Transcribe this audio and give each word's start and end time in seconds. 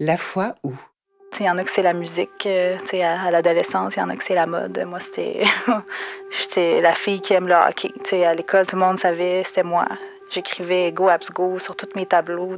La 0.00 0.16
foi 0.16 0.56
où? 0.64 0.72
Il 1.38 1.46
y 1.46 1.50
en 1.50 1.56
a 1.56 1.62
que 1.62 1.70
c'est 1.70 1.82
la 1.82 1.92
musique, 1.92 2.46
euh, 2.46 2.76
à, 2.94 3.30
l'adolescence, 3.30 3.94
il 3.94 4.00
y 4.00 4.02
en 4.02 4.08
a 4.08 4.16
que 4.16 4.24
c'est 4.24 4.34
la 4.34 4.46
mode. 4.46 4.82
Moi, 4.86 4.98
c'était 4.98 5.44
j'étais 6.30 6.80
la 6.80 6.94
fille 6.94 7.20
qui 7.20 7.32
aime 7.32 7.46
le 7.46 7.54
hockey. 7.54 7.92
à 8.24 8.34
l'école, 8.34 8.66
tout 8.66 8.74
le 8.74 8.82
monde 8.82 8.98
savait, 8.98 9.44
c'était 9.44 9.62
moi. 9.62 9.86
J'écrivais 10.30 10.90
Go 10.90 11.08
Abs 11.08 11.30
Go 11.32 11.60
sur 11.60 11.76
tous 11.76 11.90
mes 11.94 12.06
tableaux. 12.06 12.56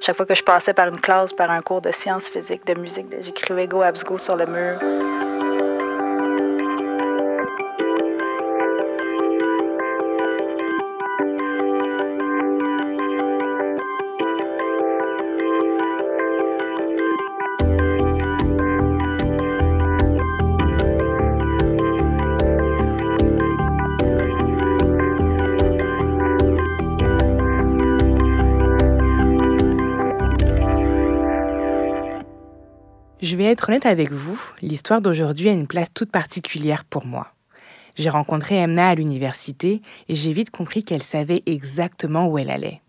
Chaque 0.00 0.16
fois 0.16 0.26
que 0.26 0.34
je 0.34 0.42
passais 0.42 0.74
par 0.74 0.88
une 0.88 1.00
classe, 1.00 1.32
par 1.32 1.50
un 1.50 1.62
cours 1.62 1.80
de 1.80 1.90
sciences 1.90 2.28
physiques, 2.28 2.66
de 2.66 2.74
musique, 2.74 3.06
j'écrivais 3.22 3.66
Go 3.66 3.80
Abs 3.80 4.04
Go 4.04 4.18
sur 4.18 4.36
le 4.36 4.44
mur. 4.44 5.33
Être 33.54 33.68
honnête 33.68 33.86
avec 33.86 34.10
vous, 34.10 34.40
l'histoire 34.62 35.00
d'aujourd'hui 35.00 35.48
a 35.48 35.52
une 35.52 35.68
place 35.68 35.94
toute 35.94 36.10
particulière 36.10 36.84
pour 36.84 37.06
moi. 37.06 37.28
J'ai 37.94 38.10
rencontré 38.10 38.56
Emna 38.56 38.88
à 38.88 38.94
l'université 38.96 39.80
et 40.08 40.16
j'ai 40.16 40.32
vite 40.32 40.50
compris 40.50 40.82
qu'elle 40.82 41.04
savait 41.04 41.44
exactement 41.46 42.26
où 42.26 42.36
elle 42.36 42.50
allait. 42.50 42.82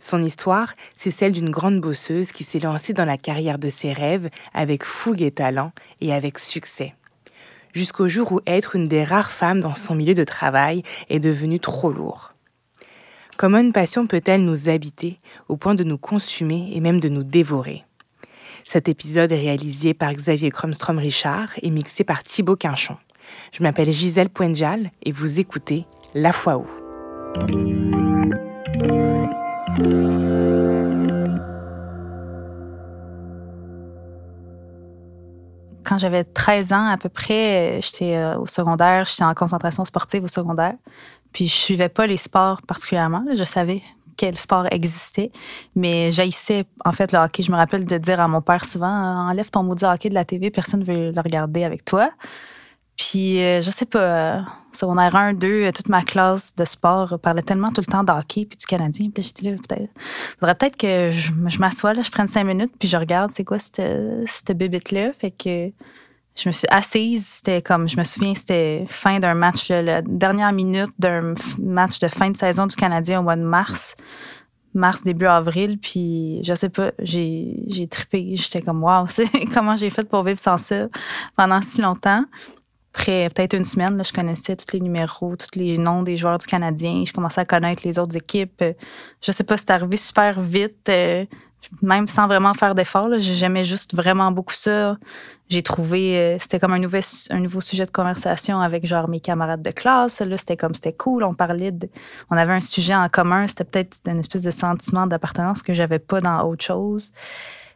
Son 0.00 0.24
histoire, 0.24 0.72
c'est 0.96 1.10
celle 1.10 1.32
d'une 1.32 1.50
grande 1.50 1.82
bosseuse 1.82 2.32
qui 2.32 2.44
s'est 2.44 2.60
lancée 2.60 2.94
dans 2.94 3.04
la 3.04 3.18
carrière 3.18 3.58
de 3.58 3.68
ses 3.68 3.92
rêves 3.92 4.30
avec 4.54 4.84
fougue 4.84 5.20
et 5.20 5.32
talent 5.32 5.72
et 6.00 6.14
avec 6.14 6.38
succès. 6.38 6.94
Jusqu'au 7.74 8.08
jour 8.08 8.32
où 8.32 8.40
être 8.46 8.76
une 8.76 8.88
des 8.88 9.04
rares 9.04 9.32
femmes 9.32 9.60
dans 9.60 9.74
son 9.74 9.94
milieu 9.94 10.14
de 10.14 10.24
travail 10.24 10.82
est 11.10 11.20
devenu 11.20 11.60
trop 11.60 11.92
lourd. 11.92 12.32
Comment 13.36 13.58
une 13.58 13.74
passion 13.74 14.06
peut-elle 14.06 14.44
nous 14.46 14.70
habiter 14.70 15.20
au 15.48 15.58
point 15.58 15.74
de 15.74 15.84
nous 15.84 15.98
consumer 15.98 16.70
et 16.72 16.80
même 16.80 17.00
de 17.00 17.10
nous 17.10 17.24
dévorer? 17.24 17.82
Cet 18.64 18.88
épisode 18.88 19.30
est 19.30 19.38
réalisé 19.38 19.94
par 19.94 20.12
Xavier 20.12 20.50
Cromstrom-Richard 20.50 21.50
et 21.62 21.70
mixé 21.70 22.02
par 22.02 22.24
Thibaut 22.24 22.56
Quinchon. 22.56 22.96
Je 23.52 23.62
m'appelle 23.62 23.90
Gisèle 23.90 24.30
Poenjal 24.30 24.90
et 25.02 25.12
vous 25.12 25.38
écoutez 25.38 25.86
La 26.14 26.32
Foi 26.32 26.56
où. 26.56 26.66
Quand 35.84 35.98
j'avais 35.98 36.24
13 36.24 36.72
ans 36.72 36.86
à 36.86 36.96
peu 36.96 37.10
près, 37.10 37.80
j'étais 37.82 38.16
euh, 38.16 38.38
au 38.38 38.46
secondaire, 38.46 39.04
j'étais 39.04 39.24
en 39.24 39.34
concentration 39.34 39.84
sportive 39.84 40.24
au 40.24 40.28
secondaire. 40.28 40.74
Puis 41.32 41.46
je 41.46 41.54
suivais 41.54 41.90
pas 41.90 42.06
les 42.06 42.16
sports 42.16 42.62
particulièrement. 42.62 43.24
Je 43.36 43.44
savais 43.44 43.82
quel 44.16 44.36
sport 44.36 44.66
existait. 44.70 45.30
Mais 45.74 46.12
j'haïssais, 46.12 46.64
en 46.84 46.92
fait, 46.92 47.12
le 47.12 47.18
hockey. 47.18 47.42
Je 47.42 47.50
me 47.50 47.56
rappelle 47.56 47.86
de 47.86 47.98
dire 47.98 48.20
à 48.20 48.28
mon 48.28 48.40
père 48.40 48.64
souvent 48.64 49.28
Enlève 49.28 49.50
ton 49.50 49.62
maudit 49.62 49.84
hockey 49.84 50.08
de 50.08 50.14
la 50.14 50.24
TV, 50.24 50.50
personne 50.50 50.80
ne 50.80 50.84
veut 50.84 51.10
le 51.12 51.20
regarder 51.20 51.64
avec 51.64 51.84
toi. 51.84 52.10
Puis, 52.96 53.42
euh, 53.42 53.60
je 53.60 53.70
sais 53.70 53.86
pas, 53.86 53.98
euh, 53.98 54.40
secondaire 54.72 55.16
1, 55.16 55.32
2, 55.34 55.72
toute 55.72 55.88
ma 55.88 56.02
classe 56.02 56.54
de 56.54 56.64
sport 56.64 57.18
parlait 57.18 57.42
tellement 57.42 57.70
tout 57.70 57.80
le 57.80 57.90
temps 57.90 58.04
d'hockey 58.04 58.46
puis 58.46 58.56
du 58.56 58.66
Canadien. 58.66 59.10
Puis 59.12 59.32
je 59.36 59.50
là, 59.50 59.56
peut-être, 59.56 59.90
faudrait 60.38 60.54
peut-être 60.54 60.76
que 60.76 61.10
je, 61.10 61.32
je 61.46 61.58
m'assois, 61.58 61.94
là, 61.94 62.02
je 62.02 62.10
prenne 62.10 62.28
cinq 62.28 62.44
minutes, 62.44 62.72
puis 62.78 62.88
je 62.88 62.96
regarde 62.96 63.32
c'est 63.32 63.44
quoi 63.44 63.58
cette, 63.58 63.82
cette 64.26 64.56
bébête-là. 64.56 65.12
Fait 65.12 65.32
que 65.32 65.72
je 66.36 66.48
me 66.48 66.52
suis 66.52 66.66
assise, 66.70 67.26
c'était 67.26 67.62
comme, 67.62 67.88
je 67.88 67.96
me 67.96 68.04
souviens, 68.04 68.34
c'était 68.34 68.86
fin 68.88 69.20
d'un 69.20 69.34
match, 69.34 69.68
la 69.68 70.02
dernière 70.02 70.52
minute 70.52 70.90
d'un 70.98 71.34
match 71.58 72.00
de 72.00 72.08
fin 72.08 72.30
de 72.30 72.36
saison 72.36 72.66
du 72.66 72.74
Canadien 72.74 73.20
au 73.20 73.22
mois 73.22 73.36
de 73.36 73.42
mars, 73.42 73.94
mars, 74.74 75.04
début 75.04 75.26
avril, 75.26 75.78
puis 75.78 76.42
je 76.42 76.54
sais 76.54 76.70
pas, 76.70 76.90
j'ai, 76.98 77.88
trippé, 77.88 78.34
j'étais 78.36 78.62
comme, 78.62 78.82
waouh, 78.82 79.06
comment 79.54 79.76
j'ai 79.76 79.90
fait 79.90 80.04
pour 80.04 80.24
vivre 80.24 80.40
sans 80.40 80.58
ça 80.58 80.88
pendant 81.36 81.62
si 81.62 81.80
longtemps? 81.80 82.24
Après 82.92 83.28
peut-être 83.28 83.54
une 83.54 83.64
semaine, 83.64 83.96
là, 83.96 84.04
je 84.04 84.12
connaissais 84.12 84.54
tous 84.54 84.72
les 84.72 84.80
numéros, 84.80 85.34
tous 85.34 85.58
les 85.58 85.78
noms 85.78 86.04
des 86.04 86.16
joueurs 86.16 86.38
du 86.38 86.46
Canadien. 86.46 87.02
Je 87.04 87.12
commençais 87.12 87.40
à 87.40 87.44
connaître 87.44 87.82
les 87.84 87.98
autres 87.98 88.16
équipes. 88.16 88.62
Je 89.20 89.32
sais 89.32 89.42
pas, 89.42 89.56
c'est 89.56 89.70
arrivé 89.70 89.96
super 89.96 90.40
vite. 90.40 90.88
Même 91.82 92.06
sans 92.08 92.26
vraiment 92.26 92.54
faire 92.54 92.74
d'efforts. 92.74 93.10
J'aimais 93.18 93.64
juste 93.64 93.94
vraiment 93.94 94.30
beaucoup 94.30 94.54
ça. 94.54 94.96
J'ai 95.48 95.62
trouvé, 95.62 96.18
euh, 96.18 96.36
c'était 96.38 96.58
comme 96.58 96.72
un, 96.72 96.78
nouvel, 96.78 97.02
un 97.30 97.40
nouveau 97.40 97.60
sujet 97.60 97.84
de 97.84 97.90
conversation 97.90 98.60
avec 98.60 98.86
genre 98.86 99.08
mes 99.08 99.20
camarades 99.20 99.62
de 99.62 99.70
classe. 99.70 100.20
Là, 100.20 100.38
c'était 100.38 100.56
comme, 100.56 100.74
c'était 100.74 100.94
cool. 100.94 101.22
On 101.22 101.34
parlait 101.34 101.70
de, 101.70 101.88
on 102.30 102.36
avait 102.36 102.54
un 102.54 102.60
sujet 102.60 102.94
en 102.94 103.08
commun. 103.08 103.46
C'était 103.46 103.64
peut-être 103.64 103.98
une 104.06 104.20
espèce 104.20 104.42
de 104.42 104.50
sentiment 104.50 105.06
d'appartenance 105.06 105.62
que 105.62 105.74
j'avais 105.74 105.98
pas 105.98 106.20
dans 106.20 106.42
autre 106.48 106.64
chose. 106.64 107.12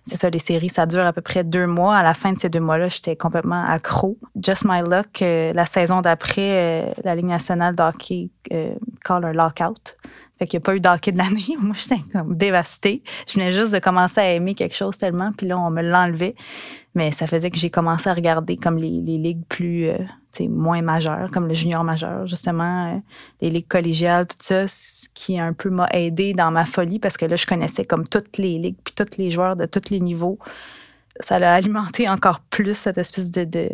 C'est 0.02 0.16
ça, 0.16 0.30
les 0.30 0.38
séries, 0.38 0.70
ça 0.70 0.86
dure 0.86 1.04
à 1.04 1.12
peu 1.12 1.20
près 1.20 1.44
deux 1.44 1.66
mois. 1.66 1.94
À 1.94 2.02
la 2.02 2.14
fin 2.14 2.32
de 2.32 2.38
ces 2.38 2.48
deux 2.48 2.60
mois-là, 2.60 2.88
j'étais 2.88 3.16
complètement 3.16 3.62
accro. 3.66 4.16
Just 4.40 4.64
My 4.64 4.80
Luck, 4.80 5.20
euh, 5.20 5.52
la 5.52 5.66
saison 5.66 6.00
d'après, 6.00 6.86
euh, 6.88 6.92
la 7.04 7.14
Ligue 7.14 7.26
nationale 7.26 7.76
de 7.76 7.82
hockey 7.82 8.30
call 9.04 9.24
un 9.26 9.32
lockout. 9.32 9.98
Fait 10.38 10.46
qu'il 10.46 10.58
n'y 10.58 10.62
a 10.62 10.66
pas 10.66 10.76
eu 10.76 10.80
d'hockey 10.80 11.12
de 11.12 11.18
l'année. 11.18 11.44
Moi, 11.60 11.74
j'étais 11.76 12.00
comme 12.12 12.36
dévastée. 12.36 13.02
Je 13.26 13.34
venais 13.34 13.52
juste 13.52 13.72
de 13.72 13.78
commencer 13.78 14.20
à 14.20 14.32
aimer 14.32 14.54
quelque 14.54 14.74
chose 14.74 14.96
tellement, 14.96 15.32
puis 15.36 15.46
là, 15.46 15.58
on 15.58 15.70
me 15.70 15.82
l'enlevait. 15.82 16.34
Mais 16.94 17.10
ça 17.10 17.26
faisait 17.26 17.50
que 17.50 17.58
j'ai 17.58 17.70
commencé 17.70 18.08
à 18.08 18.14
regarder 18.14 18.56
comme 18.56 18.78
les, 18.78 19.00
ligues 19.00 19.44
plus, 19.48 19.88
euh, 19.88 19.98
moins 20.48 20.82
majeures, 20.82 21.30
comme 21.32 21.48
le 21.48 21.54
junior 21.54 21.82
majeur, 21.82 22.26
justement, 22.26 22.94
euh, 22.94 22.98
les 23.40 23.50
ligues 23.50 23.66
collégiales, 23.66 24.26
tout 24.26 24.36
ça, 24.40 24.66
ce 24.68 25.08
qui 25.12 25.38
un 25.38 25.52
peu 25.52 25.70
m'a 25.70 25.88
aidé 25.92 26.32
dans 26.32 26.50
ma 26.50 26.64
folie 26.64 26.98
parce 26.98 27.16
que 27.16 27.26
là, 27.26 27.36
je 27.36 27.46
connaissais 27.46 27.84
comme 27.84 28.06
toutes 28.06 28.38
les 28.38 28.58
ligues, 28.58 28.76
puis 28.84 28.94
tous 28.94 29.18
les 29.18 29.30
joueurs 29.30 29.56
de 29.56 29.66
tous 29.66 29.90
les 29.90 30.00
niveaux. 30.00 30.38
Ça 31.20 31.36
a 31.36 31.52
alimenté 31.52 32.08
encore 32.08 32.40
plus 32.50 32.74
cette 32.74 32.98
espèce 32.98 33.30
de 33.32 33.44
de, 33.44 33.68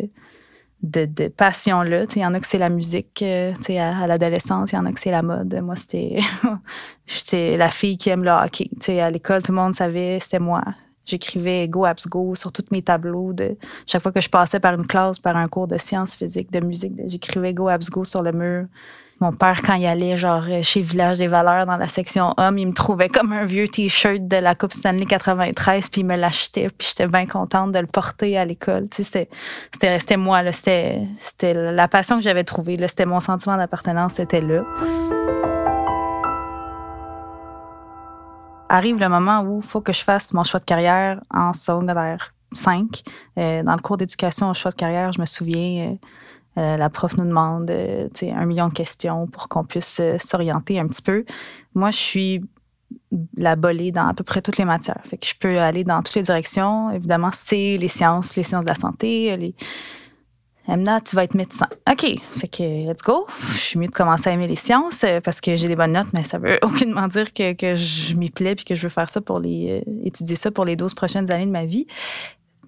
passion-là. 1.37 2.05
Il 2.15 2.21
y 2.21 2.25
en 2.25 2.33
a 2.33 2.39
que 2.39 2.47
c'est 2.47 2.57
la 2.57 2.69
musique 2.69 3.21
euh, 3.21 3.53
à, 3.69 4.03
à 4.03 4.07
l'adolescence, 4.07 4.71
il 4.71 4.75
y 4.75 4.77
en 4.77 4.85
a 4.85 4.91
que 4.91 4.99
c'est 4.99 5.11
la 5.11 5.21
mode. 5.21 5.53
Moi, 5.61 5.75
c'était 5.75 6.19
j'étais 7.05 7.57
la 7.57 7.69
fille 7.69 7.97
qui 7.97 8.09
aime 8.09 8.23
le 8.23 8.31
hockey. 8.31 8.69
à 8.99 9.09
l'école, 9.09 9.43
tout 9.43 9.51
le 9.51 9.57
monde 9.57 9.73
savait, 9.73 10.19
c'était 10.19 10.39
moi. 10.39 10.63
J'écrivais 11.05 11.67
Go 11.67 11.85
Abs 11.85 12.07
Go 12.07 12.33
sur 12.33 12.51
tous 12.51 12.65
mes 12.71 12.81
tableaux. 12.81 13.31
De, 13.31 13.57
chaque 13.85 14.01
fois 14.01 14.11
que 14.11 14.21
je 14.21 14.29
passais 14.29 14.59
par 14.59 14.73
une 14.73 14.87
classe, 14.87 15.19
par 15.19 15.37
un 15.37 15.47
cours 15.47 15.67
de 15.67 15.77
sciences 15.77 16.15
physiques, 16.15 16.51
de 16.51 16.59
musique, 16.59 16.93
j'écrivais 17.05 17.53
Go 17.53 17.67
Abs 17.67 17.89
Go 17.89 18.03
sur 18.03 18.23
le 18.23 18.31
mur. 18.31 18.65
Mon 19.21 19.31
père, 19.31 19.61
quand 19.61 19.75
il 19.75 19.85
allait 19.85 20.17
genre 20.17 20.43
chez 20.61 20.81
Village 20.81 21.19
des 21.19 21.27
Valeurs 21.27 21.65
dans 21.65 21.77
la 21.77 21.87
section 21.87 22.33
homme, 22.35 22.57
il 22.57 22.67
me 22.67 22.73
trouvait 22.73 23.07
comme 23.07 23.31
un 23.31 23.45
vieux 23.45 23.65
T-shirt 23.65 24.27
de 24.27 24.35
la 24.35 24.55
Coupe 24.55 24.73
Stanley 24.73 25.05
93, 25.05 25.87
puis 25.87 26.01
il 26.01 26.03
me 26.03 26.17
l'achetait, 26.17 26.67
puis 26.69 26.89
j'étais 26.89 27.07
bien 27.07 27.25
contente 27.25 27.71
de 27.71 27.79
le 27.79 27.87
porter 27.87 28.37
à 28.37 28.43
l'école. 28.43 28.89
Tu 28.89 29.05
sais, 29.05 29.29
c'était 29.71 30.17
moi, 30.17 30.51
c'était 30.51 31.07
la 31.53 31.87
passion 31.87 32.17
que 32.17 32.23
j'avais 32.23 32.43
trouvée, 32.43 32.75
c'était 32.89 33.05
mon 33.05 33.21
sentiment 33.21 33.55
d'appartenance, 33.55 34.15
c'était 34.15 34.41
là. 34.41 34.63
Arrive 38.67 38.99
le 38.99 39.07
moment 39.07 39.43
où 39.43 39.61
il 39.63 39.65
faut 39.65 39.79
que 39.79 39.93
je 39.93 40.03
fasse 40.03 40.33
mon 40.33 40.43
choix 40.43 40.59
de 40.59 40.65
carrière 40.65 41.21
en 41.33 41.53
secondaire 41.53 42.33
5. 42.51 43.01
Euh, 43.37 43.63
dans 43.63 43.75
le 43.75 43.81
cours 43.81 43.95
d'éducation 43.95 44.49
au 44.49 44.53
choix 44.53 44.71
de 44.71 44.75
carrière, 44.75 45.13
je 45.13 45.21
me 45.21 45.25
souviens... 45.25 45.91
Euh, 45.91 45.95
euh, 46.57 46.77
la 46.77 46.89
prof 46.89 47.17
nous 47.17 47.25
demande 47.25 47.69
euh, 47.69 48.07
un 48.21 48.45
million 48.45 48.69
de 48.69 48.73
questions 48.73 49.27
pour 49.27 49.49
qu'on 49.49 49.65
puisse 49.65 49.99
euh, 49.99 50.17
s'orienter 50.17 50.79
un 50.79 50.87
petit 50.87 51.01
peu. 51.01 51.25
Moi, 51.73 51.91
je 51.91 51.97
suis 51.97 52.41
la 53.35 53.55
bolée 53.55 53.91
dans 53.91 54.07
à 54.07 54.13
peu 54.13 54.23
près 54.23 54.41
toutes 54.41 54.57
les 54.57 54.65
matières. 54.65 55.01
Fait 55.03 55.17
que 55.17 55.25
je 55.25 55.33
peux 55.37 55.59
aller 55.59 55.83
dans 55.83 56.01
toutes 56.01 56.15
les 56.15 56.21
directions. 56.21 56.91
Évidemment, 56.91 57.31
c'est 57.33 57.77
les 57.77 57.87
sciences, 57.87 58.35
les 58.35 58.43
sciences 58.43 58.63
de 58.63 58.69
la 58.69 58.75
santé. 58.75 59.33
Les... 59.35 59.55
Emna, 60.67 61.01
tu 61.01 61.15
vas 61.15 61.25
être 61.25 61.35
médecin. 61.35 61.67
OK. 61.89 62.05
Fait 62.21 62.47
que 62.47 62.89
let's 62.89 63.01
go. 63.03 63.27
Je 63.51 63.57
suis 63.57 63.79
mieux 63.79 63.87
de 63.87 63.91
commencer 63.91 64.29
à 64.29 64.33
aimer 64.33 64.47
les 64.47 64.55
sciences 64.55 65.05
parce 65.23 65.41
que 65.41 65.55
j'ai 65.57 65.67
des 65.67 65.75
bonnes 65.75 65.91
notes, 65.91 66.13
mais 66.13 66.23
ça 66.23 66.37
veut 66.37 66.57
aucunement 66.63 67.07
dire 67.07 67.33
que, 67.33 67.53
que 67.53 67.75
je 67.75 68.15
m'y 68.15 68.29
plais 68.29 68.55
puis 68.55 68.65
que 68.65 68.75
je 68.75 68.83
veux 68.83 68.89
faire 68.89 69.09
ça 69.09 69.19
pour 69.21 69.39
les 69.39 69.83
étudier 70.03 70.35
ça 70.35 70.51
pour 70.51 70.65
les 70.65 70.75
12 70.75 70.93
prochaines 70.93 71.31
années 71.31 71.45
de 71.45 71.51
ma 71.51 71.65
vie. 71.65 71.85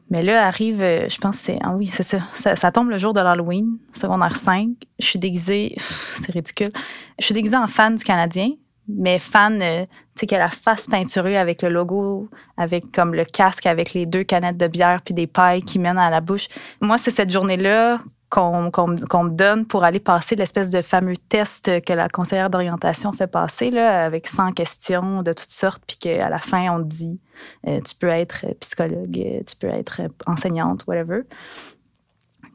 Mais 0.09 0.21
là 0.21 0.47
arrive, 0.47 0.81
euh, 0.81 1.09
je 1.09 1.17
pense 1.17 1.37
c'est. 1.37 1.59
Ah 1.61 1.75
oui, 1.75 1.87
c'est 1.87 2.03
ça. 2.03 2.19
ça. 2.33 2.71
tombe 2.71 2.89
le 2.89 2.97
jour 2.97 3.13
de 3.13 3.19
l'Halloween, 3.19 3.77
secondaire 3.91 4.35
5. 4.35 4.69
Je 4.99 5.05
suis 5.05 5.19
déguisée. 5.19 5.75
C'est 5.77 6.31
ridicule. 6.31 6.71
Je 7.19 7.25
suis 7.25 7.33
déguisée 7.33 7.57
en 7.57 7.67
fan 7.67 7.95
du 7.95 8.03
Canadien, 8.03 8.51
mais 8.87 9.19
fan, 9.19 9.61
euh, 9.61 9.83
tu 9.83 10.21
sais, 10.21 10.25
qui 10.27 10.35
a 10.35 10.39
la 10.39 10.49
face 10.49 10.87
peinturée 10.87 11.37
avec 11.37 11.61
le 11.61 11.69
logo, 11.69 12.29
avec 12.55 12.91
comme 12.91 13.13
le 13.13 13.25
casque, 13.25 13.65
avec 13.65 13.93
les 13.93 14.05
deux 14.05 14.23
canettes 14.23 14.57
de 14.57 14.67
bière 14.67 15.01
puis 15.03 15.13
des 15.13 15.27
pailles 15.27 15.61
qui 15.61 15.77
mènent 15.77 15.97
à 15.97 16.09
la 16.09 16.21
bouche. 16.21 16.47
Moi, 16.81 16.97
c'est 16.97 17.11
cette 17.11 17.31
journée-là 17.31 17.99
qu'on 18.29 18.61
me 18.87 19.29
donne 19.29 19.65
pour 19.65 19.83
aller 19.83 19.99
passer 19.99 20.35
l'espèce 20.35 20.69
de 20.69 20.81
fameux 20.81 21.15
test 21.15 21.81
que 21.85 21.93
la 21.93 22.09
conseillère 22.09 22.49
d'orientation 22.49 23.13
fait 23.13 23.27
passer, 23.27 23.71
là, 23.71 24.05
avec 24.05 24.27
100 24.27 24.51
questions 24.51 25.21
de 25.21 25.31
toutes 25.31 25.49
sortes, 25.49 25.83
puis 25.87 25.97
qu'à 25.97 26.29
la 26.29 26.39
fin, 26.39 26.69
on 26.75 26.79
dit 26.79 27.19
euh, 27.67 27.79
tu 27.81 27.95
peux 27.95 28.07
être 28.07 28.45
psychologue, 28.59 29.11
tu 29.11 29.55
peux 29.59 29.67
être 29.67 30.01
enseignante, 30.25 30.85
whatever. 30.87 31.21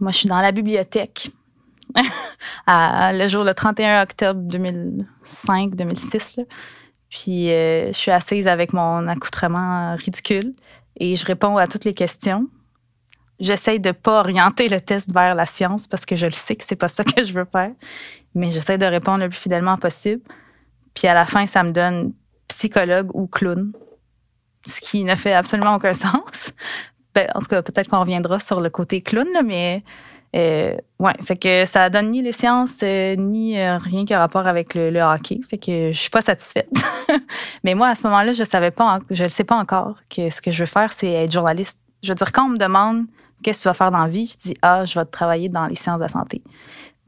Moi, 0.01 0.11
je 0.11 0.19
suis 0.19 0.29
dans 0.29 0.41
la 0.41 0.53
bibliothèque. 0.53 1.31
le 2.67 3.29
jour, 3.29 3.45
le 3.45 3.55
31 3.55 4.03
octobre 4.03 4.41
2005-2006. 4.49 6.45
Puis, 7.09 7.51
euh, 7.51 7.89
je 7.89 7.99
suis 7.99 8.11
assise 8.11 8.49
avec 8.49 8.73
mon 8.73 9.07
accoutrement 9.07 9.95
ridicule 9.97 10.55
et 10.97 11.17
je 11.17 11.25
réponds 11.25 11.57
à 11.57 11.67
toutes 11.67 11.85
les 11.85 11.95
questions 11.95 12.49
j'essaie 13.43 13.79
de 13.79 13.91
pas 13.91 14.21
orienter 14.21 14.69
le 14.69 14.81
test 14.81 15.13
vers 15.13 15.35
la 15.35 15.45
science 15.45 15.87
parce 15.87 16.07
que 16.07 16.17
je 16.17 16.27
le 16.27 16.33
sais 16.33 16.57
que 16.57 16.65
c'est 16.65 16.77
pas 16.77 16.89
ça 16.89 17.05
que 17.05 17.25
je 17.25 17.33
veux 17.33 17.45
faire, 17.45 17.73
mais 18.35 18.51
j'essaie 18.51 18.79
de 18.79 18.87
répondre 18.87 19.25
le 19.25 19.29
plus 19.29 19.39
fidèlement 19.39 19.77
possible. 19.77 20.23
Puis 20.95 21.09
à 21.09 21.15
la 21.15 21.27
fin, 21.27 21.47
ça 21.47 21.63
me 21.63 21.73
donne 21.73 22.13
psychologue 22.49 23.11
ou 23.15 23.27
clown, 23.27 23.73
ce 24.67 24.81
qui 24.81 25.05
ne 25.05 25.15
fait 25.15 25.35
absolument 25.35 25.75
aucun 25.75 25.95
sens. 25.95 26.53
Ben, 27.15 27.29
en 27.35 27.41
tout 27.41 27.49
cas, 27.49 27.61
peut-être 27.61 27.91
qu'on 27.91 28.01
reviendra 28.01 28.39
sur 28.39 28.61
le 28.61 28.71
côté 28.71 29.03
clown, 29.03 29.29
mais 29.45 29.83
euh, 30.35 30.75
ouais, 30.99 31.13
fait 31.23 31.37
que 31.37 31.67
ça 31.67 31.91
donne 31.91 32.11
ni 32.11 32.23
les 32.23 32.33
sciences 32.33 32.79
euh, 32.83 33.17
ni 33.17 33.59
euh, 33.59 33.77
rien 33.77 34.07
qui 34.07 34.15
a 34.15 34.19
rapport 34.19 34.47
avec 34.47 34.75
le, 34.75 34.99
hockey. 35.01 35.41
Fait 35.49 35.59
que 35.59 35.93
je 35.93 35.99
suis 35.99 36.11
pas 36.11 36.23
satisfaite. 36.23 36.71
mais 37.65 37.75
moi, 37.75 37.89
à 37.89 37.95
ce 37.95 38.05
moment-là, 38.05 38.33
je 38.33 38.45
savais 38.45 38.71
pas, 38.71 39.01
je 39.11 39.25
ne 39.25 39.29
sais 39.29 39.45
pas 39.45 39.57
encore 39.57 39.97
que 40.09 40.31
ce 40.31 40.41
que 40.41 40.51
je 40.51 40.61
veux 40.61 40.67
faire, 40.67 40.93
c'est 40.93 41.11
être 41.11 41.33
journaliste. 41.33 41.81
Je 42.03 42.09
veux 42.09 42.15
dire, 42.15 42.33
quand 42.33 42.47
on 42.47 42.51
me 42.51 42.59
demande 42.59 43.07
Qu'est-ce 43.43 43.59
que 43.59 43.63
tu 43.63 43.69
vas 43.69 43.75
faire 43.75 43.91
dans 43.91 44.03
la 44.03 44.09
vie? 44.09 44.27
Je 44.27 44.37
dis, 44.49 44.57
ah, 44.63 44.85
je 44.85 44.99
vais 44.99 45.05
travailler 45.05 45.49
dans 45.49 45.67
les 45.67 45.75
sciences 45.75 45.99
de 45.99 46.05
la 46.05 46.09
santé. 46.09 46.43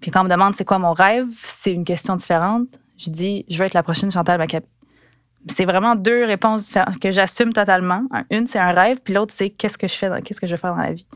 Puis 0.00 0.10
quand 0.10 0.20
on 0.20 0.24
me 0.24 0.28
demande 0.28 0.54
c'est 0.54 0.64
quoi 0.64 0.78
mon 0.78 0.92
rêve, 0.92 1.28
c'est 1.42 1.72
une 1.72 1.84
question 1.84 2.16
différente. 2.16 2.68
Je 2.98 3.10
dis, 3.10 3.44
je 3.48 3.56
veux 3.58 3.64
être 3.64 3.74
la 3.74 3.82
prochaine 3.82 4.10
Chantal 4.10 4.38
Maccabi. 4.38 4.66
C'est 5.48 5.64
vraiment 5.64 5.94
deux 5.94 6.24
réponses 6.24 6.64
différentes 6.64 6.98
que 6.98 7.10
j'assume 7.10 7.52
totalement. 7.52 8.04
Une, 8.30 8.46
c'est 8.46 8.58
un 8.58 8.72
rêve, 8.72 8.98
puis 9.04 9.14
l'autre, 9.14 9.34
c'est 9.36 9.50
qu'est-ce 9.50 9.76
que 9.76 9.88
je 9.88 9.94
fais, 9.94 10.10
qu'est-ce 10.22 10.40
que 10.40 10.46
je 10.46 10.52
vais 10.52 10.60
faire 10.60 10.74
dans 10.74 10.80
la 10.82 10.92
vie. 10.92 11.06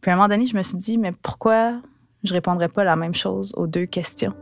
Puis 0.00 0.10
à 0.10 0.14
un 0.14 0.16
moment 0.16 0.28
donné, 0.28 0.46
je 0.46 0.56
me 0.56 0.62
suis 0.62 0.76
dit, 0.76 0.98
mais 0.98 1.12
pourquoi 1.22 1.74
je 2.24 2.32
répondrais 2.32 2.68
pas 2.68 2.84
la 2.84 2.96
même 2.96 3.14
chose 3.14 3.52
aux 3.56 3.66
deux 3.66 3.86
questions? 3.86 4.34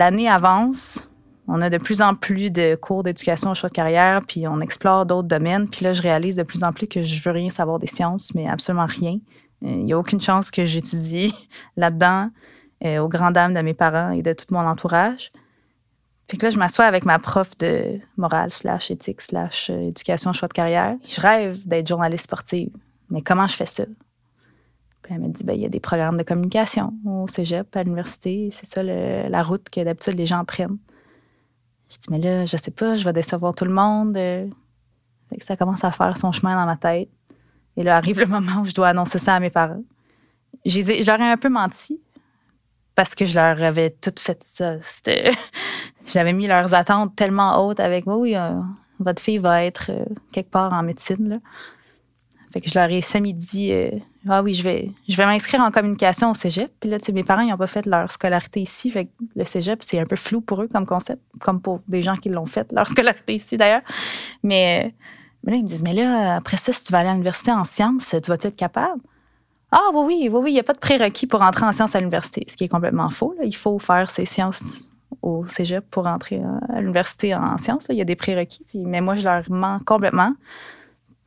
L'année 0.00 0.30
avance, 0.30 1.12
on 1.46 1.60
a 1.60 1.68
de 1.68 1.76
plus 1.76 2.00
en 2.00 2.14
plus 2.14 2.50
de 2.50 2.74
cours 2.74 3.02
d'éducation 3.02 3.50
au 3.50 3.54
choix 3.54 3.68
de 3.68 3.74
carrière, 3.74 4.20
puis 4.26 4.48
on 4.48 4.62
explore 4.62 5.04
d'autres 5.04 5.28
domaines. 5.28 5.68
Puis 5.68 5.84
là, 5.84 5.92
je 5.92 6.00
réalise 6.00 6.36
de 6.36 6.42
plus 6.42 6.64
en 6.64 6.72
plus 6.72 6.86
que 6.86 7.02
je 7.02 7.22
veux 7.22 7.32
rien 7.32 7.50
savoir 7.50 7.78
des 7.78 7.86
sciences, 7.86 8.34
mais 8.34 8.48
absolument 8.48 8.86
rien. 8.86 9.18
Il 9.60 9.84
n'y 9.84 9.92
a 9.92 9.98
aucune 9.98 10.22
chance 10.22 10.50
que 10.50 10.64
j'étudie 10.64 11.34
là-dedans, 11.76 12.30
euh, 12.82 13.00
aux 13.00 13.08
grandes 13.08 13.34
dames 13.34 13.52
de 13.52 13.60
mes 13.60 13.74
parents 13.74 14.12
et 14.12 14.22
de 14.22 14.32
tout 14.32 14.46
mon 14.52 14.60
entourage. 14.60 15.32
Fait 16.30 16.38
que 16.38 16.46
là, 16.46 16.50
je 16.50 16.56
m'assois 16.56 16.86
avec 16.86 17.04
ma 17.04 17.18
prof 17.18 17.50
de 17.58 18.00
morale 18.16 18.50
slash 18.50 18.90
éthique 18.90 19.20
slash 19.20 19.68
euh, 19.68 19.88
éducation 19.88 20.32
choix 20.32 20.48
de 20.48 20.54
carrière. 20.54 20.96
Je 21.06 21.20
rêve 21.20 21.68
d'être 21.68 21.88
journaliste 21.88 22.24
sportive. 22.24 22.70
Mais 23.10 23.20
comment 23.20 23.46
je 23.46 23.56
fais 23.56 23.66
ça? 23.66 23.84
Elle 25.08 25.20
m'a 25.20 25.28
dit, 25.28 25.44
ben, 25.44 25.54
il 25.54 25.60
y 25.60 25.66
a 25.66 25.68
des 25.68 25.80
programmes 25.80 26.16
de 26.16 26.22
communication 26.22 26.92
au 27.04 27.26
cégep, 27.26 27.74
à 27.74 27.82
l'université. 27.82 28.50
C'est 28.52 28.66
ça 28.66 28.82
la 28.82 29.42
route 29.42 29.68
que 29.70 29.82
d'habitude 29.82 30.14
les 30.14 30.26
gens 30.26 30.44
prennent. 30.44 30.78
J'ai 31.88 31.98
dit, 31.98 32.06
mais 32.10 32.18
là, 32.18 32.46
je 32.46 32.56
sais 32.56 32.70
pas, 32.70 32.94
je 32.94 33.04
vais 33.04 33.12
décevoir 33.12 33.54
tout 33.54 33.64
le 33.64 33.72
monde. 33.72 34.16
ça 35.38 35.56
commence 35.56 35.84
à 35.84 35.90
faire 35.90 36.16
son 36.16 36.30
chemin 36.32 36.54
dans 36.54 36.66
ma 36.66 36.76
tête. 36.76 37.08
Et 37.76 37.82
là 37.82 37.96
arrive 37.96 38.18
le 38.18 38.26
moment 38.26 38.60
où 38.62 38.64
je 38.64 38.72
dois 38.72 38.88
annoncer 38.88 39.18
ça 39.18 39.34
à 39.34 39.40
mes 39.40 39.50
parents. 39.50 39.82
J'aurais 40.64 41.30
un 41.30 41.36
peu 41.36 41.48
menti 41.48 42.00
parce 42.94 43.14
que 43.14 43.24
je 43.24 43.34
leur 43.34 43.62
avais 43.62 43.90
tout 43.90 44.12
fait 44.18 44.42
ça. 44.42 44.76
J'avais 46.12 46.32
mis 46.32 46.46
leurs 46.46 46.74
attentes 46.74 47.16
tellement 47.16 47.64
hautes 47.64 47.80
avec, 47.80 48.06
oui, 48.06 48.36
euh, 48.36 48.60
votre 48.98 49.22
fille 49.22 49.38
va 49.38 49.64
être 49.64 49.90
euh, 49.90 50.04
quelque 50.32 50.50
part 50.50 50.72
en 50.72 50.82
médecine. 50.82 51.40
Fait 52.52 52.60
que 52.60 52.68
je 52.68 52.78
leur 52.78 52.90
ai 52.90 53.00
semi-dit 53.00 53.72
euh, 53.72 53.90
Ah 54.28 54.42
oui, 54.42 54.52
je 54.52 54.62
vais, 54.62 54.92
m'inscrire 55.18 55.60
en 55.60 55.70
communication 55.70 56.30
au 56.30 56.34
cégep. 56.34 56.70
Puis 56.78 56.90
là, 56.90 56.98
mes 57.12 57.24
parents, 57.24 57.40
ils 57.40 57.50
n'ont 57.50 57.56
pas 57.56 57.66
fait 57.66 57.86
leur 57.86 58.10
scolarité 58.10 58.60
ici. 58.60 58.90
Fait 58.90 59.06
que 59.06 59.10
le 59.34 59.44
cégep, 59.44 59.82
c'est 59.82 59.98
un 59.98 60.04
peu 60.04 60.16
flou 60.16 60.40
pour 60.42 60.62
eux 60.62 60.68
comme 60.68 60.84
concept, 60.84 61.22
comme 61.40 61.60
pour 61.60 61.80
des 61.88 62.02
gens 62.02 62.16
qui 62.16 62.28
l'ont 62.28 62.46
fait, 62.46 62.70
leur 62.72 62.86
scolarité 62.88 63.34
ici 63.34 63.56
d'ailleurs. 63.56 63.82
Mais, 64.42 64.94
là, 65.44 65.54
ils 65.54 65.62
me 65.62 65.68
disent 65.68 65.82
Mais 65.82 65.94
là, 65.94 66.36
après 66.36 66.58
ça, 66.58 66.72
si 66.72 66.84
tu 66.84 66.92
vas 66.92 66.98
aller 66.98 67.08
à 67.08 67.12
l'université 67.12 67.50
en 67.50 67.64
sciences, 67.64 68.14
tu 68.22 68.30
vas 68.30 68.34
être 68.34 68.56
capable? 68.56 69.00
Ah 69.72 69.80
oui, 69.94 70.02
oui, 70.06 70.28
oui, 70.30 70.40
oui, 70.42 70.50
il 70.50 70.54
n'y 70.54 70.60
a 70.60 70.64
pas 70.64 70.72
de 70.72 70.78
prérequis 70.78 71.26
pour 71.26 71.42
entrer 71.42 71.64
en 71.64 71.72
sciences 71.72 71.94
à 71.94 72.00
l'université, 72.00 72.44
ce 72.48 72.56
qui 72.56 72.64
est 72.64 72.68
complètement 72.68 73.08
faux. 73.08 73.34
Il 73.42 73.54
faut 73.54 73.78
faire 73.78 74.10
ses 74.10 74.26
sciences 74.26 74.90
au 75.22 75.46
cégep 75.46 75.84
pour 75.90 76.06
entrer 76.06 76.42
à 76.68 76.80
l'université 76.80 77.34
en 77.34 77.56
sciences. 77.56 77.86
Il 77.88 77.96
y 77.96 78.00
a 78.00 78.04
des 78.04 78.16
prérequis. 78.16 78.66
mais 78.74 79.00
moi, 79.00 79.14
je 79.14 79.22
leur 79.22 79.44
mens 79.48 79.78
complètement. 79.80 80.34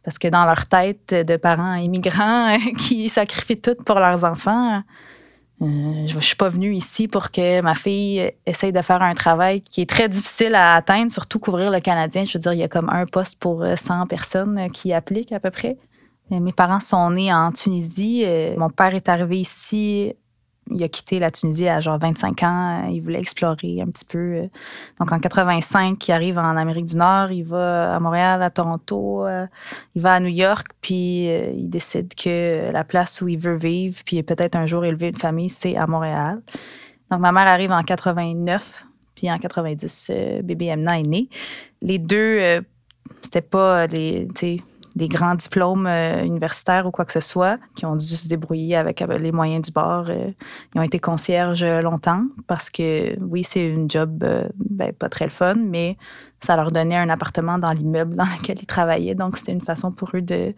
Parce 0.04 0.18
que 0.18 0.28
dans 0.28 0.46
leur 0.46 0.66
tête 0.66 1.14
de 1.14 1.38
parents 1.38 1.76
immigrants 1.76 2.58
qui 2.78 3.10
sacrifient 3.10 3.62
tout 3.62 3.76
pour 3.86 4.00
leurs 4.00 4.26
enfants, 4.26 4.84
euh, 5.62 6.08
je 6.08 6.16
ne 6.16 6.22
suis 6.22 6.36
pas 6.36 6.50
venue 6.50 6.74
ici 6.74 7.08
pour 7.08 7.32
que 7.32 7.62
ma 7.62 7.74
fille 7.74 8.32
essaye 8.46 8.74
de 8.74 8.82
faire 8.82 9.02
un 9.02 9.14
travail 9.14 9.62
qui 9.62 9.82
est 9.82 9.90
très 9.90 10.10
difficile 10.10 10.56
à 10.56 10.76
atteindre, 10.76 11.12
surtout 11.12 11.40
couvrir 11.40 11.72
le 11.72 11.80
Canadien. 11.80 12.26
Je 12.26 12.34
veux 12.34 12.42
dire, 12.42 12.54
il 12.54 12.60
y 12.60 12.64
a 12.64 12.68
comme 12.68 12.90
un 12.90 13.06
poste 13.06 13.40
pour 13.40 13.66
100 13.66 14.02
euh, 14.02 14.06
personnes 14.06 14.68
qui 14.74 14.92
appliquent 14.92 15.32
à 15.32 15.40
peu 15.40 15.52
près. 15.52 15.78
Mes 16.30 16.54
parents 16.54 16.80
sont 16.80 17.12
nés 17.12 17.34
en 17.34 17.52
Tunisie. 17.52 18.24
Euh, 18.26 18.56
mon 18.58 18.70
père 18.70 18.96
est 18.96 19.08
arrivé 19.08 19.40
ici 19.40 20.14
il 20.72 20.82
a 20.84 20.88
quitté 20.88 21.20
la 21.20 21.32
Tunisie 21.32 21.68
à 21.68 21.80
genre 21.80 21.98
25 22.00 22.44
ans. 22.44 22.88
Il 22.90 23.02
voulait 23.02 23.20
explorer 23.20 23.82
un 23.82 23.88
petit 23.88 24.06
peu. 24.06 24.50
Donc 25.00 25.12
en 25.12 25.20
85, 25.20 26.08
il 26.08 26.12
arrive 26.12 26.38
en 26.38 26.56
Amérique 26.56 26.86
du 26.86 26.98
Nord. 26.98 27.32
Il 27.32 27.44
va 27.44 27.96
à 27.96 28.00
Montréal, 28.00 28.42
à 28.42 28.50
Toronto. 28.50 29.26
Euh, 29.26 29.46
il 29.96 30.02
va 30.02 30.14
à 30.14 30.20
New 30.20 30.28
York. 30.28 30.68
Puis 30.82 31.30
euh, 31.30 31.52
il 31.54 31.70
décide 31.70 32.14
que 32.16 32.72
la 32.72 32.84
place 32.84 33.22
où 33.22 33.28
il 33.28 33.38
veut 33.38 33.56
vivre, 33.56 34.02
puis 34.06 34.24
peut-être 34.24 34.56
un 34.56 34.66
jour 34.66 34.86
élever 34.86 35.10
une 35.10 35.18
famille, 35.18 35.50
c'est 35.50 35.76
à 35.76 35.86
Montréal. 35.88 36.42
Donc 37.12 37.20
ma 37.20 37.32
mère 37.32 37.48
arrive 37.48 37.72
en 37.72 37.84
89. 37.84 38.86
Puis 39.16 39.32
en 39.32 39.38
90, 39.38 40.08
euh, 40.10 40.42
bébé 40.42 40.68
Emna 40.68 41.00
est 41.00 41.04
né. 41.04 41.30
Les 41.82 42.00
deux, 42.00 42.64
c'était 43.22 43.42
pas 43.42 43.86
les 43.88 44.28
des 44.96 45.08
grands 45.08 45.36
diplômes 45.36 45.88
euh, 45.88 46.24
universitaires 46.24 46.86
ou 46.86 46.92
quoi 46.92 47.06
que 47.06 47.12
ce 47.12 47.20
soit, 47.20 47.58
qui 47.76 47.86
ont 47.86 47.96
dû 47.96 48.06
se 48.06 48.28
débrouiller 48.28 48.76
avec, 48.76 49.00
les 49.02 49.32
moyens 49.32 49.64
du 49.64 49.72
bord. 49.72 50.06
Euh, 50.10 50.32
ils 50.74 50.80
ont 50.80 50.84
été 50.84 51.00
concierges 51.00 51.64
longtemps 51.64 52.24
parce 52.48 52.70
que, 52.70 53.20
oui, 53.24 53.44
c'est 53.44 53.68
une 53.68 53.90
job 53.90 54.24
euh, 54.24 54.48
ben, 54.56 54.94
pas 54.94 55.10
très 55.10 55.26
le 55.26 55.32
fun, 55.32 55.56
mais 55.56 55.98
ça 56.40 56.56
leur 56.56 56.72
donnait 56.72 56.98
un 56.98 57.10
appartement 57.10 57.58
dans 57.58 57.72
l'immeuble 57.72 58.16
dans 58.16 58.26
lequel 58.40 58.58
ils 58.62 58.68
travaillaient. 58.68 59.16
Donc, 59.16 59.38
c'était 59.38 59.54
une 59.54 59.62
façon 59.62 59.92
pour 59.92 60.12
eux 60.16 60.22
de, 60.22 60.54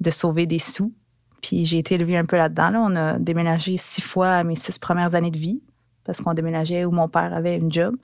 de 0.00 0.10
sauver 0.10 0.46
des 0.46 0.58
sous. 0.58 0.92
Puis 1.40 1.64
j'ai 1.64 1.78
été 1.78 1.94
élevée 1.94 2.16
un 2.16 2.24
peu 2.24 2.36
là-dedans. 2.36 2.70
Là. 2.70 2.80
On 2.82 2.96
a 2.96 3.18
déménagé 3.18 3.76
six 3.76 4.02
fois 4.02 4.30
à 4.30 4.44
mes 4.44 4.56
six 4.56 4.78
premières 4.78 5.14
années 5.14 5.30
de 5.30 5.38
vie 5.38 5.62
parce 6.04 6.20
qu'on 6.20 6.34
déménageait 6.34 6.84
où 6.84 6.90
mon 6.90 7.08
père 7.08 7.34
avait 7.34 7.56
une 7.56 7.70
job. 7.70 7.94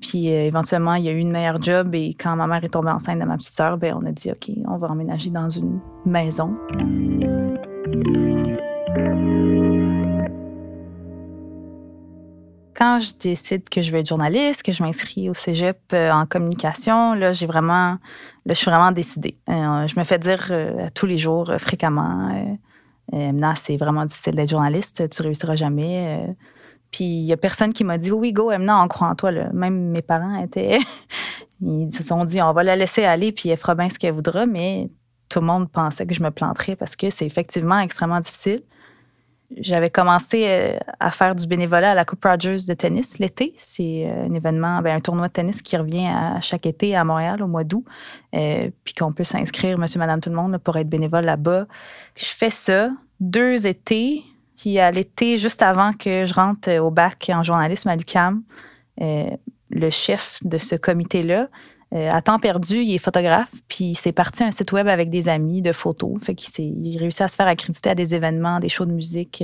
Puis 0.00 0.32
euh, 0.32 0.46
éventuellement, 0.46 0.94
il 0.94 1.04
y 1.04 1.08
a 1.08 1.12
eu 1.12 1.18
une 1.18 1.30
meilleure 1.30 1.60
job 1.60 1.94
et 1.94 2.14
quand 2.14 2.34
ma 2.36 2.46
mère 2.46 2.64
est 2.64 2.68
tombée 2.70 2.90
enceinte 2.90 3.18
de 3.18 3.24
ma 3.24 3.36
petite 3.36 3.54
sœur, 3.54 3.76
ben, 3.76 3.94
on 4.00 4.06
a 4.06 4.12
dit 4.12 4.30
OK, 4.30 4.50
on 4.66 4.78
va 4.78 4.88
emménager 4.88 5.30
dans 5.30 5.48
une 5.48 5.78
maison. 6.06 6.56
Quand 12.74 12.98
je 12.98 13.12
décide 13.20 13.68
que 13.68 13.82
je 13.82 13.92
vais 13.92 14.00
être 14.00 14.08
journaliste, 14.08 14.62
que 14.62 14.72
je 14.72 14.82
m'inscris 14.82 15.28
au 15.28 15.34
cégep 15.34 15.78
euh, 15.92 16.10
en 16.10 16.24
communication, 16.24 17.12
là, 17.12 17.34
j'ai 17.34 17.44
vraiment, 17.44 17.98
là, 17.98 17.98
je 18.48 18.54
suis 18.54 18.70
vraiment 18.70 18.92
décidée. 18.92 19.36
Euh, 19.50 19.86
je 19.86 19.98
me 19.98 20.04
fais 20.04 20.18
dire 20.18 20.50
tous 20.94 21.04
les 21.04 21.18
jours, 21.18 21.52
fréquemment, 21.58 22.58
Emna, 23.12 23.54
c'est 23.54 23.76
vraiment 23.76 24.06
difficile 24.06 24.34
d'être 24.34 24.48
journaliste, 24.48 25.10
tu 25.10 25.22
réussiras 25.22 25.56
jamais 25.56 26.34
puis 26.90 27.04
il 27.04 27.24
y 27.24 27.32
a 27.32 27.36
personne 27.36 27.72
qui 27.72 27.84
m'a 27.84 27.98
dit 27.98 28.10
oui, 28.10 28.32
go, 28.32 28.50
Emna, 28.50 28.82
on 28.82 28.88
croit 28.88 29.08
en 29.08 29.14
toi. 29.14 29.30
Même 29.52 29.90
mes 29.90 30.02
parents 30.02 30.42
étaient. 30.42 30.78
ils 31.60 31.94
se 31.94 32.02
sont 32.02 32.24
dit 32.24 32.40
on 32.42 32.52
va 32.52 32.62
la 32.62 32.76
laisser 32.76 33.04
aller, 33.04 33.32
puis 33.32 33.48
elle 33.48 33.58
fera 33.58 33.74
bien 33.74 33.88
ce 33.88 33.98
qu'elle 33.98 34.14
voudra, 34.14 34.46
mais 34.46 34.90
tout 35.28 35.40
le 35.40 35.46
monde 35.46 35.70
pensait 35.70 36.06
que 36.06 36.14
je 36.14 36.22
me 36.22 36.30
planterais 36.30 36.76
parce 36.76 36.96
que 36.96 37.10
c'est 37.10 37.24
effectivement 37.24 37.78
extrêmement 37.78 38.20
difficile. 38.20 38.62
J'avais 39.56 39.90
commencé 39.90 40.44
euh, 40.46 40.76
à 41.00 41.10
faire 41.10 41.34
du 41.34 41.44
bénévolat 41.46 41.90
à 41.90 41.94
la 41.94 42.04
Coupe 42.04 42.24
Rogers 42.24 42.66
de 42.68 42.74
tennis 42.74 43.18
l'été. 43.18 43.52
C'est 43.56 44.06
euh, 44.06 44.26
un 44.26 44.34
événement, 44.34 44.80
ben, 44.80 44.96
un 44.96 45.00
tournoi 45.00 45.26
de 45.26 45.32
tennis 45.32 45.60
qui 45.60 45.76
revient 45.76 46.06
à 46.06 46.40
chaque 46.40 46.66
été 46.66 46.94
à 46.94 47.02
Montréal 47.02 47.42
au 47.42 47.48
mois 47.48 47.64
d'août. 47.64 47.84
Euh, 48.34 48.70
puis 48.84 48.94
qu'on 48.94 49.12
peut 49.12 49.24
s'inscrire, 49.24 49.76
monsieur, 49.76 49.98
madame, 49.98 50.20
tout 50.20 50.30
le 50.30 50.36
monde, 50.36 50.56
pour 50.58 50.76
être 50.76 50.88
bénévole 50.88 51.24
là-bas. 51.24 51.66
Je 52.14 52.26
fais 52.26 52.50
ça 52.50 52.90
deux 53.18 53.66
étés 53.66 54.22
Puis 54.60 54.78
à 54.78 54.90
l'été, 54.90 55.38
juste 55.38 55.62
avant 55.62 55.94
que 55.94 56.26
je 56.26 56.34
rentre 56.34 56.70
au 56.80 56.90
bac 56.90 57.30
en 57.32 57.42
journalisme 57.42 57.88
à 57.88 57.96
l'UCAM, 57.96 58.42
le 58.98 59.90
chef 59.90 60.38
de 60.44 60.58
ce 60.58 60.74
comité-là, 60.74 61.48
à 61.92 62.20
temps 62.20 62.38
perdu, 62.38 62.82
il 62.82 62.94
est 62.94 62.98
photographe, 62.98 63.52
puis 63.68 63.86
il 63.86 63.94
s'est 63.94 64.12
parti 64.12 64.44
un 64.44 64.50
site 64.50 64.72
web 64.72 64.86
avec 64.86 65.08
des 65.08 65.30
amis 65.30 65.62
de 65.62 65.72
photos. 65.72 66.12
Fait 66.22 66.34
qu'il 66.34 66.52
il 66.62 66.98
réussit 66.98 67.22
à 67.22 67.28
se 67.28 67.36
faire 67.36 67.46
accréditer 67.46 67.88
à 67.88 67.94
des 67.94 68.14
événements, 68.14 68.60
des 68.60 68.68
shows 68.68 68.84
de 68.84 68.92
musique, 68.92 69.42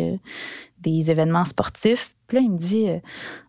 des 0.81 1.11
événements 1.11 1.47
sportifs. 1.47 2.15
Puis 2.27 2.37
là, 2.37 2.43
il 2.43 2.51
me 2.51 2.59
dit 2.59 2.89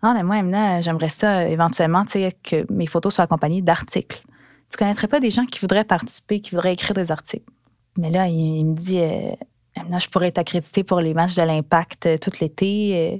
Ah, 0.02 0.14
mais 0.14 0.24
moi, 0.24 0.38
Emna, 0.38 0.80
j'aimerais 0.80 1.10
ça 1.10 1.50
éventuellement 1.50 2.06
que 2.06 2.72
mes 2.72 2.88
photos 2.88 3.14
soient 3.16 3.26
accompagnées 3.26 3.62
d'articles. 3.62 4.24
Tu 4.72 4.78
connaîtrais 4.78 5.10
pas 5.10 5.20
des 5.20 5.32
gens 5.32 5.46
qui 5.46 5.60
voudraient 5.60 5.84
participer, 5.84 6.40
qui 6.40 6.52
voudraient 6.52 6.74
écrire 6.74 6.94
des 6.94 7.12
articles? 7.12 7.52
Mais 7.98 8.10
là, 8.10 8.28
il, 8.28 8.64
me 8.64 8.74
dit 8.74 9.02
Emna, 9.78 10.00
je 10.00 10.08
pourrais 10.08 10.28
être 10.28 10.38
accréditée 10.38 10.84
pour 10.84 11.00
les 11.00 11.14
matchs 11.14 11.36
de 11.36 11.42
l'Impact 11.42 12.06
euh, 12.06 12.18
tout 12.18 12.32
l'été. 12.42 12.94
Euh, 12.96 13.18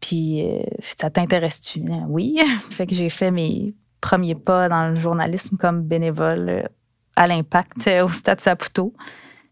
puis, 0.00 0.44
euh, 0.44 0.62
ça 0.80 1.10
t'intéresse-tu? 1.10 1.82
Oui. 2.08 2.40
fait 2.70 2.86
que 2.86 2.94
j'ai 2.94 3.08
fait 3.08 3.30
mes 3.30 3.74
premiers 4.00 4.34
pas 4.34 4.68
dans 4.68 4.88
le 4.88 4.96
journalisme 4.96 5.56
comme 5.56 5.82
bénévole 5.82 6.68
à 7.16 7.26
l'Impact 7.26 7.88
au 8.02 8.08
Stade 8.08 8.40
Saputo. 8.40 8.92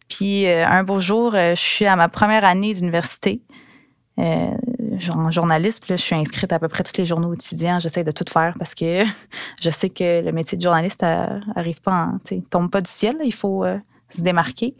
Puis, 0.09 0.47
un 0.47 0.85
beau 0.85 1.01
jour, 1.01 1.33
je 1.33 1.55
suis 1.55 1.87
à 1.87 1.97
ma 1.97 2.11
première 2.11 2.45
année 2.45 2.75
d'université. 2.75 3.41
en 4.19 5.31
journalisme, 5.31 5.85
je 5.89 5.95
suis 5.95 6.15
inscrite 6.15 6.53
à 6.53 6.59
peu 6.59 6.69
près 6.69 6.83
tous 6.83 6.99
les 6.99 7.07
journaux 7.07 7.33
étudiants. 7.33 7.79
J'essaie 7.79 8.05
de 8.05 8.11
tout 8.11 8.27
faire 8.31 8.55
parce 8.59 8.75
que 8.75 9.05
je 9.63 9.71
sais 9.71 9.89
que 9.89 10.23
le 10.23 10.33
métier 10.33 10.59
de 10.59 10.63
journaliste 10.63 11.03
arrive 11.03 11.81
pas, 11.81 12.11
tombe 12.51 12.71
pas 12.71 12.83
du 12.83 12.91
ciel. 12.91 13.17
Il 13.25 13.33
faut 13.33 13.65
se 14.11 14.21
démarquer 14.21 14.75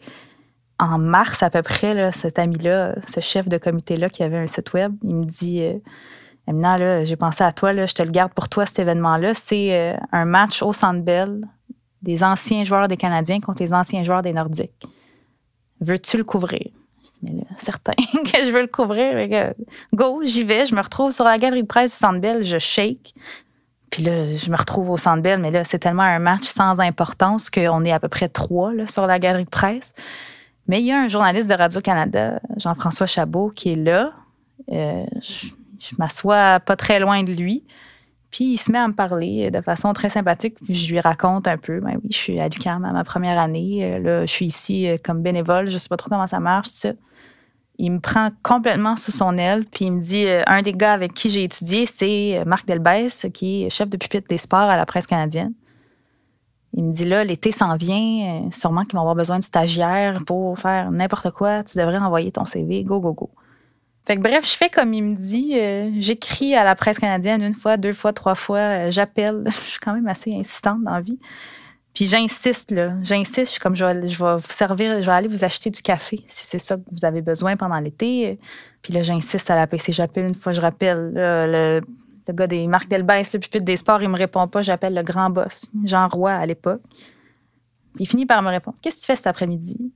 en 0.79 0.97
mars 0.97 1.43
à 1.43 1.49
peu 1.49 1.61
près, 1.61 2.11
cet 2.11 2.39
ami-là, 2.39 2.95
ce 3.07 3.19
chef 3.19 3.47
de 3.47 3.57
comité-là 3.57 4.09
qui 4.09 4.23
avait 4.23 4.37
un 4.37 4.47
site 4.47 4.73
web, 4.73 4.93
il 5.03 5.15
me 5.15 5.23
dit 5.23 5.61
euh, 5.61 5.77
là, 6.47 7.03
j'ai 7.03 7.15
pensé 7.15 7.43
à 7.43 7.51
toi, 7.51 7.73
je 7.85 7.93
te 7.93 8.03
le 8.03 8.11
garde 8.11 8.33
pour 8.33 8.49
toi, 8.49 8.65
cet 8.65 8.79
événement-là. 8.79 9.33
C'est 9.33 9.73
euh, 9.73 9.97
un 10.11 10.25
match 10.25 10.61
au 10.61 10.73
Centre 10.73 11.01
Bell 11.01 11.47
des 12.01 12.23
anciens 12.23 12.63
joueurs 12.63 12.87
des 12.87 12.97
Canadiens 12.97 13.39
contre 13.39 13.63
les 13.63 13.73
anciens 13.73 14.03
joueurs 14.03 14.21
des 14.21 14.33
Nordiques. 14.33 14.85
Veux-tu 15.79 16.17
le 16.17 16.23
couvrir? 16.23 16.67
Je 17.03 17.07
dis, 17.07 17.19
mais 17.21 17.31
là, 17.31 17.45
certain 17.57 17.93
que 17.93 18.45
je 18.45 18.51
veux 18.51 18.61
le 18.61 18.67
couvrir. 18.67 19.53
go, 19.93 20.21
j'y 20.23 20.43
vais. 20.43 20.65
Je 20.65 20.75
me 20.75 20.81
retrouve 20.81 21.11
sur 21.11 21.25
la 21.25 21.37
galerie 21.37 21.63
de 21.63 21.67
presse 21.67 21.91
du 21.91 21.97
Centre 21.97 22.19
Bell, 22.19 22.43
je 22.43 22.59
shake. 22.59 23.13
Puis 23.89 24.03
là, 24.03 24.35
je 24.35 24.49
me 24.49 24.57
retrouve 24.57 24.89
au 24.89 24.97
Centre 24.97 25.21
Bell, 25.21 25.39
mais 25.39 25.51
là, 25.51 25.63
c'est 25.63 25.77
tellement 25.77 26.03
un 26.03 26.19
match 26.19 26.45
sans 26.45 26.79
importance 26.79 27.49
qu'on 27.49 27.85
est 27.85 27.91
à 27.91 27.99
peu 27.99 28.07
près 28.07 28.27
trois 28.27 28.71
sur 28.87 29.05
la 29.05 29.19
galerie 29.19 29.45
de 29.45 29.49
presse. 29.49 29.93
Mais 30.67 30.81
il 30.81 30.85
y 30.85 30.91
a 30.91 30.99
un 30.99 31.07
journaliste 31.07 31.49
de 31.49 31.55
Radio-Canada, 31.55 32.39
Jean-François 32.57 33.05
Chabot, 33.05 33.49
qui 33.49 33.73
est 33.73 33.75
là. 33.75 34.13
Euh, 34.71 35.05
je, 35.21 35.95
m'assois 35.97 36.61
pas 36.61 36.75
très 36.75 36.99
loin 36.99 37.23
de 37.23 37.33
lui. 37.33 37.65
Puis 38.31 38.53
il 38.53 38.57
se 38.57 38.71
met 38.71 38.79
à 38.79 38.87
me 38.87 38.93
parler 38.93 39.51
de 39.51 39.61
façon 39.61 39.91
très 39.93 40.09
sympathique. 40.09 40.55
Puis 40.63 40.73
je 40.73 40.91
lui 40.91 40.99
raconte 40.99 41.47
un 41.47 41.57
peu. 41.57 41.81
Ben 41.81 41.99
oui, 42.01 42.09
je 42.09 42.17
suis 42.17 42.39
à 42.39 42.47
l'UQAM 42.47 42.85
à 42.85 42.93
ma 42.93 43.03
première 43.03 43.37
année. 43.37 43.83
Euh, 43.83 43.99
là, 43.99 44.25
je 44.25 44.31
suis 44.31 44.45
ici 44.45 44.87
euh, 44.87 44.97
comme 45.03 45.21
bénévole. 45.21 45.69
Je 45.69 45.77
sais 45.77 45.89
pas 45.89 45.97
trop 45.97 46.09
comment 46.09 46.27
ça 46.27 46.39
marche, 46.39 46.69
ça. 46.69 46.93
Il 47.77 47.91
me 47.91 47.99
prend 47.99 48.29
complètement 48.41 48.95
sous 48.95 49.11
son 49.11 49.37
aile. 49.37 49.65
Puis 49.65 49.85
il 49.85 49.91
me 49.91 49.99
dit 50.01 50.25
un 50.45 50.61
des 50.61 50.73
gars 50.73 50.93
avec 50.93 51.13
qui 51.13 51.31
j'ai 51.31 51.43
étudié, 51.43 51.87
c'est 51.87 52.43
Marc 52.45 52.67
Delbès, 52.67 53.25
qui 53.33 53.63
est 53.63 53.69
chef 53.71 53.89
de 53.89 53.97
pupitre 53.97 54.27
des 54.27 54.37
sports 54.37 54.59
à 54.59 54.77
la 54.77 54.85
presse 54.85 55.07
canadienne. 55.07 55.53
Il 56.75 56.85
me 56.85 56.91
dit 56.91 57.05
là, 57.05 57.23
l'été 57.23 57.51
s'en 57.51 57.75
vient, 57.75 58.45
euh, 58.45 58.51
sûrement 58.51 58.81
qu'ils 58.81 58.93
vont 58.93 59.01
avoir 59.01 59.15
besoin 59.15 59.37
de 59.39 59.43
stagiaires 59.43 60.23
pour 60.25 60.57
faire 60.57 60.91
n'importe 60.91 61.31
quoi. 61.31 61.63
Tu 61.63 61.77
devrais 61.77 61.97
envoyer 61.97 62.31
ton 62.31 62.45
CV, 62.45 62.83
go, 62.83 62.99
go, 62.99 63.13
go. 63.13 63.29
Fait 64.05 64.17
que 64.17 64.21
bref, 64.21 64.45
je 64.49 64.57
fais 64.57 64.69
comme 64.69 64.93
il 64.93 65.03
me 65.03 65.15
dit. 65.15 65.53
Euh, 65.57 65.91
j'écris 65.99 66.55
à 66.55 66.63
la 66.63 66.75
presse 66.75 66.99
canadienne 66.99 67.43
une 67.43 67.53
fois, 67.53 67.77
deux 67.77 67.93
fois, 67.93 68.11
trois 68.11 68.35
fois. 68.35 68.57
Euh, 68.57 68.91
j'appelle. 68.91 69.43
je 69.47 69.51
suis 69.51 69.79
quand 69.79 69.93
même 69.93 70.07
assez 70.07 70.33
insistante 70.33 70.83
dans 70.83 70.91
la 70.91 71.01
vie. 71.01 71.19
Puis 71.93 72.07
j'insiste, 72.07 72.71
là. 72.71 72.95
J'insiste. 73.03 73.45
Je 73.45 73.51
suis 73.51 73.59
comme, 73.59 73.75
je 73.75 73.85
vais, 73.85 74.07
vous 74.17 74.39
servir, 74.49 74.99
je 74.99 75.05
vais 75.05 75.11
aller 75.11 75.27
vous 75.27 75.43
acheter 75.43 75.69
du 75.69 75.83
café 75.83 76.23
si 76.25 76.45
c'est 76.47 76.57
ça 76.57 76.75
que 76.75 76.81
vous 76.91 77.05
avez 77.05 77.21
besoin 77.21 77.55
pendant 77.55 77.79
l'été. 77.79 78.39
Puis 78.81 78.93
là, 78.93 79.03
j'insiste 79.03 79.51
à 79.51 79.55
la 79.55 79.67
PC. 79.67 79.91
J'appelle 79.91 80.25
une 80.25 80.35
fois, 80.35 80.53
je 80.53 80.61
rappelle. 80.61 81.11
le 81.13 81.81
le 82.27 82.33
gars 82.33 82.47
des 82.47 82.67
marques 82.67 82.87
Delbès, 82.87 83.33
le 83.33 83.39
pupitre 83.39 83.65
des 83.65 83.77
sports, 83.77 84.01
il 84.01 84.09
me 84.09 84.17
répond 84.17 84.47
pas. 84.47 84.61
J'appelle 84.61 84.93
le 84.93 85.03
grand 85.03 85.29
boss, 85.29 85.69
Jean 85.83 86.07
Roy 86.07 86.31
à 86.31 86.45
l'époque. 86.45 86.81
il 87.99 88.07
finit 88.07 88.25
par 88.25 88.41
me 88.41 88.49
répondre 88.49 88.77
Qu'est-ce 88.81 88.97
que 88.97 89.01
tu 89.01 89.07
fais 89.07 89.15
cet 89.15 89.27
après-midi? 89.27 89.91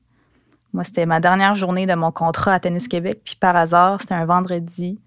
Moi, 0.73 0.83
c'était 0.83 1.05
ma 1.05 1.19
dernière 1.19 1.55
journée 1.55 1.85
de 1.85 1.93
mon 1.95 2.11
contrat 2.11 2.53
à 2.53 2.59
Tennis 2.59 2.87
Québec. 2.87 3.21
Puis 3.23 3.35
par 3.35 3.55
hasard, 3.55 4.01
c'était 4.01 4.13
un 4.13 4.25
vendredi. 4.25 4.99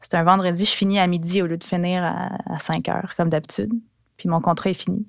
C'était 0.00 0.16
un 0.16 0.24
vendredi, 0.24 0.64
je 0.64 0.70
finis 0.70 0.98
à 0.98 1.06
midi 1.06 1.42
au 1.42 1.46
lieu 1.46 1.56
de 1.56 1.64
finir 1.64 2.02
à, 2.02 2.58
5 2.58 2.88
heures, 2.88 3.14
comme 3.16 3.28
d'habitude. 3.28 3.70
Puis 4.16 4.28
mon 4.28 4.40
contrat 4.40 4.70
est 4.70 4.74
fini. 4.74 5.06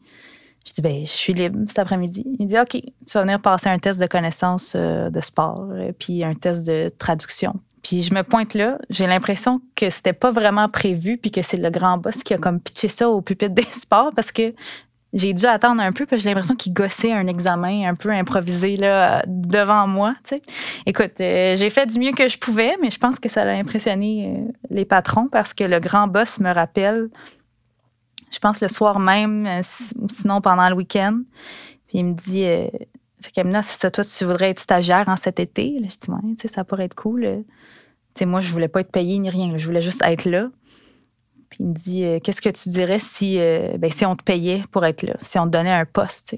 Je 0.67 0.73
dis, 0.73 0.81
ben, 0.81 1.01
je 1.01 1.11
suis 1.11 1.33
libre 1.33 1.59
cet 1.67 1.79
après-midi. 1.79 2.25
Il 2.39 2.45
dit, 2.45 2.59
OK, 2.59 2.79
tu 2.79 3.13
vas 3.15 3.21
venir 3.21 3.41
passer 3.41 3.69
un 3.69 3.79
test 3.79 3.99
de 3.99 4.05
connaissance 4.05 4.73
euh, 4.75 5.09
de 5.09 5.19
sport, 5.19 5.67
euh, 5.71 5.91
puis 5.97 6.23
un 6.23 6.35
test 6.35 6.65
de 6.65 6.89
traduction. 6.89 7.59
Puis 7.83 8.01
je 8.01 8.13
me 8.13 8.23
pointe 8.23 8.53
là, 8.53 8.77
j'ai 8.89 9.05
l'impression 9.05 9.61
que 9.75 9.89
c'était 9.89 10.13
pas 10.13 10.31
vraiment 10.31 10.69
prévu, 10.69 11.17
puis 11.17 11.31
que 11.31 11.41
c'est 11.41 11.57
le 11.57 11.69
grand 11.69 11.97
boss 11.97 12.23
qui 12.23 12.33
a 12.33 12.37
comme 12.37 12.59
pitché 12.59 12.87
ça 12.87 13.09
au 13.09 13.21
pupitre 13.21 13.53
des 13.53 13.63
sports 13.63 14.11
parce 14.15 14.31
que 14.31 14.53
j'ai 15.11 15.33
dû 15.33 15.45
attendre 15.45 15.81
un 15.81 15.91
peu, 15.91 16.07
puis 16.07 16.17
j'ai 16.17 16.29
l'impression 16.29 16.55
qu'il 16.55 16.73
gossait 16.73 17.11
un 17.11 17.27
examen 17.27 17.87
un 17.87 17.93
peu 17.93 18.09
improvisé 18.09 18.77
là, 18.77 19.23
devant 19.27 19.85
moi. 19.85 20.15
sais. 20.23 20.41
Écoute, 20.87 21.19
euh, 21.19 21.55
j'ai 21.55 21.69
fait 21.69 21.85
du 21.85 21.99
mieux 21.99 22.13
que 22.13 22.27
je 22.27 22.39
pouvais, 22.39 22.75
mais 22.81 22.89
je 22.89 22.97
pense 22.97 23.19
que 23.19 23.29
ça 23.29 23.41
a 23.43 23.51
impressionné 23.51 24.27
euh, 24.27 24.51
les 24.71 24.85
patrons 24.85 25.27
parce 25.27 25.53
que 25.53 25.65
le 25.65 25.79
grand 25.79 26.07
boss 26.07 26.39
me 26.39 26.51
rappelle, 26.51 27.09
je 28.31 28.39
pense 28.39 28.59
le 28.61 28.67
soir 28.69 28.97
même, 28.97 29.45
euh, 29.45 29.61
sinon 29.63 30.41
pendant 30.41 30.67
le 30.67 30.75
week-end, 30.75 31.19
puis 31.87 31.99
il 31.99 32.05
me 32.05 32.13
dit 32.13 32.45
fait 33.21 33.31
qu'Amina, 33.31 33.61
c'est 33.61 33.79
ça, 33.79 33.91
toi, 33.91 34.03
tu 34.03 34.25
voudrais 34.25 34.49
être 34.49 34.59
stagiaire 34.59 35.07
en 35.07 35.15
cet 35.15 35.39
été? 35.39 35.75
je 35.77 35.87
dis, 35.87 36.09
ouais, 36.09 36.47
ça 36.47 36.63
pourrait 36.63 36.85
être 36.85 36.95
cool 36.95 37.43
moi, 38.21 38.39
je 38.39 38.51
voulais 38.51 38.67
pas 38.67 38.81
être 38.81 38.91
payée 38.91 39.17
ni 39.19 39.29
rien. 39.29 39.57
Je 39.57 39.65
voulais 39.65 39.81
juste 39.81 40.01
être 40.03 40.25
là. 40.25 40.49
Puis 41.49 41.59
il 41.61 41.67
me 41.67 41.73
dit 41.73 42.05
euh, 42.05 42.19
Qu'est-ce 42.19 42.41
que 42.41 42.49
tu 42.49 42.69
dirais 42.69 42.99
si, 42.99 43.39
euh, 43.39 43.77
ben, 43.77 43.91
si 43.91 44.05
on 44.05 44.15
te 44.15 44.23
payait 44.23 44.63
pour 44.71 44.85
être 44.85 45.03
là, 45.03 45.13
si 45.17 45.37
on 45.37 45.45
te 45.45 45.51
donnait 45.51 45.73
un 45.73 45.85
poste 45.85 46.35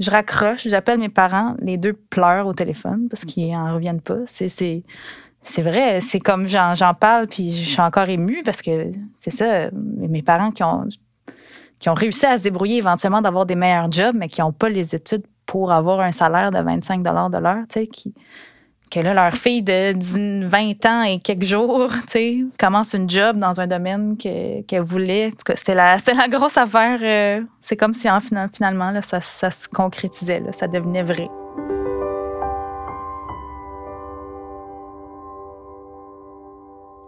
Je 0.00 0.10
raccroche, 0.10 0.66
j'appelle 0.66 0.98
mes 0.98 1.08
parents, 1.08 1.54
les 1.60 1.76
deux 1.76 1.92
pleurent 1.92 2.46
au 2.46 2.52
téléphone 2.52 3.08
parce 3.08 3.24
qu'ils 3.24 3.52
n'en 3.52 3.74
reviennent 3.74 4.00
pas. 4.00 4.20
C'est, 4.26 5.62
vrai, 5.62 6.00
c'est 6.00 6.20
comme 6.20 6.46
j'en, 6.46 6.94
parle, 6.98 7.26
puis 7.26 7.50
je 7.52 7.70
suis 7.70 7.80
encore 7.80 8.08
émue 8.08 8.42
parce 8.44 8.62
que 8.62 8.90
c'est 9.18 9.30
ça, 9.30 9.70
mes 9.72 10.22
parents 10.22 10.50
qui 10.50 10.64
ont, 10.64 10.88
qui 11.78 11.88
ont 11.88 11.94
réussi 11.94 12.26
à 12.26 12.38
se 12.38 12.42
débrouiller 12.44 12.78
éventuellement 12.78 13.20
d'avoir 13.20 13.46
des 13.46 13.54
meilleurs 13.54 13.92
jobs, 13.92 14.16
mais 14.16 14.28
qui 14.28 14.40
n'ont 14.40 14.52
pas 14.52 14.68
les 14.68 14.94
études 14.94 15.24
pour 15.46 15.70
avoir 15.70 16.00
un 16.00 16.12
salaire 16.12 16.50
de 16.50 16.58
25 16.58 17.02
de 17.02 17.38
l'heure, 17.38 17.64
tu 17.68 17.80
sais, 17.80 17.86
qui 17.86 18.14
que 18.94 19.00
là, 19.00 19.12
leur 19.12 19.34
fille 19.34 19.62
de 19.62 20.46
20 20.46 20.86
ans 20.86 21.02
et 21.02 21.18
quelques 21.18 21.44
jours, 21.44 21.90
tu 22.06 22.10
sais, 22.10 22.38
commence 22.58 22.92
une 22.92 23.10
job 23.10 23.36
dans 23.36 23.60
un 23.60 23.66
domaine 23.66 24.16
qu'elle 24.16 24.82
voulait. 24.82 25.32
c'était 25.56 25.74
la, 25.74 25.96
la 26.06 26.28
grosse 26.28 26.56
affaire. 26.56 27.00
Euh, 27.02 27.44
c'est 27.60 27.76
comme 27.76 27.92
si 27.92 28.08
en, 28.08 28.20
finalement, 28.20 28.92
là, 28.92 29.02
ça, 29.02 29.20
ça 29.20 29.50
se 29.50 29.68
concrétisait, 29.68 30.40
là, 30.40 30.52
ça 30.52 30.68
devenait 30.68 31.02
vrai. 31.02 31.28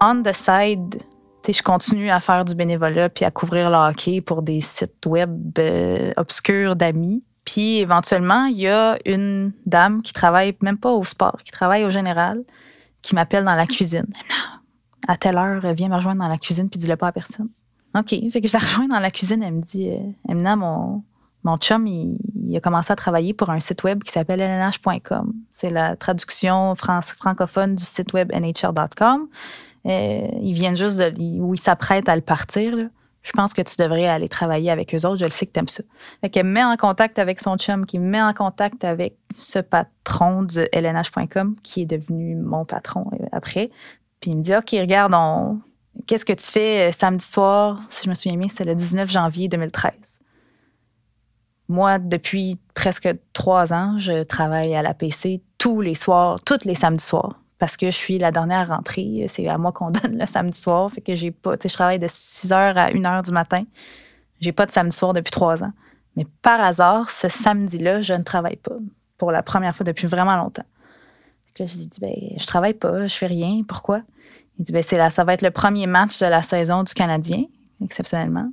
On 0.01 0.23
the 0.23 0.33
side, 0.33 1.03
je 1.49 1.63
continue 1.63 2.11
à 2.11 2.21
faire 2.21 2.45
du 2.45 2.55
bénévolat 2.55 3.09
puis 3.09 3.25
à 3.25 3.31
couvrir 3.31 3.71
le 3.71 3.77
hockey 3.77 4.21
pour 4.21 4.43
des 4.43 4.61
sites 4.61 5.07
web 5.07 5.57
euh, 5.59 6.13
obscurs 6.17 6.75
d'amis. 6.75 7.23
Puis 7.47 7.79
éventuellement, 7.79 8.45
il 8.47 8.59
y 8.59 8.69
a 8.69 8.99
une 9.07 9.53
dame 9.65 10.03
qui 10.03 10.13
travaille 10.13 10.55
même 10.61 10.77
pas 10.77 10.93
au 10.93 11.05
sport, 11.05 11.39
qui 11.45 11.53
travaille 11.53 11.85
au 11.85 11.91
général, 11.91 12.43
qui 13.01 13.15
m'appelle 13.15 13.45
dans 13.45 13.55
la 13.55 13.67
cuisine. 13.67 14.07
À 15.09 15.17
telle 15.17 15.39
heure, 15.39 15.61
viens 15.73 15.89
me 15.89 15.95
rejoindre 15.95 16.23
dans 16.23 16.29
la 16.29 16.39
cuisine 16.39 16.69
puis 16.69 16.79
dis-le 16.79 16.97
pas 16.97 17.07
à 17.07 17.13
personne. 17.13 17.49
OK. 17.97 18.15
Fait 18.31 18.41
que 18.41 18.49
je 18.49 18.53
la 18.53 18.59
rejoins 18.67 18.89
dans 18.89 18.99
la 18.99 19.11
cuisine. 19.11 19.43
Elle 19.43 19.55
me 19.55 19.63
dit 19.63 19.89
Emna, 20.29 20.53
euh, 20.53 20.57
mon, 20.57 21.05
mon 21.45 21.57
chum, 21.57 21.87
il, 21.87 22.19
a 22.57 22.61
commencé 22.61 22.93
à 22.93 22.97
travailler 22.97 23.33
pour 23.33 23.49
un 23.51 23.61
site 23.61 23.85
web 23.85 24.03
qui 24.03 24.11
s'appelle 24.11 24.41
lnh.com. 24.41 25.33
C'est 25.53 25.71
la 25.71 25.95
traduction 25.95 26.75
francophone 26.75 27.77
du 27.77 27.85
site 27.85 28.13
web 28.13 28.33
nhr.com. 28.33 29.29
Euh, 29.87 30.29
ils 30.43 30.53
viennent 30.53 30.77
juste 30.77 30.97
de. 30.97 31.41
où 31.41 31.55
ils 31.55 31.61
s'apprêtent 31.61 32.09
à 32.09 32.17
le 32.17 32.23
partir. 32.23 32.75
Là 32.75 32.85
je 33.27 33.33
pense 33.33 33.55
que 33.55 33.63
tu 33.63 33.75
devrais 33.77 34.07
aller 34.07 34.29
travailler 34.29 34.71
avec 34.71 34.95
eux 34.95 35.05
autres. 35.05 35.17
Je 35.17 35.25
le 35.25 35.31
sais 35.31 35.47
que 35.47 35.53
tu 35.53 35.59
aimes 35.59 35.69
ça. 35.69 35.83
Fait 36.21 36.31
qu'elle 36.31 36.47
me 36.47 36.53
met 36.53 36.63
en 36.63 36.77
contact 36.77 37.19
avec 37.19 37.41
son 37.41 37.57
chum, 37.57 37.85
qui 37.85 37.99
me 37.99 38.09
met 38.09 38.23
en 38.23 38.33
contact 38.33 38.85
avec 38.85 39.17
ce 39.37 39.59
patron 39.59 40.45
de 40.45 40.69
LNH.com, 40.73 41.57
qui 41.65 41.83
est 41.83 41.87
devenu 41.87 42.37
mon 42.37 42.65
patron 42.65 43.11
euh, 43.15 43.27
après. 43.33 43.71
Puis 44.21 44.31
il 44.31 44.37
me 44.37 44.43
dit 44.43 44.55
OK, 44.55 44.71
regarde, 44.71 45.13
qu'est-ce 46.07 46.25
que 46.25 46.33
tu 46.35 46.47
fais 46.47 46.89
euh, 46.89 46.93
samedi 46.93 47.27
soir? 47.27 47.83
Si 47.89 48.05
je 48.05 48.11
me 48.11 48.15
souviens 48.15 48.39
bien, 48.39 48.49
c'était 48.49 48.63
le 48.63 48.77
19 48.77 49.11
janvier 49.11 49.49
2013. 49.49 50.21
Moi, 51.69 51.99
depuis 51.99 52.61
presque 52.75 53.09
trois 53.33 53.73
ans, 53.73 53.99
je 53.99 54.23
travaille 54.23 54.77
à 54.77 54.83
la 54.83 54.95
PC 54.95 55.43
tous 55.59 55.81
les 55.81 55.97
soirs, 55.97 56.41
tous 56.45 56.65
les 56.65 56.77
samedis 56.77 57.05
soirs, 57.05 57.41
parce 57.59 57.77
que 57.77 57.87
je 57.87 57.97
suis 57.97 58.19
la 58.19 58.31
dernière 58.31 58.69
rentrée. 58.69 59.27
C'est 59.29 59.49
à 59.49 59.59
moi 59.59 59.73
qu'on 59.73 59.91
donne 59.93 60.19
le 60.19 60.27
samedi 60.27 60.59
soir. 60.59 60.91
Fait 60.91 61.01
que 61.01 61.15
j'ai 61.15 61.31
pas, 61.31 61.55
je 61.63 61.73
travaille 61.73 61.99
de 61.99 62.09
6 62.09 62.51
h 62.51 62.55
à 62.55 62.87
1 62.87 62.91
h 62.93 63.25
du 63.25 63.33
matin. 63.33 63.65
J'ai 64.41 64.53
pas 64.53 64.67
de 64.67 64.73
samedi 64.73 64.97
soir 64.97 65.13
depuis 65.13 65.31
trois 65.31 65.63
ans. 65.63 65.73
Mais 66.17 66.27
par 66.43 66.61
hasard, 66.61 67.11
ce 67.11 67.29
samedi-là, 67.29 68.01
je 68.01 68.15
ne 68.15 68.23
travaille 68.23 68.57
pas 68.57 68.77
pour 69.19 69.31
la 69.31 69.43
première 69.43 69.75
fois 69.75 69.85
depuis 69.85 70.07
vraiment 70.07 70.37
longtemps. 70.37 70.65
Là, 71.59 71.67
j'ai 71.67 71.87
dit, 71.87 72.01
ben, 72.01 72.15
je 72.37 72.47
travaille 72.47 72.75
pas, 72.75 73.07
je 73.07 73.15
fais 73.15 73.27
rien. 73.27 73.63
Pourquoi? 73.67 74.03
Il 74.59 74.65
dit, 74.65 74.73
ben, 74.73 74.83
c'est 74.83 74.99
là, 74.99 75.11
ça 75.11 75.25
va 75.25 75.35
être 75.35 75.43
le 75.43 75.51
premier 75.51 75.87
match 75.87 76.19
de 76.19 76.27
la 76.27 76.43
saison 76.43 76.83
du 76.83 76.93
Canadien, 76.93 77.45
exceptionnellement. 77.83 78.51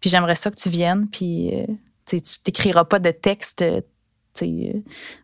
Puis 0.00 0.10
j'aimerais 0.10 0.34
ça 0.34 0.50
que 0.50 0.56
tu 0.56 0.68
viennes, 0.68 1.08
puis 1.08 1.54
euh, 1.54 1.66
tu 2.06 2.20
n'écriras 2.46 2.84
pas 2.84 2.98
de 2.98 3.10
texte 3.10 3.62
euh, 3.62 3.80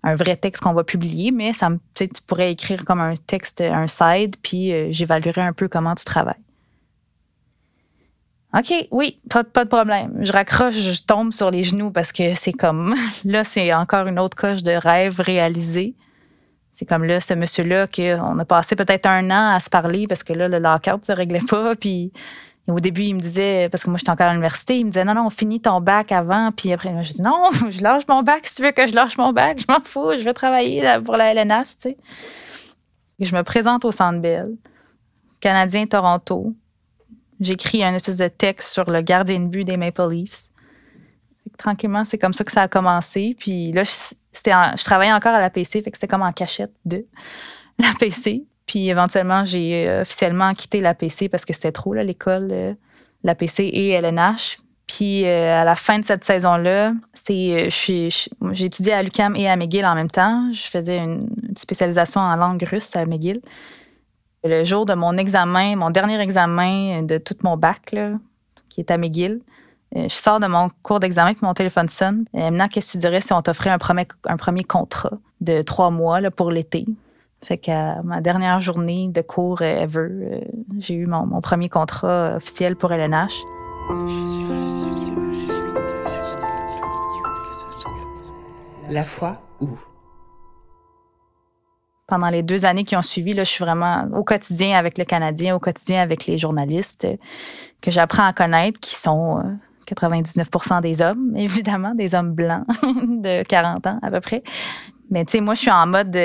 un 0.03 0.15
vrai 0.15 0.37
texte 0.37 0.63
qu'on 0.63 0.73
va 0.73 0.85
publier, 0.85 1.31
mais 1.31 1.53
ça 1.53 1.69
tu 1.95 2.07
pourrais 2.27 2.53
écrire 2.53 2.85
comme 2.85 3.01
un 3.01 3.15
texte, 3.15 3.61
un 3.61 3.87
side, 3.87 4.37
puis 4.43 4.73
euh, 4.73 4.89
j'évaluerai 4.91 5.43
un 5.43 5.53
peu 5.53 5.69
comment 5.69 5.95
tu 5.95 6.05
travailles. 6.05 6.35
OK, 8.57 8.73
oui, 8.93 9.19
pas, 9.29 9.43
de 9.43 9.69
problème. 9.69 10.17
Je 10.21 10.33
raccroche, 10.33 10.75
je 10.75 11.03
tombe 11.03 11.33
sur 11.33 11.51
les 11.51 11.65
genoux 11.65 11.91
parce 11.91 12.13
que 12.13 12.35
c'est 12.35 12.53
comme, 12.53 12.95
là, 13.25 13.43
c'est 13.43 13.75
encore 13.75 14.07
une 14.07 14.19
autre 14.19 14.37
coche 14.37 14.63
de 14.63 14.73
rêve 14.73 15.19
réalisé. 15.19 15.95
C'est 16.71 16.85
comme 16.85 17.05
là, 17.05 17.21
ce 17.21 17.35
monsieur-là, 17.35 17.89
qu'on 17.89 18.39
a 18.39 18.45
passé 18.45 18.77
peut-être 18.77 19.07
un 19.07 19.31
an 19.31 19.55
à 19.55 19.61
se 19.61 19.71
parler 19.71 20.07
parce 20.07 20.23
que 20.23 20.33
là, 20.33 20.49
le 20.49 20.59
lockout 20.59 21.01
ne 21.01 21.05
se 21.05 21.13
réglait 21.13 21.43
pas, 21.49 21.75
puis 21.81 22.13
et 22.67 22.71
au 22.71 22.81
début, 22.81 23.03
il 23.03 23.15
me 23.15 23.21
disait, 23.21 23.69
parce 23.69 23.85
que 23.85 23.91
moi, 23.91 23.99
j'étais 23.99 24.11
encore 24.11 24.29
à 24.29 24.31
l'université, 24.31 24.79
il 24.79 24.87
me 24.87 24.91
disait, 24.91 25.05
non, 25.05 25.15
non, 25.15 25.27
on 25.27 25.31
finit 25.31 25.61
ton 25.61 25.83
bac 25.83 26.13
avant. 26.13 26.51
Puis 26.51 26.73
après, 26.73 26.91
je 27.05 27.13
dis, 27.13 27.23
non, 27.23 27.51
je 27.71 27.83
lâche 27.83 28.05
mon 28.09 28.23
bac 28.23 28.47
si 28.47 28.57
tu 28.57 28.63
veux 28.63 28.73
que 28.73 28.87
je 28.87 28.95
lâche 28.95 29.19
mon 29.19 29.33
bac. 29.33 29.61
Je 29.61 29.73
m'en 29.73 29.81
fous, 29.85 30.13
je 30.19 30.25
vais 30.25 30.33
travailler 30.33 30.83
pour 31.05 31.17
la 31.17 31.35
LNF, 31.35 31.69
tu 31.69 31.75
sais. 31.81 31.99
Et 33.19 33.27
je 33.27 33.37
me 33.37 33.43
présente 33.43 33.85
au 33.85 33.93
Centre 33.93 34.21
Bell, 34.21 34.57
Canadien 35.41 35.87
Toronto. 35.87 36.55
J'écris 37.39 37.85
un 37.85 37.95
espèce 37.95 38.17
de 38.17 38.29
texte 38.29 38.73
sur 38.73 38.91
le 38.91 39.03
gardien 39.03 39.41
de 39.41 39.49
but 39.49 39.65
des 39.65 39.77
Maple 39.77 40.11
Leafs. 40.11 40.51
Tranquillement, 41.59 42.05
c'est 42.05 42.19
comme 42.19 42.33
ça 42.33 42.45
que 42.45 42.53
ça 42.53 42.63
a 42.63 42.69
commencé. 42.69 43.37
Puis 43.39 43.73
là, 43.73 43.83
je 43.85 44.85
travaillais 44.85 45.13
encore 45.13 45.35
à 45.35 45.41
la 45.41 45.51
PC, 45.51 45.83
fait 45.83 45.91
que 45.91 45.99
c'était 45.99 46.09
comme 46.09 46.23
en 46.23 46.33
cachette 46.33 46.73
de 46.87 47.05
la 47.79 47.93
PC. 47.99 48.45
Puis 48.67 48.89
éventuellement, 48.89 49.45
j'ai 49.45 49.89
euh, 49.89 50.03
officiellement 50.03 50.53
quitté 50.55 50.81
la 50.81 50.95
PC 50.95 51.29
parce 51.29 51.45
que 51.45 51.53
c'était 51.53 51.73
trop, 51.73 51.95
l'école, 51.95 52.49
euh, 52.51 52.75
la 53.23 53.35
PC 53.35 53.65
et 53.65 53.91
LNH. 53.91 54.59
Puis 54.87 55.25
euh, 55.27 55.61
à 55.61 55.65
la 55.65 55.77
fin 55.77 55.99
de 55.99 56.05
cette 56.05 56.25
saison-là, 56.25 56.93
c'est, 57.15 57.69
j'ai 57.71 58.65
étudié 58.65 58.93
à 58.93 59.03
l'UQAM 59.03 59.35
et 59.37 59.49
à 59.49 59.57
McGill 59.57 59.85
en 59.87 59.95
même 59.95 60.11
temps. 60.11 60.51
Je 60.53 60.63
faisais 60.63 60.99
une, 60.99 61.29
spécialisation 61.57 62.21
en 62.21 62.37
langue 62.37 62.63
russe 62.63 62.95
à 62.97 63.05
McGill. 63.05 63.41
Le 64.45 64.65
jour 64.65 64.85
de 64.85 64.95
mon 64.95 65.17
examen, 65.17 65.77
mon 65.77 65.91
dernier 65.91 66.21
examen 66.21 67.03
de 67.03 67.17
tout 67.17 67.37
mon 67.45 67.57
bac, 67.57 67.95
qui 68.69 68.81
est 68.81 68.91
à 68.91 68.99
McGill, 68.99 69.41
je 69.95 70.09
sors 70.09 70.39
de 70.41 70.47
mon 70.47 70.69
cours 70.83 71.01
d'examen 71.01 71.33
puis 71.33 71.47
mon 71.47 71.55
téléphone 71.55 71.89
sonne. 71.89 72.27
Maintenant, 72.35 72.69
qu'est-ce 72.69 72.89
que 72.89 72.93
tu 72.93 72.99
dirais 72.99 73.23
si 73.23 73.33
on 73.33 73.41
t'offrait 73.41 73.71
un 73.71 73.79
premier, 73.79 74.07
un 74.27 74.37
premier 74.37 74.65
contrat 74.65 75.19
de 75.41 75.63
trois 75.63 75.91
mois 75.91 76.21
là, 76.21 76.31
pour 76.31 76.51
l'été? 76.51 76.85
Fait 77.45 77.59
qu'à 77.59 78.01
ma 78.05 78.23
dernière 78.23 78.59
journée 78.63 79.09
de 79.09 79.21
cours 79.21 79.61
ever, 79.61 80.01
euh, 80.01 80.41
j'ai 80.79 80.95
eu 80.95 81.05
mon, 81.05 81.43
premier 81.43 81.69
contrat 81.69 82.37
officiel 82.37 82.75
pour 82.75 82.91
LNH. 82.91 83.35
La 88.89 89.03
foi 89.03 89.43
où? 89.61 89.69
Pendant 92.07 92.29
les 92.29 92.43
deux 92.43 92.65
années 92.65 92.85
qui 92.85 92.97
ont 92.97 93.03
suivi, 93.03 93.35
là, 93.35 93.45
je 93.45 93.51
suis 93.51 93.63
vraiment 93.63 94.09
au 94.15 94.25
quotidien 94.25 94.79
avec 94.79 94.97
le 94.97 95.05
Canadien, 95.05 95.55
au 95.55 95.59
quotidien 95.59 96.01
avec 96.01 96.25
les 96.25 96.39
journalistes 96.39 97.05
euh, 97.05 97.17
que 97.83 97.91
j'apprends 97.91 98.25
à 98.25 98.33
connaître, 98.33 98.81
qui 98.81 98.95
sont 98.95 99.43
99% 99.87 100.79
euh, 100.79 100.81
des 100.81 101.03
hommes, 101.03 101.33
évidemment, 101.37 101.95
des 101.95 102.15
hommes 102.15 102.33
blancs 102.33 102.65
de 102.83 103.43
40 103.43 103.87
ans 103.87 103.99
à 104.01 104.11
peu 104.11 104.23
près, 104.23 104.43
mais 105.11 105.25
tu 105.25 105.33
sais, 105.33 105.41
moi, 105.41 105.55
je 105.55 105.61
suis 105.61 105.71
en 105.71 105.87
mode, 105.87 106.13
tu 106.13 106.19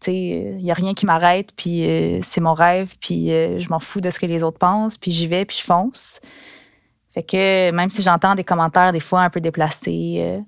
sais, 0.00 0.14
il 0.14 0.62
n'y 0.62 0.70
a 0.70 0.74
rien 0.74 0.94
qui 0.94 1.06
m'arrête, 1.06 1.50
puis 1.56 1.86
euh, 1.86 2.18
c'est 2.22 2.40
mon 2.40 2.54
rêve, 2.54 2.94
puis 3.00 3.30
euh, 3.30 3.58
je 3.58 3.68
m'en 3.68 3.78
fous 3.78 4.00
de 4.00 4.10
ce 4.10 4.18
que 4.18 4.26
les 4.26 4.42
autres 4.42 4.58
pensent, 4.58 4.96
puis 4.96 5.10
j'y 5.10 5.26
vais, 5.26 5.44
puis 5.44 5.58
je 5.60 5.64
fonce. 5.64 6.20
Fait 7.10 7.22
que 7.22 7.70
même 7.70 7.90
si 7.90 8.02
j'entends 8.02 8.34
des 8.34 8.44
commentaires 8.44 8.92
des 8.92 9.00
fois 9.00 9.22
un 9.22 9.30
peu 9.30 9.40
déplacés, 9.40 10.16
euh, 10.20 10.40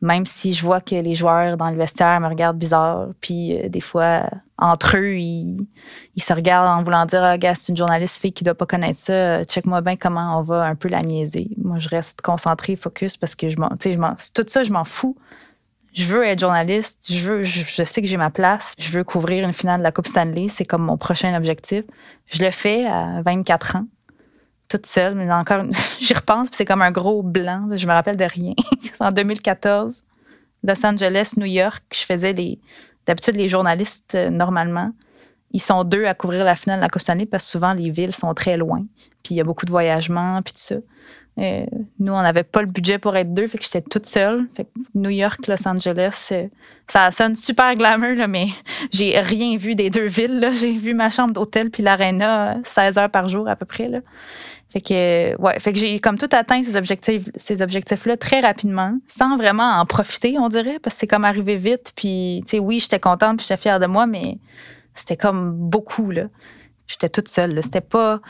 même 0.00 0.26
si 0.26 0.52
je 0.52 0.62
vois 0.62 0.80
que 0.80 0.94
les 0.94 1.14
joueurs 1.14 1.56
dans 1.56 1.70
le 1.70 1.76
vestiaire 1.76 2.18
me 2.20 2.28
regardent 2.28 2.58
bizarre, 2.58 3.08
puis 3.20 3.56
des 3.68 3.80
fois, 3.80 4.28
entre 4.58 4.96
eux, 4.96 5.16
ils, 5.16 5.66
se 6.18 6.32
regardent 6.32 6.80
en 6.80 6.82
voulant 6.82 7.06
dire 7.06 7.22
Ah, 7.22 7.38
gars, 7.38 7.54
c'est 7.54 7.70
une 7.70 7.76
journaliste 7.76 8.20
fille 8.20 8.32
qui 8.32 8.42
doit 8.42 8.54
pas 8.54 8.66
connaître 8.66 8.98
ça, 8.98 9.44
check-moi 9.44 9.80
bien 9.80 9.96
comment 9.96 10.38
on 10.38 10.42
va 10.42 10.64
un 10.64 10.74
peu 10.74 10.88
la 10.88 11.00
niaiser. 11.00 11.50
Moi, 11.56 11.78
je 11.78 11.88
reste 11.88 12.20
concentrée, 12.20 12.74
focus, 12.74 13.16
parce 13.16 13.34
que 13.36 13.48
je 13.48 13.58
m'en, 13.58 13.70
je 13.78 14.32
tout 14.34 14.44
ça, 14.48 14.64
je 14.64 14.72
m'en 14.72 14.84
fous 14.84 15.16
je 15.92 16.04
veux 16.04 16.24
être 16.24 16.40
journaliste, 16.40 17.06
je 17.10 17.18
veux, 17.18 17.42
je, 17.42 17.82
sais 17.82 18.00
que 18.00 18.06
j'ai 18.06 18.16
ma 18.16 18.30
place, 18.30 18.74
je 18.78 18.90
veux 18.90 19.04
couvrir 19.04 19.44
une 19.44 19.52
finale 19.52 19.78
de 19.78 19.84
la 19.84 19.92
Coupe 19.92 20.06
Stanley, 20.06 20.48
c'est 20.48 20.64
comme 20.64 20.82
mon 20.82 20.96
prochain 20.96 21.36
objectif. 21.36 21.84
Je 22.26 22.42
le 22.42 22.50
fais 22.50 22.86
à 22.86 23.20
24 23.22 23.76
ans, 23.76 23.86
toute 24.68 24.86
seule, 24.86 25.14
mais 25.14 25.30
encore, 25.30 25.64
j'y 26.00 26.14
repense, 26.14 26.48
c'est 26.52 26.64
comme 26.64 26.82
un 26.82 26.90
gros 26.90 27.22
blanc, 27.22 27.68
je 27.72 27.86
me 27.86 27.92
rappelle 27.92 28.16
de 28.16 28.24
rien. 28.24 28.54
en 29.00 29.12
2014, 29.12 30.02
Los 30.64 30.86
Angeles, 30.86 31.34
New 31.36 31.46
York, 31.46 31.82
je 31.92 32.00
faisais 32.00 32.32
des, 32.32 32.58
d'habitude 33.06 33.36
les 33.36 33.48
journalistes 33.48 34.14
euh, 34.14 34.30
normalement, 34.30 34.92
ils 35.50 35.60
sont 35.60 35.84
deux 35.84 36.06
à 36.06 36.14
couvrir 36.14 36.44
la 36.44 36.54
finale 36.54 36.78
de 36.78 36.82
la 36.82 36.88
Coupe 36.88 37.02
Stanley 37.02 37.26
parce 37.26 37.44
que 37.44 37.50
souvent 37.50 37.74
les 37.74 37.90
villes 37.90 38.14
sont 38.14 38.32
très 38.32 38.56
loin, 38.56 38.86
puis 39.22 39.34
il 39.34 39.36
y 39.36 39.40
a 39.40 39.44
beaucoup 39.44 39.66
de 39.66 39.70
voyagements, 39.70 40.40
puis 40.40 40.54
tout 40.54 40.60
ça. 40.60 40.76
Euh, 41.38 41.64
nous, 41.98 42.12
on 42.12 42.20
n'avait 42.20 42.42
pas 42.42 42.60
le 42.60 42.68
budget 42.68 42.98
pour 42.98 43.16
être 43.16 43.32
deux, 43.32 43.46
fait 43.46 43.56
que 43.56 43.64
j'étais 43.64 43.80
toute 43.80 44.04
seule. 44.06 44.46
Fait 44.54 44.64
que 44.64 44.70
New 44.94 45.10
York, 45.10 45.46
Los 45.48 45.66
Angeles, 45.66 46.28
euh, 46.32 46.48
ça 46.86 47.10
sonne 47.10 47.36
super 47.36 47.74
glamour, 47.74 48.14
là, 48.16 48.26
mais 48.26 48.46
j'ai 48.92 49.18
rien 49.18 49.56
vu 49.56 49.74
des 49.74 49.88
deux 49.88 50.06
villes. 50.06 50.50
J'ai 50.54 50.72
vu 50.72 50.92
ma 50.92 51.08
chambre 51.08 51.32
d'hôtel 51.32 51.70
puis 51.70 51.82
l'aréna 51.82 52.58
16 52.64 52.98
heures 52.98 53.10
par 53.10 53.28
jour 53.28 53.48
à 53.48 53.56
peu 53.56 53.64
près. 53.64 53.88
Là. 53.88 54.00
Fait 54.68 54.80
que, 54.80 55.40
ouais, 55.40 55.58
fait 55.58 55.72
que 55.72 55.78
j'ai 55.78 55.98
comme 56.00 56.18
tout 56.18 56.28
atteint 56.32 56.62
ces 56.62 56.76
objectifs, 56.76 57.28
ces 57.36 57.60
objectifs-là 57.62 58.16
très 58.16 58.40
rapidement, 58.40 58.96
sans 59.06 59.36
vraiment 59.36 59.70
en 59.80 59.86
profiter, 59.86 60.38
on 60.38 60.48
dirait, 60.48 60.78
parce 60.82 60.96
que 60.96 61.00
c'est 61.00 61.06
comme 61.06 61.24
arrivé 61.24 61.56
vite. 61.56 61.92
Puis, 61.96 62.42
tu 62.44 62.52
sais, 62.52 62.58
oui, 62.58 62.80
j'étais 62.80 63.00
contente 63.00 63.38
puis 63.38 63.46
j'étais 63.46 63.60
fière 63.60 63.80
de 63.80 63.86
moi, 63.86 64.06
mais 64.06 64.38
c'était 64.94 65.16
comme 65.16 65.52
beaucoup, 65.52 66.10
là. 66.10 66.24
J'étais 66.86 67.08
toute 67.08 67.28
seule. 67.28 67.62
C'était 67.62 67.80
pas. 67.80 68.20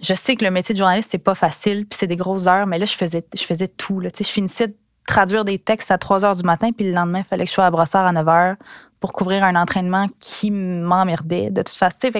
Je 0.00 0.14
sais 0.14 0.36
que 0.36 0.44
le 0.44 0.50
métier 0.50 0.74
de 0.74 0.78
journaliste, 0.78 1.10
c'est 1.10 1.18
pas 1.18 1.34
facile, 1.34 1.86
puis 1.86 1.98
c'est 1.98 2.06
des 2.06 2.16
grosses 2.16 2.46
heures, 2.46 2.66
mais 2.66 2.78
là, 2.78 2.86
je 2.86 2.94
faisais, 2.94 3.22
je 3.34 3.42
faisais 3.42 3.68
tout. 3.68 4.00
Là. 4.00 4.10
Je 4.16 4.24
finissais 4.24 4.68
de 4.68 4.76
traduire 5.06 5.44
des 5.44 5.58
textes 5.58 5.90
à 5.90 5.98
3 5.98 6.24
heures 6.24 6.36
du 6.36 6.42
matin, 6.42 6.70
puis 6.72 6.86
le 6.86 6.92
lendemain, 6.92 7.20
il 7.20 7.24
fallait 7.24 7.44
que 7.44 7.48
je 7.48 7.54
sois 7.54 7.66
à 7.66 7.70
Brossard 7.70 8.06
à 8.06 8.12
9 8.12 8.28
heures 8.28 8.56
pour 9.00 9.12
couvrir 9.12 9.44
un 9.44 9.54
entraînement 9.56 10.06
qui 10.18 10.50
m'emmerdait 10.50 11.50
de 11.50 11.62
toute 11.62 11.76
façon. 11.76 12.10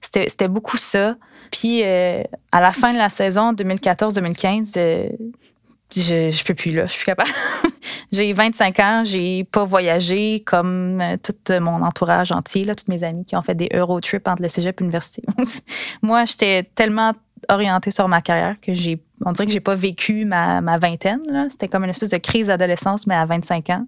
C'était 0.00 0.48
beaucoup 0.48 0.76
ça. 0.76 1.16
Puis 1.50 1.82
euh, 1.84 2.22
à 2.50 2.60
la 2.60 2.72
fin 2.72 2.92
de 2.92 2.98
la 2.98 3.08
saison 3.08 3.52
2014-2015, 3.52 4.72
je, 5.94 6.30
je 6.30 6.44
peux 6.44 6.54
plus, 6.54 6.72
là. 6.72 6.86
Je 6.86 6.92
suis 6.92 7.04
capable. 7.04 7.30
j'ai 8.12 8.32
25 8.32 8.78
ans, 8.80 9.02
j'ai 9.04 9.44
pas 9.44 9.64
voyagé 9.64 10.40
comme 10.40 11.00
euh, 11.00 11.16
tout 11.16 11.34
mon 11.60 11.82
entourage 11.82 12.30
entier, 12.30 12.64
là, 12.64 12.74
toutes 12.74 12.88
mes 12.88 13.04
amis 13.04 13.24
qui 13.24 13.34
ont 13.36 13.42
fait 13.42 13.54
des 13.54 13.68
Eurotrips 13.72 14.28
entre 14.28 14.42
le 14.42 14.48
cégep 14.48 14.80
et 14.80 14.84
l'université. 14.84 15.22
Moi, 16.02 16.24
j'étais 16.26 16.64
tellement 16.74 17.14
orientée 17.48 17.90
sur 17.90 18.06
ma 18.08 18.20
carrière 18.20 18.56
que 18.60 18.74
j'ai, 18.74 19.02
on 19.24 19.32
dirait 19.32 19.46
que 19.46 19.52
j'ai 19.52 19.60
pas 19.60 19.74
vécu 19.74 20.24
ma, 20.24 20.60
vingtaine. 20.78 21.20
C'était 21.48 21.68
comme 21.68 21.84
une 21.84 21.90
espèce 21.90 22.10
de 22.10 22.18
crise 22.18 22.48
d'adolescence, 22.48 23.06
mais 23.06 23.14
à 23.14 23.24
25 23.24 23.70
ans. 23.70 23.86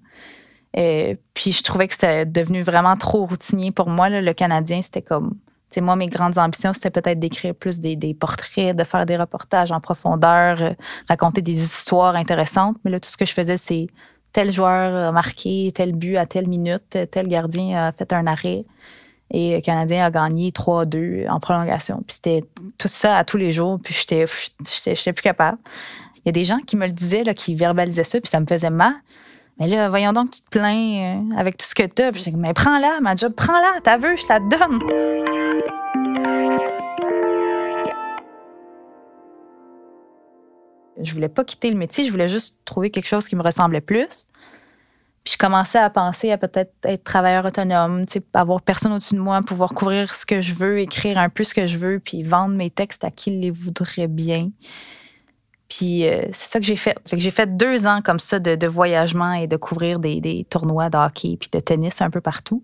Euh, 0.76 1.14
puis 1.34 1.52
je 1.52 1.62
trouvais 1.62 1.86
que 1.86 1.94
c'était 1.94 2.26
devenu 2.26 2.62
vraiment 2.62 2.96
trop 2.96 3.26
routinier 3.26 3.70
pour 3.70 3.88
moi. 3.88 4.08
Le 4.08 4.32
Canadien, 4.32 4.82
c'était 4.82 5.02
comme 5.02 5.34
moi, 5.80 5.96
mes 5.96 6.08
grandes 6.08 6.38
ambitions, 6.38 6.72
c'était 6.72 6.90
peut-être 6.90 7.18
d'écrire 7.18 7.54
plus 7.54 7.80
des, 7.80 8.14
portraits, 8.14 8.76
de 8.76 8.84
faire 8.84 9.06
des 9.06 9.16
reportages 9.16 9.72
en 9.72 9.80
profondeur, 9.80 10.62
euh, 10.62 10.70
raconter 11.08 11.42
des 11.42 11.62
histoires 11.62 12.16
intéressantes. 12.16 12.76
Mais 12.84 12.90
là, 12.90 13.00
tout 13.00 13.08
ce 13.08 13.16
que 13.16 13.26
je 13.26 13.32
faisais, 13.32 13.56
c'est 13.56 13.86
tel 14.34 14.52
joueur 14.52 15.08
a 15.08 15.12
marqué 15.12 15.72
tel 15.74 15.92
but 15.92 16.16
à 16.18 16.26
telle 16.26 16.48
minute, 16.48 16.98
tel 17.10 17.28
gardien 17.28 17.86
a 17.86 17.92
fait 17.92 18.12
un 18.12 18.26
arrêt. 18.26 18.64
Et 19.30 19.54
le 19.54 19.60
Canadien 19.62 20.04
a 20.04 20.10
gagné 20.10 20.50
3-2 20.50 21.28
en 21.30 21.40
prolongation. 21.40 22.02
Puis 22.06 22.16
c'était 22.16 22.44
tout 22.76 22.88
ça 22.88 23.16
à 23.16 23.24
tous 23.24 23.36
les 23.36 23.52
jours. 23.52 23.80
Puis 23.82 23.94
j'étais, 23.94 24.26
j'étais, 24.84 25.12
plus 25.12 25.22
capable. 25.22 25.58
Il 26.18 26.22
y 26.26 26.28
a 26.28 26.32
des 26.32 26.44
gens 26.44 26.58
qui 26.66 26.76
me 26.76 26.86
le 26.86 26.92
disaient, 26.92 27.24
là, 27.24 27.32
qui 27.32 27.54
verbalisaient 27.54 28.04
ça, 28.04 28.20
puis 28.20 28.28
ça 28.28 28.40
me 28.40 28.46
faisait 28.46 28.70
mal. 28.70 28.94
Mais 29.58 29.68
là, 29.68 29.88
voyons 29.88 30.12
donc, 30.12 30.32
tu 30.32 30.42
te 30.42 30.50
plains 30.50 31.20
euh, 31.32 31.38
avec 31.38 31.56
tout 31.56 31.66
ce 31.66 31.74
que 31.74 31.84
tu 31.84 32.02
as. 32.02 32.10
Puis 32.10 32.24
je 32.24 32.36
mais 32.36 32.52
prends-la, 32.54 32.98
ma 33.00 33.14
job, 33.14 33.32
prends-la, 33.34 33.80
t'as 33.82 33.98
vu, 33.98 34.16
je 34.16 34.24
te 34.24 34.32
la 34.32 34.40
donne. 34.40 36.33
Je 41.02 41.12
voulais 41.12 41.28
pas 41.28 41.44
quitter 41.44 41.70
le 41.70 41.76
métier, 41.76 42.04
je 42.04 42.10
voulais 42.10 42.28
juste 42.28 42.58
trouver 42.64 42.90
quelque 42.90 43.06
chose 43.06 43.26
qui 43.26 43.36
me 43.36 43.42
ressemblait 43.42 43.80
plus. 43.80 44.26
Puis 45.24 45.32
je 45.32 45.38
commençais 45.38 45.78
à 45.78 45.88
penser 45.88 46.30
à 46.30 46.38
peut-être 46.38 46.72
être 46.84 47.02
travailleur 47.02 47.46
autonome, 47.46 48.04
avoir 48.34 48.60
personne 48.60 48.92
au-dessus 48.92 49.14
de 49.14 49.20
moi, 49.20 49.40
pouvoir 49.42 49.70
couvrir 49.70 50.12
ce 50.12 50.26
que 50.26 50.42
je 50.42 50.52
veux, 50.52 50.80
écrire 50.80 51.16
un 51.16 51.30
peu 51.30 51.44
ce 51.44 51.54
que 51.54 51.66
je 51.66 51.78
veux, 51.78 51.98
puis 51.98 52.22
vendre 52.22 52.54
mes 52.54 52.68
textes 52.68 53.04
à 53.04 53.10
qui 53.10 53.30
les 53.30 53.50
voudrait 53.50 54.06
bien. 54.06 54.50
Puis 55.70 56.06
euh, 56.06 56.26
c'est 56.32 56.50
ça 56.50 56.60
que 56.60 56.66
j'ai 56.66 56.76
fait. 56.76 56.96
fait 57.08 57.18
j'ai 57.18 57.30
fait 57.30 57.56
deux 57.56 57.86
ans 57.86 58.02
comme 58.02 58.18
ça 58.18 58.38
de, 58.38 58.66
voyagement 58.66 59.32
et 59.32 59.46
de 59.46 59.56
couvrir 59.56 59.98
des, 59.98 60.20
des, 60.20 60.44
tournois 60.44 60.90
de 60.90 60.98
hockey 60.98 61.36
puis 61.40 61.48
de 61.50 61.58
tennis 61.58 62.02
un 62.02 62.10
peu 62.10 62.20
partout. 62.20 62.62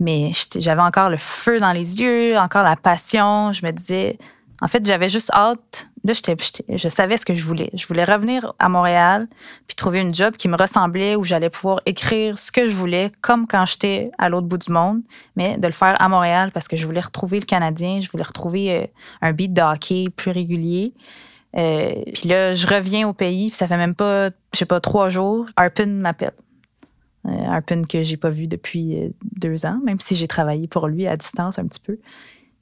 Mais 0.00 0.32
j'avais 0.56 0.80
encore 0.80 1.10
le 1.10 1.18
feu 1.18 1.60
dans 1.60 1.72
les 1.72 2.00
yeux, 2.00 2.38
encore 2.38 2.62
la 2.62 2.76
passion. 2.76 3.52
Je 3.52 3.64
me 3.64 3.70
disais, 3.70 4.18
en 4.62 4.68
fait, 4.68 4.86
j'avais 4.86 5.08
juste 5.08 5.30
hâte. 5.34 5.88
Là, 6.04 6.12
je 6.14 6.88
savais 6.88 7.16
ce 7.16 7.26
que 7.26 7.34
je 7.34 7.42
voulais. 7.42 7.70
Je 7.74 7.84
voulais 7.84 8.04
revenir 8.04 8.54
à 8.60 8.68
Montréal 8.68 9.26
puis 9.66 9.74
trouver 9.74 10.00
une 10.00 10.14
job 10.14 10.36
qui 10.36 10.48
me 10.48 10.56
ressemblait 10.56 11.16
où 11.16 11.24
j'allais 11.24 11.50
pouvoir 11.50 11.80
écrire 11.84 12.38
ce 12.38 12.52
que 12.52 12.68
je 12.68 12.74
voulais, 12.74 13.10
comme 13.22 13.48
quand 13.48 13.66
j'étais 13.66 14.12
à 14.18 14.28
l'autre 14.28 14.46
bout 14.46 14.58
du 14.58 14.70
monde, 14.70 15.02
mais 15.34 15.58
de 15.58 15.66
le 15.66 15.72
faire 15.72 16.00
à 16.00 16.08
Montréal 16.08 16.52
parce 16.54 16.68
que 16.68 16.76
je 16.76 16.86
voulais 16.86 17.00
retrouver 17.00 17.40
le 17.40 17.44
Canadien, 17.44 18.00
je 18.00 18.08
voulais 18.08 18.22
retrouver 18.22 18.72
euh, 18.72 18.86
un 19.20 19.32
beat 19.32 19.52
de 19.52 19.62
hockey 19.62 20.04
plus 20.14 20.30
régulier. 20.30 20.94
Euh, 21.56 21.94
puis 22.14 22.28
là, 22.28 22.54
je 22.54 22.66
reviens 22.68 23.08
au 23.08 23.12
pays, 23.12 23.48
puis 23.48 23.56
ça 23.56 23.66
fait 23.66 23.76
même 23.76 23.96
pas, 23.96 24.30
je 24.52 24.58
sais 24.58 24.64
pas, 24.64 24.80
trois 24.80 25.08
jours. 25.08 25.46
Arpin 25.56 25.86
m'appelle. 25.86 26.34
Euh, 27.26 27.46
Arpin 27.46 27.82
que 27.82 28.04
j'ai 28.04 28.16
pas 28.16 28.30
vu 28.30 28.46
depuis 28.46 29.12
deux 29.22 29.66
ans, 29.66 29.80
même 29.84 29.98
si 29.98 30.14
j'ai 30.14 30.28
travaillé 30.28 30.68
pour 30.68 30.86
lui 30.86 31.08
à 31.08 31.16
distance 31.16 31.58
un 31.58 31.66
petit 31.66 31.80
peu. 31.80 31.98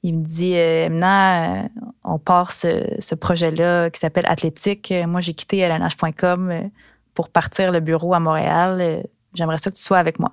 Il 0.03 0.17
me 0.17 0.25
dit 0.25 0.55
euh, 0.55 0.85
Emna, 0.85 1.63
euh, 1.63 1.67
on 2.03 2.17
part 2.17 2.51
ce, 2.51 3.15
projet-là 3.15 3.89
qui 3.91 3.99
s'appelle 3.99 4.25
Athlétique. 4.25 4.91
Euh, 4.91 5.05
moi, 5.05 5.21
j'ai 5.21 5.33
quitté 5.33 5.67
lnh.com 5.67 6.69
pour 7.13 7.29
partir 7.29 7.71
le 7.71 7.79
bureau 7.79 8.13
à 8.13 8.19
Montréal. 8.19 9.05
J'aimerais 9.33 9.59
ça 9.59 9.69
que 9.69 9.75
tu 9.75 9.81
sois 9.81 9.99
avec 9.99 10.19
moi. 10.19 10.31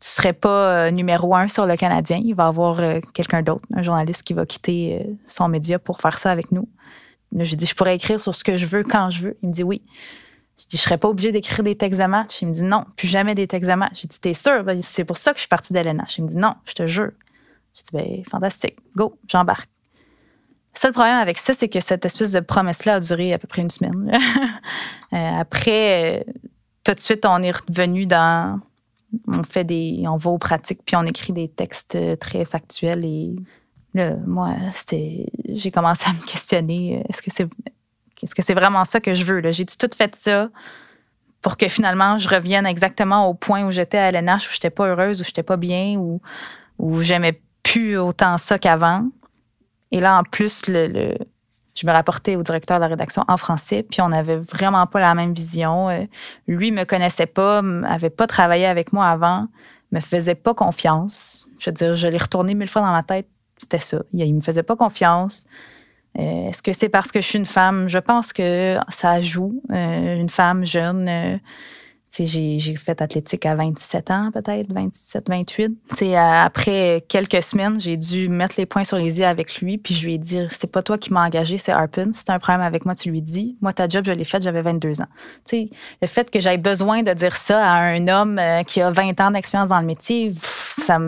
Tu 0.00 0.06
ne 0.06 0.22
serais 0.22 0.32
pas 0.32 0.90
numéro 0.90 1.34
un 1.34 1.48
sur 1.48 1.66
le 1.66 1.76
Canadien. 1.76 2.20
Il 2.24 2.34
va 2.34 2.44
y 2.44 2.46
avoir 2.46 2.80
quelqu'un 3.12 3.42
d'autre, 3.42 3.68
un 3.74 3.82
journaliste 3.82 4.22
qui 4.22 4.32
va 4.32 4.46
quitter 4.46 5.06
son 5.26 5.48
média 5.48 5.78
pour 5.78 6.00
faire 6.00 6.18
ça 6.18 6.30
avec 6.30 6.50
nous. 6.52 6.66
J'ai 7.36 7.56
dit 7.56 7.66
Je 7.66 7.74
pourrais 7.74 7.94
écrire 7.94 8.18
sur 8.18 8.34
ce 8.34 8.42
que 8.42 8.56
je 8.56 8.64
veux 8.64 8.82
quand 8.82 9.10
je 9.10 9.22
veux. 9.24 9.36
Il 9.42 9.50
me 9.50 9.54
dit 9.54 9.62
Oui. 9.62 9.82
Je 10.58 10.66
dis, 10.66 10.76
je 10.76 10.82
serais 10.82 10.98
pas 10.98 11.08
obligée 11.08 11.32
d'écrire 11.32 11.62
des 11.62 11.74
textes 11.74 11.98
de 11.98 12.06
match. 12.06 12.42
Il 12.42 12.48
me 12.48 12.52
dit, 12.52 12.62
non, 12.62 12.84
plus 12.94 13.08
jamais 13.08 13.34
des 13.34 13.46
textes 13.46 13.70
de 13.70 13.74
match. 13.74 14.02
J'ai 14.02 14.08
dit, 14.08 14.20
t'es 14.20 14.34
sûr? 14.34 14.62
Ben, 14.62 14.82
c'est 14.82 15.06
pour 15.06 15.16
ça 15.16 15.32
que 15.32 15.38
je 15.38 15.42
suis 15.42 15.48
partie 15.48 15.72
d'LNH. 15.72 16.18
Il 16.18 16.24
me 16.24 16.28
dit, 16.28 16.36
non, 16.36 16.54
je 16.66 16.74
te 16.74 16.86
jure. 16.86 17.12
Je 17.74 17.82
dis, 17.82 17.88
ben, 17.92 18.24
fantastique, 18.24 18.76
go, 18.96 19.18
j'embarque. 19.28 19.68
Le 20.74 20.78
seul 20.78 20.92
problème 20.92 21.16
avec 21.16 21.38
ça, 21.38 21.52
c'est 21.52 21.68
que 21.68 21.80
cette 21.80 22.04
espèce 22.04 22.32
de 22.32 22.40
promesse-là 22.40 22.94
a 22.94 23.00
duré 23.00 23.32
à 23.32 23.38
peu 23.38 23.48
près 23.48 23.62
une 23.62 23.70
semaine. 23.70 24.10
Euh, 25.12 25.40
après, 25.40 26.20
euh, 26.20 26.32
tout 26.84 26.94
de 26.94 27.00
suite, 27.00 27.26
on 27.26 27.42
est 27.42 27.50
revenu 27.50 28.06
dans. 28.06 28.60
On 29.26 29.42
fait 29.42 29.64
des. 29.64 30.04
On 30.06 30.18
va 30.18 30.30
aux 30.30 30.38
pratiques, 30.38 30.82
puis 30.86 30.94
on 30.94 31.02
écrit 31.02 31.32
des 31.32 31.48
textes 31.48 31.96
euh, 31.96 32.14
très 32.14 32.44
factuels. 32.44 33.04
Et 33.04 33.34
là, 33.92 34.14
moi, 34.24 34.54
c'était. 34.72 35.26
J'ai 35.48 35.72
commencé 35.72 36.08
à 36.08 36.12
me 36.12 36.24
questionner. 36.24 37.02
Est-ce 37.08 37.22
que 37.22 37.30
c'est. 37.34 37.48
Est-ce 38.22 38.36
que 38.36 38.42
c'est 38.42 38.54
vraiment 38.54 38.84
ça 38.84 39.00
que 39.00 39.12
je 39.12 39.24
veux? 39.24 39.42
J'ai 39.50 39.66
tout 39.66 39.90
fait 39.98 40.14
ça 40.14 40.48
pour 41.42 41.56
que 41.56 41.66
finalement 41.66 42.18
je 42.18 42.28
revienne 42.28 42.66
exactement 42.66 43.26
au 43.26 43.34
point 43.34 43.64
où 43.64 43.72
j'étais 43.72 43.98
à 43.98 44.10
LNH, 44.10 44.48
où 44.48 44.52
j'étais 44.52 44.70
pas 44.70 44.86
heureuse, 44.86 45.20
où 45.20 45.24
j'étais 45.24 45.42
pas 45.42 45.56
bien, 45.56 45.96
où, 45.96 46.20
où 46.78 47.00
j'aimais 47.00 47.40
plus 47.70 47.96
autant 47.96 48.36
ça 48.38 48.58
qu'avant. 48.58 49.06
Et 49.92 50.00
là, 50.00 50.18
en 50.18 50.24
plus, 50.24 50.66
le, 50.66 51.14
je 51.74 51.86
me 51.86 51.92
rapportais 51.92 52.36
au 52.36 52.42
directeur 52.42 52.78
de 52.78 52.82
la 52.82 52.88
rédaction 52.88 53.24
en 53.28 53.36
français, 53.36 53.84
puis 53.88 54.00
on 54.00 54.08
n'avait 54.08 54.38
vraiment 54.38 54.86
pas 54.86 55.00
la 55.00 55.14
même 55.14 55.32
vision. 55.32 55.88
Euh, 55.88 56.04
lui 56.48 56.72
me 56.72 56.84
connaissait 56.84 57.26
pas, 57.26 57.62
avait 57.86 58.10
pas 58.10 58.26
travaillé 58.26 58.66
avec 58.66 58.92
moi 58.92 59.06
avant, 59.06 59.46
me 59.92 60.00
faisait 60.00 60.34
pas 60.34 60.54
confiance. 60.54 61.46
Je 61.58 61.70
veux 61.70 61.74
dire, 61.74 61.94
je 61.94 62.08
l'ai 62.08 62.18
retourné 62.18 62.54
mille 62.54 62.68
fois 62.68 62.82
dans 62.82 62.92
ma 62.92 63.02
tête, 63.02 63.28
c'était 63.56 63.78
ça. 63.78 64.02
Il 64.12 64.34
me 64.34 64.40
faisait 64.40 64.62
pas 64.62 64.76
confiance. 64.76 65.44
Euh, 66.18 66.48
est-ce 66.48 66.62
que 66.62 66.72
c'est 66.72 66.88
parce 66.88 67.12
que 67.12 67.20
je 67.20 67.26
suis 67.26 67.38
une 67.38 67.46
femme? 67.46 67.88
Je 67.88 67.98
pense 67.98 68.32
que 68.32 68.74
ça 68.88 69.20
joue. 69.20 69.62
Euh, 69.70 70.16
une 70.16 70.30
femme 70.30 70.64
jeune 70.64 71.40
j'ai 72.12 72.76
fait 72.76 73.00
athlétique 73.00 73.46
à 73.46 73.54
27 73.54 74.10
ans, 74.10 74.30
peut-être, 74.32 74.72
27, 74.72 75.28
28. 75.28 75.72
T'sais, 75.94 76.16
après 76.16 77.04
quelques 77.08 77.42
semaines, 77.42 77.78
j'ai 77.78 77.96
dû 77.96 78.28
mettre 78.28 78.56
les 78.58 78.66
points 78.66 78.82
sur 78.82 78.96
les 78.96 79.20
i 79.20 79.24
avec 79.24 79.60
lui, 79.60 79.78
puis 79.78 79.94
je 79.94 80.04
lui 80.04 80.14
ai 80.14 80.18
dit 80.18 80.40
c'est 80.50 80.70
pas 80.70 80.82
toi 80.82 80.98
qui 80.98 81.12
m'as 81.12 81.24
engagé, 81.24 81.56
c'est 81.58 81.70
Harpin. 81.72 82.12
Si 82.12 82.24
t'as 82.24 82.34
un 82.34 82.38
problème 82.40 82.62
avec 82.62 82.84
moi, 82.84 82.94
tu 82.94 83.10
lui 83.10 83.22
dis. 83.22 83.56
Moi, 83.60 83.72
ta 83.72 83.88
job, 83.88 84.04
je 84.06 84.12
l'ai 84.12 84.24
faite, 84.24 84.42
j'avais 84.42 84.62
22 84.62 85.00
ans. 85.00 85.08
Le 85.52 86.06
fait 86.06 86.30
que 86.30 86.40
j'aille 86.40 86.58
besoin 86.58 87.02
de 87.02 87.12
dire 87.12 87.36
ça 87.36 87.64
à 87.64 87.78
un 87.78 88.08
homme 88.08 88.38
euh, 88.38 88.62
qui 88.64 88.80
a 88.80 88.90
20 88.90 89.20
ans 89.20 89.30
d'expérience 89.30 89.68
dans 89.68 89.80
le 89.80 89.86
métier, 89.86 90.34
ça. 90.36 90.98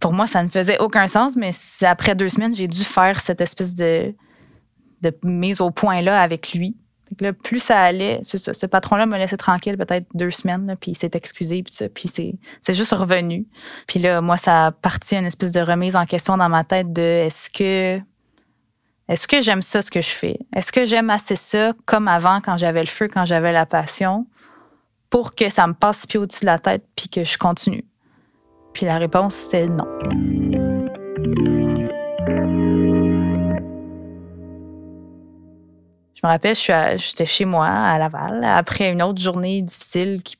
Pour 0.00 0.12
moi, 0.14 0.26
ça 0.26 0.42
ne 0.42 0.48
faisait 0.48 0.78
aucun 0.78 1.06
sens, 1.06 1.36
mais 1.36 1.50
après 1.82 2.14
deux 2.14 2.28
semaines, 2.28 2.54
j'ai 2.54 2.68
dû 2.68 2.84
faire 2.84 3.20
cette 3.20 3.42
espèce 3.42 3.74
de, 3.74 4.14
de 5.02 5.14
mise 5.24 5.60
au 5.60 5.70
point-là 5.70 6.20
avec 6.20 6.52
lui 6.54 6.76
plus 7.42 7.60
ça 7.60 7.80
allait, 7.80 8.20
ce, 8.24 8.66
patron-là 8.66 9.06
me 9.06 9.16
laissait 9.16 9.36
tranquille 9.36 9.76
peut-être 9.76 10.06
deux 10.14 10.30
semaines, 10.30 10.76
puis 10.80 10.92
il 10.92 10.94
s'est 10.96 11.10
excusé, 11.14 11.62
puis, 11.62 12.08
c'est 12.60 12.72
juste 12.72 12.92
revenu. 12.92 13.46
Puis 13.86 14.00
là, 14.00 14.20
moi, 14.20 14.36
ça 14.36 14.66
a 14.66 14.72
parti 14.72 15.16
une 15.16 15.26
espèce 15.26 15.52
de 15.52 15.60
remise 15.60 15.96
en 15.96 16.06
question 16.06 16.36
dans 16.36 16.48
ma 16.48 16.64
tête 16.64 16.92
de 16.92 17.28
est-ce 19.10 19.26
que 19.26 19.40
j'aime 19.40 19.62
ça, 19.62 19.82
ce 19.82 19.90
que 19.90 20.00
je 20.00 20.10
fais? 20.10 20.38
Est-ce 20.54 20.70
que 20.70 20.86
j'aime 20.86 21.10
assez 21.10 21.34
ça 21.34 21.72
comme 21.84 22.06
avant, 22.06 22.40
quand 22.40 22.56
j'avais 22.56 22.80
le 22.80 22.86
feu, 22.86 23.08
quand 23.08 23.24
j'avais 23.24 23.52
la 23.52 23.66
passion, 23.66 24.26
pour 25.10 25.34
que 25.34 25.50
ça 25.50 25.66
me 25.66 25.74
passe 25.74 26.06
pied 26.06 26.18
au-dessus 26.20 26.42
de 26.42 26.46
la 26.46 26.60
tête, 26.60 26.84
puis 26.94 27.08
que 27.08 27.24
je 27.24 27.36
continue? 27.36 27.84
Puis 28.72 28.86
la 28.86 28.98
réponse, 28.98 29.34
c'est 29.34 29.66
non. 29.66 29.86
Je 36.20 36.26
me 36.26 36.32
rappelle, 36.32 36.54
j'étais 36.54 37.26
chez 37.26 37.46
moi 37.46 37.66
à 37.66 37.98
Laval 37.98 38.44
après 38.44 38.90
une 38.90 39.02
autre 39.02 39.20
journée 39.22 39.62
difficile 39.62 40.22
qui 40.22 40.36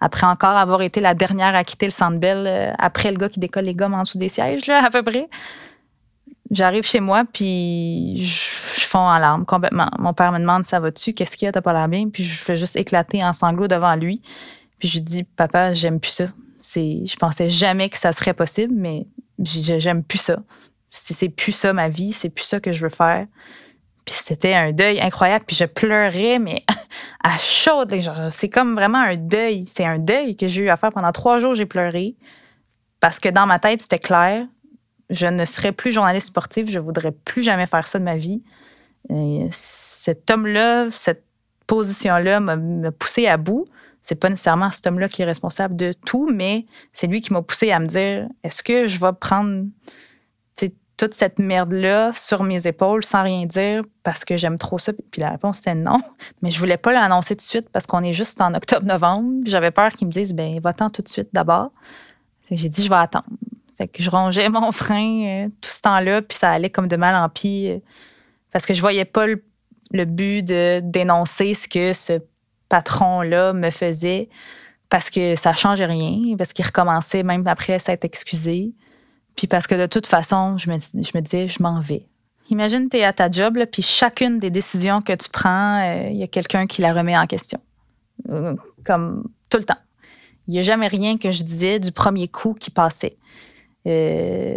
après 0.00 0.26
encore 0.26 0.56
avoir 0.56 0.82
été 0.82 1.00
la 1.00 1.14
dernière 1.14 1.54
à 1.54 1.64
quitter 1.64 1.86
le 1.86 1.92
Centre 1.92 2.18
Bell, 2.18 2.44
euh, 2.46 2.72
après 2.78 3.10
le 3.10 3.18
gars 3.18 3.28
qui 3.28 3.40
décolle 3.40 3.64
les 3.64 3.74
gommes 3.74 3.94
en 3.94 4.02
dessous 4.02 4.18
des 4.18 4.28
sièges, 4.28 4.66
là, 4.66 4.84
à 4.84 4.90
peu 4.90 5.02
près. 5.02 5.28
J'arrive 6.50 6.84
chez 6.84 7.00
moi, 7.00 7.24
puis 7.32 8.24
je, 8.26 8.80
fonds 8.80 8.98
en 8.98 9.18
larmes 9.18 9.46
complètement. 9.46 9.88
Mon 9.98 10.12
père 10.12 10.32
me 10.32 10.38
demande 10.38 10.66
Ça 10.66 10.80
va-tu? 10.80 11.14
Qu'est-ce 11.14 11.36
qu'il 11.36 11.46
y 11.46 11.48
a? 11.48 11.52
T'as 11.52 11.62
pas 11.62 11.72
l'air 11.72 11.88
bien? 11.88 12.10
Puis 12.10 12.24
je 12.24 12.42
fais 12.42 12.56
juste 12.56 12.76
éclater 12.76 13.24
en 13.24 13.32
sanglots 13.32 13.68
devant 13.68 13.94
lui. 13.94 14.20
Puis 14.78 14.88
je 14.88 14.94
lui 14.94 15.00
dis 15.00 15.24
Papa, 15.24 15.72
j'aime 15.72 15.98
plus 15.98 16.10
ça. 16.10 16.24
Je 16.74 17.16
pensais 17.16 17.48
jamais 17.48 17.88
que 17.88 17.96
ça 17.96 18.12
serait 18.12 18.34
possible, 18.34 18.74
mais 18.76 19.06
j'aime 19.38 20.02
plus 20.04 20.18
ça. 20.18 20.38
C'est 20.90 21.30
plus 21.30 21.52
ça 21.52 21.72
ma 21.72 21.88
vie, 21.88 22.12
c'est 22.12 22.28
plus 22.28 22.44
ça 22.44 22.60
que 22.60 22.72
je 22.72 22.82
veux 22.82 22.90
faire. 22.90 23.26
Puis 24.04 24.14
c'était 24.14 24.54
un 24.54 24.72
deuil 24.72 25.00
incroyable. 25.00 25.44
Puis 25.46 25.56
je 25.56 25.64
pleurais, 25.64 26.38
mais 26.38 26.64
à 27.24 27.36
chaude. 27.38 27.94
C'est 28.30 28.48
comme 28.48 28.74
vraiment 28.74 28.98
un 28.98 29.16
deuil. 29.16 29.66
C'est 29.66 29.84
un 29.84 29.98
deuil 29.98 30.36
que 30.36 30.48
j'ai 30.48 30.62
eu 30.62 30.68
à 30.70 30.76
faire 30.76 30.90
pendant 30.90 31.12
trois 31.12 31.38
jours. 31.38 31.54
J'ai 31.54 31.66
pleuré 31.66 32.16
parce 33.00 33.18
que 33.18 33.28
dans 33.28 33.46
ma 33.46 33.58
tête, 33.58 33.80
c'était 33.80 33.98
clair. 33.98 34.46
Je 35.10 35.26
ne 35.26 35.44
serai 35.44 35.72
plus 35.72 35.92
journaliste 35.92 36.28
sportive. 36.28 36.70
Je 36.70 36.78
voudrais 36.78 37.12
plus 37.12 37.42
jamais 37.42 37.66
faire 37.66 37.86
ça 37.86 37.98
de 37.98 38.04
ma 38.04 38.16
vie. 38.16 38.42
cet 39.50 40.30
homme-là, 40.30 40.88
cette 40.90 41.24
position-là 41.66 42.40
m'a 42.40 42.92
poussé 42.92 43.26
à 43.26 43.36
bout. 43.36 43.66
C'est 44.02 44.16
pas 44.16 44.28
nécessairement 44.28 44.70
cet 44.72 44.86
homme-là 44.86 45.08
qui 45.08 45.22
est 45.22 45.24
responsable 45.24 45.76
de 45.76 45.92
tout, 45.92 46.28
mais 46.32 46.66
c'est 46.92 47.06
lui 47.06 47.20
qui 47.20 47.32
m'a 47.32 47.42
poussé 47.42 47.70
à 47.70 47.78
me 47.78 47.86
dire 47.86 48.28
est-ce 48.42 48.62
que 48.62 48.86
je 48.86 48.98
vais 48.98 49.12
prendre 49.18 49.64
toute 51.02 51.14
cette 51.14 51.40
merde-là 51.40 52.12
sur 52.14 52.44
mes 52.44 52.68
épaules 52.68 53.04
sans 53.04 53.24
rien 53.24 53.44
dire 53.44 53.82
parce 54.04 54.24
que 54.24 54.36
j'aime 54.36 54.56
trop 54.56 54.78
ça? 54.78 54.92
Puis 55.10 55.20
la 55.20 55.30
réponse 55.30 55.58
était 55.58 55.74
non. 55.74 55.98
Mais 56.42 56.52
je 56.52 56.60
voulais 56.60 56.76
pas 56.76 56.92
l'annoncer 56.92 57.34
tout 57.34 57.42
de 57.42 57.48
suite 57.48 57.68
parce 57.70 57.86
qu'on 57.86 58.04
est 58.04 58.12
juste 58.12 58.40
en 58.40 58.54
octobre-novembre. 58.54 59.40
J'avais 59.44 59.72
peur 59.72 59.90
qu'ils 59.90 60.06
me 60.06 60.12
disent, 60.12 60.32
ben 60.32 60.60
va-t'en 60.60 60.90
tout 60.90 61.02
de 61.02 61.08
suite 61.08 61.30
d'abord. 61.32 61.72
J'ai 62.52 62.68
dit, 62.68 62.84
je 62.84 62.88
vais 62.88 62.94
attendre. 62.94 63.26
Fait 63.76 63.88
que 63.88 64.00
je 64.00 64.10
rongeais 64.10 64.48
mon 64.48 64.70
frein 64.70 65.24
euh, 65.24 65.48
tout 65.60 65.70
ce 65.70 65.80
temps-là, 65.80 66.22
puis 66.22 66.38
ça 66.38 66.52
allait 66.52 66.70
comme 66.70 66.86
de 66.86 66.94
mal 66.94 67.16
en 67.16 67.28
pis 67.28 67.68
euh, 67.68 67.78
parce 68.52 68.64
que 68.64 68.72
je 68.72 68.80
voyais 68.80 69.04
pas 69.04 69.26
le, 69.26 70.04
but 70.04 70.44
de 70.44 70.78
dénoncer 70.84 71.54
ce 71.54 71.66
que 71.66 71.92
ce 71.92 72.20
patron-là 72.68 73.54
me 73.54 73.70
faisait 73.70 74.28
parce 74.88 75.10
que 75.10 75.34
ça 75.34 75.52
changeait 75.52 75.86
rien, 75.86 76.36
parce 76.36 76.52
qu'il 76.52 76.64
recommençait 76.64 77.24
même 77.24 77.44
après 77.48 77.80
s'être 77.80 78.04
excusé. 78.04 78.72
Puis 79.36 79.46
parce 79.46 79.66
que 79.66 79.74
de 79.74 79.86
toute 79.86 80.06
façon, 80.06 80.58
je 80.58 80.70
me, 80.70 80.78
je 80.78 81.10
me 81.14 81.20
disais, 81.20 81.48
je 81.48 81.62
m'en 81.62 81.80
vais. 81.80 82.06
Imagine, 82.50 82.88
tu 82.88 82.98
es 82.98 83.04
à 83.04 83.12
ta 83.12 83.30
job, 83.30 83.58
puis 83.70 83.82
chacune 83.82 84.38
des 84.38 84.50
décisions 84.50 85.00
que 85.00 85.12
tu 85.12 85.28
prends, 85.30 85.80
euh, 85.80 86.08
il 86.10 86.16
y 86.16 86.22
a 86.22 86.26
quelqu'un 86.26 86.66
qui 86.66 86.82
la 86.82 86.92
remet 86.92 87.16
en 87.16 87.26
question. 87.26 87.60
Euh, 88.28 88.54
comme 88.84 89.24
tout 89.48 89.58
le 89.58 89.64
temps. 89.64 89.78
Il 90.48 90.52
n'y 90.54 90.58
a 90.58 90.62
jamais 90.62 90.88
rien 90.88 91.18
que 91.18 91.30
je 91.30 91.42
disais 91.44 91.78
du 91.78 91.92
premier 91.92 92.28
coup 92.28 92.54
qui 92.54 92.70
passait. 92.70 93.16
Euh, 93.86 94.56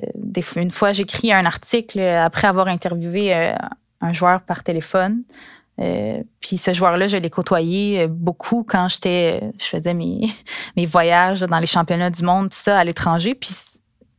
une 0.55 0.71
fois, 0.71 0.93
j'écris 0.93 1.31
un 1.31 1.45
article 1.45 1.99
après 1.99 2.47
avoir 2.47 2.67
interviewé 2.67 3.55
un 4.01 4.13
joueur 4.13 4.41
par 4.41 4.63
téléphone. 4.63 5.23
Euh, 5.81 6.23
puis 6.39 6.57
ce 6.57 6.73
joueur-là, 6.73 7.07
je 7.07 7.17
l'ai 7.17 7.29
côtoyé 7.29 8.01
euh, 8.01 8.07
beaucoup 8.07 8.63
quand 8.63 8.87
j'étais, 8.87 9.41
je 9.59 9.65
faisais 9.65 9.93
mes, 9.93 10.21
mes 10.77 10.85
voyages 10.85 11.41
dans 11.41 11.59
les 11.59 11.65
championnats 11.65 12.09
du 12.09 12.23
monde, 12.23 12.49
tout 12.49 12.57
ça, 12.57 12.79
à 12.79 12.83
l'étranger. 12.83 13.35
Puis 13.35 13.53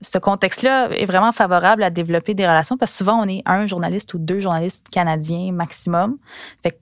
ce 0.07 0.19
contexte-là 0.19 0.91
est 0.91 1.05
vraiment 1.05 1.33
favorable 1.33 1.83
à 1.83 1.91
développer 1.91 2.35
des 2.35 2.47
relations 2.47 2.77
parce 2.77 2.93
que 2.93 2.99
souvent, 2.99 3.21
on 3.21 3.29
est 3.29 3.43
un 3.45 3.67
journaliste 3.67 4.15
ou 4.15 4.19
deux 4.19 4.39
journalistes 4.39 4.89
canadiens 4.89 5.51
maximum. 5.53 6.19
Fait 6.63 6.71
que 6.71 6.77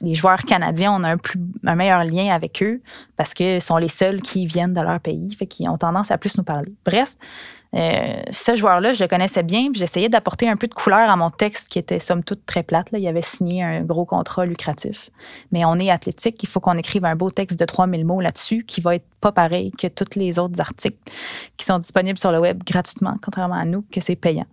les 0.00 0.14
joueurs 0.14 0.42
canadiens, 0.42 0.92
on 0.92 1.04
a 1.04 1.16
un, 1.64 1.74
meilleur 1.74 2.04
lien 2.04 2.34
avec 2.34 2.62
eux 2.62 2.80
parce 3.16 3.34
qu'ils 3.34 3.60
sont 3.60 3.76
les 3.76 3.88
seuls 3.88 4.22
qui 4.22 4.46
viennent 4.46 4.72
de 4.72 4.80
leur 4.80 5.00
pays, 5.00 5.34
fait 5.34 5.46
qu'ils 5.46 5.68
ont 5.68 5.76
tendance 5.76 6.10
à 6.10 6.16
plus 6.16 6.38
nous 6.38 6.44
parler. 6.44 6.72
Bref, 6.84 7.16
euh, 7.76 8.22
ce 8.30 8.54
joueur-là, 8.56 8.94
je 8.94 9.02
le 9.02 9.08
connaissais 9.08 9.42
bien, 9.42 9.70
puis 9.70 9.78
j'essayais 9.78 10.08
d'apporter 10.08 10.48
un 10.48 10.56
peu 10.56 10.66
de 10.66 10.72
couleur 10.72 11.10
à 11.10 11.16
mon 11.16 11.28
texte 11.28 11.68
qui 11.68 11.78
était 11.78 11.98
somme 11.98 12.24
toute 12.24 12.46
très 12.46 12.62
plate. 12.62 12.88
Il 12.92 13.06
avait 13.06 13.22
signé 13.22 13.62
un 13.62 13.82
gros 13.82 14.06
contrat 14.06 14.46
lucratif. 14.46 15.10
Mais 15.52 15.64
on 15.66 15.78
est 15.78 15.90
athlétique, 15.90 16.42
il 16.42 16.48
faut 16.48 16.60
qu'on 16.60 16.78
écrive 16.78 17.04
un 17.04 17.16
beau 17.16 17.30
texte 17.30 17.60
de 17.60 17.64
3000 17.66 18.06
mots 18.06 18.20
là-dessus 18.20 18.64
qui 18.64 18.80
va 18.80 18.94
être 18.94 19.04
pas 19.20 19.30
pareil 19.30 19.72
que 19.72 19.88
tous 19.88 20.18
les 20.18 20.38
autres 20.38 20.58
articles 20.60 20.96
qui 21.58 21.66
sont 21.66 21.78
disponibles 21.78 22.18
sur 22.18 22.32
le 22.32 22.38
web 22.38 22.62
gratuitement, 22.64 23.16
contrairement 23.22 23.56
à 23.56 23.66
nous, 23.66 23.84
que 23.92 24.00
c'est 24.00 24.16
payant. 24.16 24.46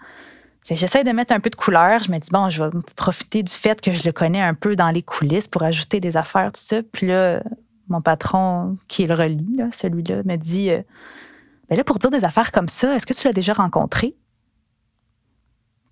J'essaie 0.70 1.04
de 1.04 1.12
mettre 1.12 1.34
un 1.34 1.40
peu 1.40 1.50
de 1.50 1.56
couleur. 1.56 2.04
Je 2.04 2.12
me 2.12 2.18
dis, 2.18 2.30
bon, 2.32 2.50
je 2.50 2.64
vais 2.64 2.70
profiter 2.96 3.44
du 3.44 3.52
fait 3.52 3.80
que 3.82 3.92
je 3.92 4.06
le 4.06 4.12
connais 4.12 4.42
un 4.42 4.54
peu 4.54 4.76
dans 4.76 4.92
les 4.92 5.02
coulisses 5.02 5.48
pour 5.48 5.64
ajouter 5.64 6.00
des 6.00 6.16
affaires, 6.16 6.52
tout 6.54 6.62
ça. 6.62 6.82
Puis 6.92 7.08
là, 7.08 7.44
mon 7.90 8.02
patron, 8.02 8.78
qui 8.88 9.06
le 9.06 9.14
relit, 9.14 9.60
celui-là, 9.72 10.24
me 10.24 10.38
dit, 10.38 10.72
euh, 10.72 10.82
ben 11.74 11.78
là, 11.78 11.84
pour 11.84 11.98
dire 11.98 12.12
des 12.12 12.24
affaires 12.24 12.52
comme 12.52 12.68
ça, 12.68 12.96
est-ce 12.96 13.08
que 13.08 13.14
tu 13.14 13.26
l'as 13.26 13.34
déjà 13.34 13.54
rencontré? 13.54 14.16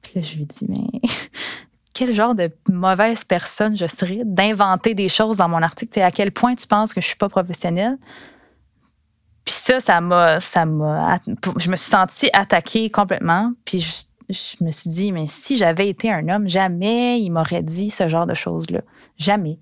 Puis 0.03 0.13
là, 0.15 0.21
je 0.21 0.35
lui 0.35 0.45
dis, 0.45 0.67
mais 0.69 1.01
quel 1.93 2.13
genre 2.13 2.35
de 2.35 2.51
mauvaise 2.69 3.23
personne 3.23 3.75
je 3.75 3.87
serais 3.87 4.21
d'inventer 4.23 4.93
des 4.93 5.09
choses 5.09 5.37
dans 5.37 5.49
mon 5.49 5.63
article? 5.63 5.99
à 6.01 6.11
quel 6.11 6.31
point 6.31 6.53
tu 6.53 6.67
penses 6.67 6.93
que 6.93 7.01
je 7.01 7.07
suis 7.07 7.15
pas 7.15 7.29
professionnelle? 7.29 7.97
Puis 9.43 9.55
ça, 9.55 9.79
ça 9.79 10.01
m'a, 10.01 10.39
ça 10.39 10.67
m'a, 10.67 11.19
je 11.57 11.71
me 11.71 11.75
suis 11.75 11.89
sentie 11.89 12.29
attaquée 12.31 12.91
complètement. 12.91 13.53
Puis 13.65 13.79
je, 13.79 14.03
je 14.29 14.63
me 14.63 14.69
suis 14.69 14.91
dit, 14.91 15.11
mais 15.11 15.25
si 15.27 15.55
j'avais 15.55 15.89
été 15.89 16.11
un 16.11 16.29
homme, 16.29 16.47
jamais 16.47 17.19
il 17.19 17.31
m'aurait 17.31 17.63
dit 17.63 17.89
ce 17.89 18.07
genre 18.07 18.27
de 18.27 18.35
choses-là. 18.35 18.81
Jamais. 19.17 19.57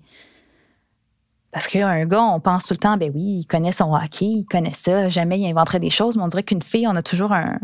Parce 1.52 1.66
qu'un 1.66 2.06
gars, 2.06 2.22
on 2.22 2.40
pense 2.40 2.66
tout 2.66 2.74
le 2.74 2.78
temps, 2.78 2.96
ben 2.96 3.10
oui, 3.14 3.40
il 3.40 3.46
connaît 3.46 3.72
son 3.72 3.92
hockey, 3.92 4.26
il 4.26 4.44
connaît 4.44 4.70
ça, 4.70 5.08
jamais 5.08 5.38
il 5.38 5.50
inventerait 5.50 5.80
des 5.80 5.90
choses, 5.90 6.16
mais 6.16 6.22
on 6.22 6.28
dirait 6.28 6.44
qu'une 6.44 6.62
fille, 6.62 6.86
on 6.86 6.94
a 6.94 7.02
toujours 7.02 7.32
un, 7.32 7.58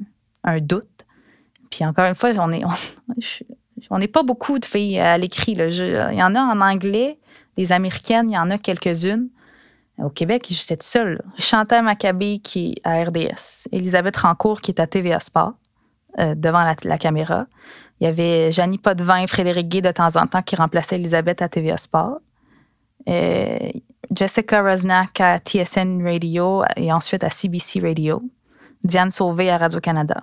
doute. 0.61 0.89
Puis 1.71 1.85
encore 1.85 2.07
une 2.07 2.15
fois, 2.15 2.31
on 2.39 2.53
est, 2.53 2.63
on 3.91 3.99
n'est 3.99 4.09
pas 4.09 4.23
beaucoup 4.23 4.59
de 4.59 4.65
filles 4.65 4.99
à 4.99 5.19
l'écrit. 5.19 5.53
Il 5.53 6.15
y 6.15 6.23
en 6.23 6.35
a 6.35 6.41
en 6.41 6.61
anglais, 6.61 7.19
des 7.57 7.73
américaines, 7.73 8.31
il 8.31 8.35
y 8.35 8.39
en 8.39 8.51
a 8.51 8.59
quelques-unes. 8.59 9.29
Au 9.99 10.11
Québec, 10.11 10.47
j'étais 10.49 10.77
toute 10.77 10.83
seule. 10.83 11.23
Chantal 11.39 11.85
Maccabé 11.85 12.39
qui 12.39 12.73
est 12.73 12.87
à 12.87 13.03
RDS, 13.03 13.69
Elisabeth 13.73 14.17
Rancourt 14.17 14.61
qui 14.61 14.71
est 14.73 14.81
à 14.81 14.87
TVA 14.87 15.21
Sport. 15.21 15.55
Euh, 16.19 16.35
devant 16.35 16.63
la, 16.63 16.97
caméra. 16.97 17.47
Il 18.01 18.05
y 18.05 18.07
avait 18.07 18.51
Janie 18.51 18.79
Potvin, 18.79 19.27
Frédéric 19.27 19.69
Gay 19.69 19.83
de 19.83 19.91
temps 19.91 20.17
en 20.17 20.27
temps 20.27 20.41
qui 20.41 20.57
remplaçait 20.57 20.97
Elisabeth 20.97 21.43
à 21.43 21.51
TVA 21.51 21.77
Sport. 21.77 22.21
Euh, 23.09 23.71
Jessica 24.11 24.63
Rosnack 24.63 25.21
à 25.21 25.39
TSN 25.39 26.03
Radio 26.03 26.63
et 26.77 26.93
ensuite 26.93 27.25
à 27.25 27.31
CBC 27.31 27.81
Radio. 27.81 28.23
Diane 28.85 29.11
Sauvé 29.11 29.51
à 29.51 29.59
Radio-Canada. 29.59 30.23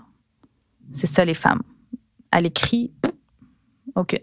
C'est 0.93 1.07
ça, 1.07 1.25
les 1.25 1.33
femmes. 1.33 1.63
À 2.31 2.39
l'écrit, 2.39 2.91
aucune. 3.95 4.19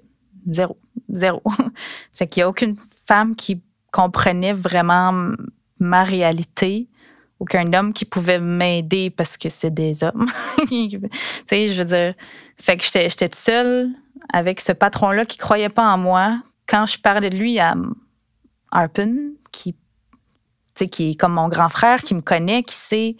Zéro. 0.51 0.77
Zéro. 1.11 1.43
fait 2.13 2.27
qu'il 2.27 2.41
n'y 2.41 2.45
a 2.45 2.49
aucune 2.49 2.77
femme 3.07 3.37
qui 3.37 3.63
comprenait 3.93 4.53
vraiment 4.53 5.35
ma 5.79 6.05
réalité 6.05 6.89
aucun 7.41 7.73
homme 7.73 7.93
qui 7.93 8.05
pouvait 8.05 8.39
m'aider 8.39 9.11
parce 9.11 9.37
que 9.37 9.49
c'est 9.49 9.73
des 9.73 10.05
hommes. 10.05 10.31
tu 10.69 11.01
sais, 11.47 11.69
je 11.69 11.79
veux 11.79 11.85
dire, 11.87 12.15
fait 12.59 12.77
que 12.77 12.85
j'étais, 12.85 13.09
toute 13.09 13.35
seule 13.35 13.89
avec 14.33 14.61
ce 14.61 14.73
patron-là 14.73 15.25
qui 15.25 15.39
croyait 15.39 15.71
pas 15.71 15.91
en 15.91 15.99
moi. 15.99 16.39
Quand 16.69 16.87
je 16.87 16.99
parlais 16.99 17.31
de 17.31 17.39
lui 17.39 17.59
à 17.59 17.75
Harpen, 18.71 19.33
qui, 19.53 19.75
qui 20.75 21.11
est 21.11 21.15
comme 21.15 21.35
mon 21.35 21.49
grand 21.49 21.69
frère, 21.69 22.03
qui 22.03 22.15
me 22.15 22.21
connaît, 22.21 22.63
qui 22.63 22.77
sait 22.77 23.17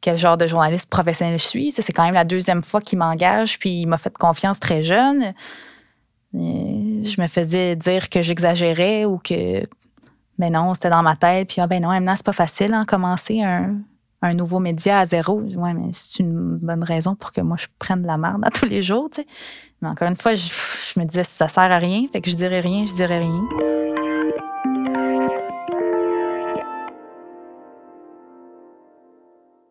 quel 0.00 0.16
genre 0.16 0.36
de 0.36 0.46
journaliste 0.46 0.88
professionnel 0.90 1.38
je 1.38 1.44
suis. 1.44 1.72
C'est 1.72 1.92
quand 1.92 2.04
même 2.04 2.14
la 2.14 2.24
deuxième 2.24 2.62
fois 2.62 2.80
qu'il 2.80 2.98
m'engage, 2.98 3.58
puis 3.58 3.80
il 3.82 3.86
m'a 3.86 3.98
fait 3.98 4.16
confiance 4.16 4.60
très 4.60 4.82
jeune. 4.82 5.34
je 6.32 7.20
me 7.20 7.26
faisais 7.26 7.74
dire 7.76 8.08
que 8.08 8.22
j'exagérais 8.22 9.04
ou 9.04 9.18
que 9.18 9.66
mais 10.38 10.50
non, 10.50 10.72
c'était 10.74 10.90
dans 10.90 11.02
ma 11.02 11.16
tête. 11.16 11.48
Puis, 11.48 11.60
ah, 11.60 11.66
ben 11.66 11.82
non, 11.82 11.88
maintenant, 11.88 12.14
c'est 12.16 12.24
pas 12.24 12.32
facile, 12.32 12.72
hein, 12.72 12.84
commencer 12.86 13.42
un, 13.42 13.74
nouveau 14.34 14.60
média 14.60 15.00
à 15.00 15.04
zéro. 15.04 15.40
Ouais, 15.40 15.74
mais 15.74 15.90
c'est 15.92 16.20
une 16.22 16.58
bonne 16.58 16.84
raison 16.84 17.16
pour 17.16 17.32
que 17.32 17.40
moi, 17.40 17.56
je 17.58 17.66
prenne 17.78 18.02
de 18.02 18.06
la 18.06 18.16
merde 18.16 18.44
à 18.44 18.50
tous 18.50 18.66
les 18.66 18.82
jours. 18.82 19.10
Mais 19.82 19.88
encore 19.88 20.08
une 20.08 20.16
fois, 20.16 20.34
je, 20.34 20.98
me 20.98 21.04
disais, 21.04 21.24
ça 21.24 21.48
sert 21.48 21.64
à 21.64 21.78
rien. 21.78 22.06
Fait 22.12 22.20
que 22.20 22.30
je 22.30 22.36
dirais 22.36 22.60
rien, 22.60 22.86
je 22.86 22.94
dirais 22.94 23.18
rien. 23.18 23.87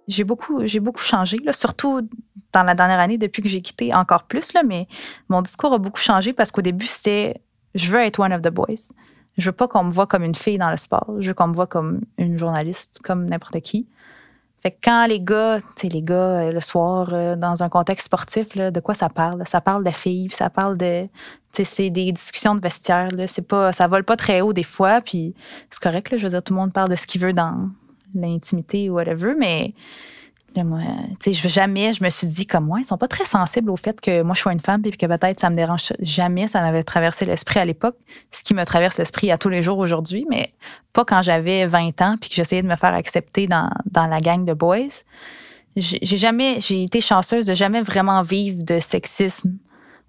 J'ai 0.07 0.23
beaucoup, 0.23 0.65
j'ai 0.65 0.79
beaucoup 0.79 1.01
changé, 1.01 1.37
là, 1.43 1.53
surtout 1.53 2.07
dans 2.53 2.63
la 2.63 2.75
dernière 2.75 2.99
année, 2.99 3.17
depuis 3.17 3.41
que 3.41 3.49
j'ai 3.49 3.61
quitté 3.61 3.93
encore 3.93 4.23
plus, 4.23 4.53
là, 4.53 4.63
mais 4.63 4.87
mon 5.29 5.41
discours 5.41 5.73
a 5.73 5.77
beaucoup 5.77 5.99
changé 5.99 6.33
parce 6.33 6.51
qu'au 6.51 6.61
début, 6.61 6.85
c'était 6.85 7.41
je 7.75 7.91
veux 7.91 7.99
être 7.99 8.19
one 8.19 8.33
of 8.33 8.41
the 8.41 8.49
boys. 8.49 8.91
Je 9.37 9.45
veux 9.45 9.51
pas 9.55 9.67
qu'on 9.67 9.83
me 9.83 9.91
voit 9.91 10.07
comme 10.07 10.23
une 10.23 10.35
fille 10.35 10.57
dans 10.57 10.71
le 10.71 10.77
sport. 10.77 11.15
Je 11.19 11.27
veux 11.27 11.33
qu'on 11.33 11.47
me 11.47 11.53
voit 11.53 11.67
comme 11.67 12.01
une 12.17 12.37
journaliste, 12.37 12.99
comme 13.03 13.25
n'importe 13.25 13.59
qui. 13.61 13.87
Fait 14.59 14.71
que 14.71 14.77
quand 14.83 15.05
les 15.05 15.19
gars, 15.19 15.59
tu 15.59 15.65
sais, 15.75 15.87
les 15.89 16.01
gars, 16.01 16.15
euh, 16.15 16.51
le 16.51 16.59
soir, 16.59 17.09
euh, 17.13 17.35
dans 17.35 17.61
un 17.61 17.69
contexte 17.69 18.05
sportif, 18.05 18.55
là, 18.55 18.71
de 18.71 18.79
quoi 18.79 18.95
ça 18.95 19.07
parle? 19.07 19.43
Ça 19.45 19.61
parle 19.61 19.83
de 19.83 19.91
filles, 19.91 20.31
ça 20.31 20.49
parle 20.49 20.77
de. 20.77 21.03
Tu 21.03 21.09
sais, 21.51 21.63
c'est 21.63 21.89
des 21.91 22.11
discussions 22.11 22.55
de 22.55 22.59
vestiaire. 22.59 23.11
Là. 23.11 23.27
C'est 23.27 23.47
pas, 23.47 23.71
ça 23.71 23.87
vole 23.87 24.03
pas 24.03 24.15
très 24.15 24.41
haut 24.41 24.53
des 24.53 24.63
fois, 24.63 25.01
puis 25.01 25.35
c'est 25.69 25.81
correct. 25.81 26.09
Là, 26.09 26.17
je 26.17 26.23
veux 26.23 26.31
dire, 26.31 26.41
tout 26.41 26.53
le 26.53 26.59
monde 26.59 26.73
parle 26.73 26.89
de 26.89 26.95
ce 26.95 27.05
qu'il 27.05 27.21
veut 27.21 27.33
dans 27.33 27.69
l'intimité 28.21 28.89
ou 28.89 28.95
whatever, 28.95 29.33
mais 29.37 29.73
moi, 30.63 30.79
jamais, 31.23 31.93
je 31.93 32.03
me 32.03 32.09
suis 32.09 32.27
dit 32.27 32.45
comme 32.45 32.65
moi, 32.65 32.79
ils 32.79 32.85
sont 32.85 32.97
pas 32.97 33.07
très 33.07 33.25
sensibles 33.25 33.69
au 33.69 33.75
fait 33.75 33.99
que 33.99 34.21
moi 34.21 34.33
je 34.35 34.41
sois 34.41 34.53
une 34.53 34.59
femme 34.59 34.81
puis 34.81 34.91
que 34.91 35.05
peut-être 35.05 35.39
ça 35.39 35.49
me 35.49 35.55
dérange 35.55 35.93
jamais. 35.99 36.47
Ça 36.47 36.61
m'avait 36.61 36.83
traversé 36.83 37.25
l'esprit 37.25 37.59
à 37.59 37.65
l'époque, 37.65 37.97
ce 38.31 38.43
qui 38.43 38.53
me 38.53 38.63
traverse 38.65 38.97
l'esprit 38.97 39.31
à 39.31 39.37
tous 39.37 39.49
les 39.49 39.61
jours 39.61 39.77
aujourd'hui, 39.77 40.25
mais 40.29 40.53
pas 40.93 41.05
quand 41.05 41.21
j'avais 41.21 41.65
20 41.67 42.01
ans 42.01 42.15
puis 42.19 42.29
que 42.29 42.35
j'essayais 42.35 42.61
de 42.61 42.67
me 42.67 42.75
faire 42.75 42.93
accepter 42.93 43.47
dans, 43.47 43.69
dans 43.91 44.07
la 44.07 44.19
gang 44.19 44.45
de 44.45 44.53
boys. 44.53 45.03
J'ai 45.75 46.17
jamais, 46.17 46.59
j'ai 46.59 46.83
été 46.83 47.01
chanceuse 47.01 47.45
de 47.45 47.53
jamais 47.53 47.83
vraiment 47.83 48.23
vivre 48.23 48.63
de 48.63 48.79
sexisme 48.79 49.57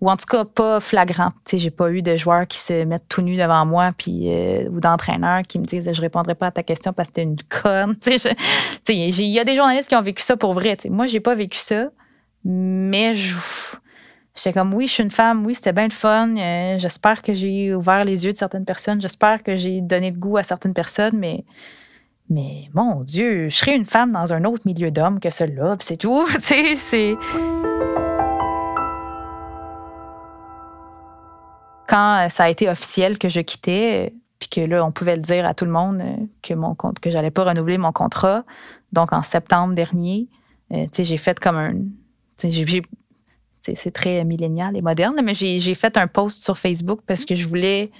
ou 0.01 0.11
en 0.11 0.17
tout 0.17 0.27
cas 0.27 0.45
pas 0.45 0.81
flagrant. 0.81 1.31
Tu 1.45 1.53
sais, 1.53 1.59
j'ai 1.59 1.71
pas 1.71 1.91
eu 1.91 2.03
de 2.03 2.17
joueurs 2.17 2.47
qui 2.47 2.59
se 2.59 2.85
mettent 2.85 3.09
tout 3.09 3.23
nus 3.23 3.37
devant 3.37 3.67
moi 3.67 3.93
puis 3.97 4.33
euh, 4.33 4.69
ou 4.71 4.81
d'entraîneurs 4.81 5.43
qui 5.43 5.59
me 5.59 5.65
disent 5.65 5.91
je 5.93 6.01
répondrai 6.01 6.35
pas 6.35 6.47
à 6.47 6.51
ta 6.51 6.63
question 6.63 6.93
parce 6.93 7.09
que 7.09 7.15
t'es 7.15 7.23
une 7.23 7.37
conne. 7.49 7.97
Tu 8.03 8.19
sais, 8.19 8.37
il 8.89 9.27
y 9.27 9.41
a 9.41 9.45
des 9.45 9.57
journalistes 9.57 9.89
qui 9.89 9.97
ont 9.97 10.03
vécu 10.03 10.23
ça 10.23 10.37
pour 10.37 10.55
vrai. 10.55 10.77
Moi, 10.89 11.07
j'ai 11.07 11.21
pas 11.21 11.35
vécu 11.35 11.59
ça, 11.59 11.89
mais 12.45 13.15
je 13.15 13.35
J'étais 14.39 14.53
comme 14.53 14.73
oui, 14.73 14.87
je 14.87 14.93
suis 14.93 15.03
une 15.03 15.11
femme, 15.11 15.45
oui, 15.45 15.57
c'était 15.57 15.73
bien 15.73 15.89
le 15.89 15.93
fun. 15.93 16.37
Euh, 16.37 16.79
j'espère 16.79 17.23
que 17.23 17.35
j'ai 17.35 17.75
ouvert 17.75 18.05
les 18.05 18.25
yeux 18.25 18.33
de 18.33 18.37
certaines 18.37 18.65
personnes. 18.65 19.01
J'espère 19.01 19.43
que 19.43 19.57
j'ai 19.57 19.81
donné 19.81 20.13
le 20.13 20.17
goût 20.17 20.37
à 20.37 20.45
certaines 20.45 20.75
personnes, 20.75 21.19
mais 21.19 21.45
mais 22.31 22.69
mon 22.73 23.03
Dieu, 23.03 23.49
je 23.49 23.57
serais 23.57 23.75
une 23.75 23.87
femme 23.87 24.13
dans 24.13 24.33
un 24.33 24.45
autre 24.45 24.63
milieu 24.65 24.93
d'hommes 24.93 25.19
que 25.19 25.31
celui-là, 25.31 25.77
c'est 25.81 25.97
tout. 25.97 26.25
C'est. 26.41 27.17
Quand 31.89 32.27
euh, 32.27 32.29
ça 32.29 32.45
a 32.45 32.49
été 32.49 32.69
officiel 32.69 33.19
que 33.19 33.29
je 33.29 33.41
quittais, 33.41 34.13
puis 34.39 34.49
que 34.49 34.61
là, 34.61 34.85
on 34.85 34.93
pouvait 34.93 35.17
le 35.17 35.23
dire 35.23 35.45
à 35.47 35.55
tout 35.55 35.65
le 35.65 35.73
monde 35.73 36.01
euh, 36.01 36.27
que 36.43 36.55
mon 36.55 36.75
compte, 36.75 37.01
que 37.01 37.11
j'allais 37.11 37.33
pas 37.33 37.45
renouveler 37.45 37.79
mon 37.79 37.91
contrat. 37.91 38.45
Donc, 38.93 39.13
en 39.13 39.23
septembre 39.23 39.75
dernier, 39.75 40.29
euh, 40.73 40.87
j'ai 40.97 41.17
fait 41.17 41.41
comme 41.41 41.57
un. 41.57 41.75
C'est 43.61 43.91
très 43.91 44.25
millénial 44.25 44.77
et 44.77 44.83
moderne, 44.83 45.21
mais 45.23 45.35
j'ai 45.35 45.75
fait 45.75 45.97
un 45.97 46.07
post 46.07 46.45
sur 46.45 46.57
Facebook 46.57 47.01
parce 47.07 47.25
que 47.25 47.35
je 47.35 47.47
voulais. 47.47 47.91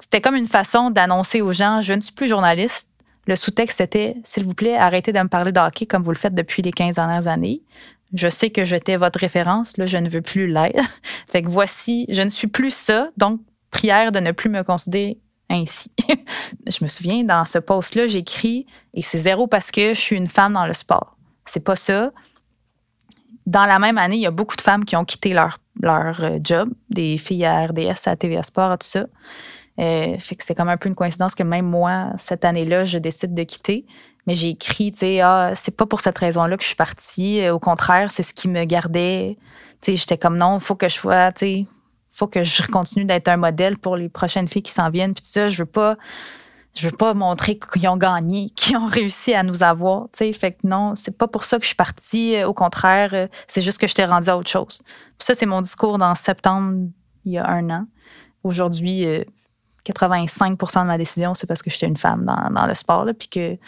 C'était 0.00 0.20
comme 0.20 0.34
une 0.34 0.48
façon 0.48 0.90
d'annoncer 0.90 1.42
aux 1.42 1.52
gens 1.52 1.82
je 1.82 1.92
ne 1.92 2.00
suis 2.00 2.14
plus 2.14 2.28
journaliste. 2.28 2.88
Le 3.26 3.36
sous-texte, 3.36 3.76
c'était 3.76 4.16
s'il 4.24 4.44
vous 4.44 4.54
plaît, 4.54 4.76
arrêtez 4.76 5.12
de 5.12 5.18
me 5.18 5.28
parler 5.28 5.52
de 5.52 5.60
hockey 5.60 5.84
comme 5.84 6.02
vous 6.02 6.12
le 6.12 6.16
faites 6.16 6.34
depuis 6.34 6.62
les 6.62 6.72
15 6.72 6.94
dernières 6.94 7.28
années. 7.28 7.60
Je 8.14 8.28
sais 8.28 8.50
que 8.50 8.64
j'étais 8.64 8.96
votre 8.96 9.18
référence, 9.18 9.76
là, 9.76 9.86
je 9.86 9.96
ne 9.98 10.08
veux 10.08 10.22
plus 10.22 10.46
l'être. 10.46 10.82
fait 11.30 11.42
que 11.42 11.48
voici, 11.48 12.06
je 12.08 12.22
ne 12.22 12.30
suis 12.30 12.46
plus 12.46 12.72
ça, 12.72 13.10
donc 13.16 13.40
prière 13.70 14.12
de 14.12 14.20
ne 14.20 14.32
plus 14.32 14.48
me 14.48 14.62
considérer 14.62 15.18
ainsi. 15.50 15.90
je 16.66 16.82
me 16.82 16.88
souviens, 16.88 17.24
dans 17.24 17.44
ce 17.44 17.58
post-là, 17.58 18.06
j'écris, 18.06 18.66
et 18.94 19.02
c'est 19.02 19.18
zéro 19.18 19.46
parce 19.46 19.70
que 19.70 19.94
je 19.94 20.00
suis 20.00 20.16
une 20.16 20.28
femme 20.28 20.54
dans 20.54 20.66
le 20.66 20.72
sport. 20.72 21.16
C'est 21.44 21.64
pas 21.64 21.76
ça. 21.76 22.12
Dans 23.46 23.64
la 23.64 23.78
même 23.78 23.96
année, 23.96 24.16
il 24.16 24.22
y 24.22 24.26
a 24.26 24.30
beaucoup 24.30 24.56
de 24.56 24.60
femmes 24.60 24.84
qui 24.84 24.94
ont 24.96 25.04
quitté 25.04 25.32
leur, 25.32 25.58
leur 25.80 26.22
euh, 26.22 26.38
job, 26.42 26.68
des 26.90 27.16
filles 27.16 27.46
à 27.46 27.66
RDS, 27.66 28.06
à 28.06 28.16
TVA 28.16 28.42
Sport, 28.42 28.76
tout 28.78 28.86
ça. 28.86 29.06
Euh, 29.78 30.18
fait 30.18 30.34
que 30.34 30.44
c'est 30.44 30.54
comme 30.54 30.68
un 30.68 30.76
peu 30.76 30.88
une 30.88 30.94
coïncidence 30.94 31.34
que 31.34 31.44
même 31.44 31.66
moi, 31.66 32.10
cette 32.18 32.44
année-là, 32.44 32.84
je 32.84 32.98
décide 32.98 33.32
de 33.32 33.42
quitter. 33.44 33.86
Mais 34.26 34.34
j'ai 34.34 34.50
écrit, 34.50 34.92
tu 34.92 34.98
sais, 34.98 35.20
ah, 35.20 35.52
c'est 35.54 35.76
pas 35.76 35.86
pour 35.86 36.00
cette 36.00 36.18
raison-là 36.18 36.56
que 36.56 36.62
je 36.62 36.68
suis 36.68 36.76
partie. 36.76 37.40
Euh, 37.40 37.54
au 37.54 37.58
contraire, 37.58 38.10
c'est 38.10 38.22
ce 38.22 38.34
qui 38.34 38.48
me 38.48 38.64
gardait. 38.64 39.38
Tu 39.80 39.92
sais, 39.92 39.96
j'étais 39.96 40.18
comme 40.18 40.36
non, 40.36 40.60
faut 40.60 40.74
que 40.74 40.88
je 40.88 40.94
sois, 40.94 41.32
tu 41.32 41.38
sais, 41.38 41.66
faut 42.10 42.26
que 42.26 42.44
je 42.44 42.62
continue 42.66 43.04
d'être 43.04 43.28
un 43.28 43.36
modèle 43.36 43.78
pour 43.78 43.96
les 43.96 44.08
prochaines 44.08 44.48
filles 44.48 44.62
qui 44.62 44.72
s'en 44.72 44.90
viennent. 44.90 45.14
Puis 45.14 45.22
tout 45.22 45.30
ça, 45.30 45.48
je 45.48 45.58
veux 45.58 45.66
pas, 45.66 45.96
je 46.74 46.88
veux 46.88 46.96
pas 46.96 47.14
montrer 47.14 47.58
qu'ils 47.58 47.88
ont 47.88 47.96
gagné, 47.96 48.50
qu'ils 48.56 48.76
ont 48.76 48.86
réussi 48.86 49.34
à 49.34 49.42
nous 49.42 49.62
avoir. 49.62 50.08
Tu 50.12 50.18
sais, 50.18 50.32
fait 50.32 50.52
que 50.52 50.66
non, 50.66 50.94
c'est 50.94 51.16
pas 51.16 51.28
pour 51.28 51.44
ça 51.44 51.56
que 51.56 51.62
je 51.62 51.68
suis 51.68 51.76
partie. 51.76 52.36
Euh, 52.36 52.48
au 52.48 52.54
contraire, 52.54 53.28
c'est 53.46 53.62
juste 53.62 53.78
que 53.78 53.86
je 53.86 53.94
t'ai 53.94 54.04
rendue 54.04 54.28
à 54.28 54.36
autre 54.36 54.50
chose. 54.50 54.82
Puis 55.18 55.26
ça, 55.26 55.34
c'est 55.34 55.46
mon 55.46 55.62
discours 55.62 55.96
dans 55.96 56.14
septembre 56.14 56.88
il 57.24 57.32
y 57.32 57.38
a 57.38 57.48
un 57.48 57.70
an. 57.70 57.86
Aujourd'hui, 58.42 59.04
85% 59.92 60.82
de 60.82 60.86
ma 60.86 60.98
décision, 60.98 61.34
c'est 61.34 61.46
parce 61.46 61.62
que 61.62 61.70
j'étais 61.70 61.86
une 61.86 61.96
femme 61.96 62.24
dans, 62.24 62.66
le 62.66 62.74
sport, 62.74 63.04
là, 63.04 63.14
puis 63.14 63.28
que 63.28 63.54
tu 63.54 63.58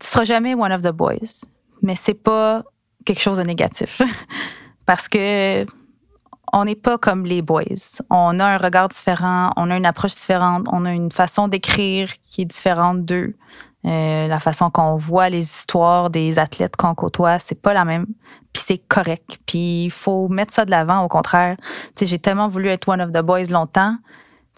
seras 0.00 0.24
jamais 0.24 0.54
one 0.54 0.72
of 0.72 0.82
the 0.82 0.92
boys. 0.92 1.46
Mais 1.82 1.94
c'est 1.94 2.14
pas 2.14 2.62
quelque 3.04 3.20
chose 3.20 3.38
de 3.38 3.42
négatif. 3.42 4.02
parce 4.86 5.08
que 5.08 5.64
on 6.52 6.64
n'est 6.64 6.74
pas 6.74 6.98
comme 6.98 7.24
les 7.24 7.42
boys. 7.42 8.02
On 8.10 8.40
a 8.40 8.44
un 8.44 8.58
regard 8.58 8.88
différent, 8.88 9.52
on 9.56 9.70
a 9.70 9.76
une 9.76 9.86
approche 9.86 10.14
différente, 10.14 10.66
on 10.72 10.84
a 10.84 10.92
une 10.92 11.12
façon 11.12 11.48
d'écrire 11.48 12.12
qui 12.22 12.42
est 12.42 12.46
différente 12.46 13.04
d'eux. 13.04 13.36
Euh, 13.86 14.26
la 14.26 14.40
façon 14.40 14.68
qu'on 14.68 14.96
voit 14.96 15.30
les 15.30 15.40
histoires 15.40 16.10
des 16.10 16.38
athlètes 16.38 16.76
qu'on 16.76 16.94
côtoie, 16.94 17.38
c'est 17.38 17.54
pas 17.54 17.72
la 17.72 17.84
même. 17.84 18.06
Puis 18.52 18.62
c'est 18.66 18.78
correct. 18.78 19.38
Puis 19.46 19.84
il 19.84 19.90
faut 19.90 20.28
mettre 20.28 20.52
ça 20.52 20.64
de 20.64 20.70
l'avant, 20.70 21.02
au 21.02 21.08
contraire. 21.08 21.56
j'ai 21.98 22.18
tellement 22.18 22.48
voulu 22.48 22.68
être 22.68 22.88
one 22.88 23.00
of 23.00 23.12
the 23.12 23.20
boys 23.20 23.50
longtemps 23.50 23.96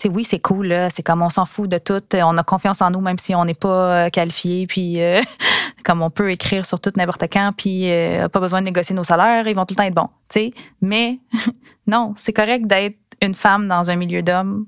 oui, 0.05 0.24
c'est 0.24 0.40
cool, 0.40 0.74
c'est 0.94 1.02
comme 1.02 1.22
on 1.22 1.28
s'en 1.28 1.44
fout 1.44 1.68
de 1.70 1.78
tout, 1.78 2.02
on 2.14 2.37
a 2.37 2.42
confiance 2.42 2.83
en 2.83 2.90
nous 2.90 3.00
même 3.00 3.18
si 3.18 3.35
on 3.35 3.44
n'est 3.44 3.55
pas 3.55 4.07
euh, 4.07 4.09
qualifié, 4.11 4.66
puis 4.66 5.00
euh, 5.00 5.20
comme 5.85 6.02
on 6.02 6.11
peut 6.11 6.31
écrire 6.31 6.66
sur 6.66 6.81
tout 6.81 6.92
n'importe 6.96 7.24
quand, 7.33 7.52
puis 7.57 7.90
euh, 7.90 8.28
pas 8.28 8.40
besoin 8.40 8.61
de 8.61 8.66
négocier 8.66 8.94
nos 8.94 9.05
salaires, 9.05 9.46
ils 9.46 9.55
vont 9.55 9.64
tout 9.64 9.74
le 9.74 9.76
temps 9.76 9.85
être 9.85 9.94
bons, 9.94 10.11
tu 10.28 10.50
Mais 10.81 11.20
non, 11.87 12.14
c'est 12.16 12.33
correct 12.33 12.66
d'être 12.66 12.98
une 13.20 13.35
femme 13.35 13.68
dans 13.68 13.90
un 13.90 13.96
milieu 13.96 14.22
d'hommes. 14.22 14.66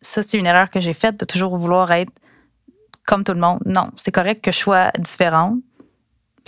Ça, 0.00 0.22
c'est 0.22 0.38
une 0.38 0.46
erreur 0.46 0.70
que 0.70 0.80
j'ai 0.80 0.92
faite 0.92 1.18
de 1.18 1.24
toujours 1.24 1.56
vouloir 1.56 1.90
être 1.90 2.12
comme 3.06 3.24
tout 3.24 3.32
le 3.32 3.40
monde. 3.40 3.60
Non, 3.66 3.90
c'est 3.96 4.12
correct 4.12 4.44
que 4.44 4.52
je 4.52 4.58
sois 4.58 4.92
différente 4.98 5.56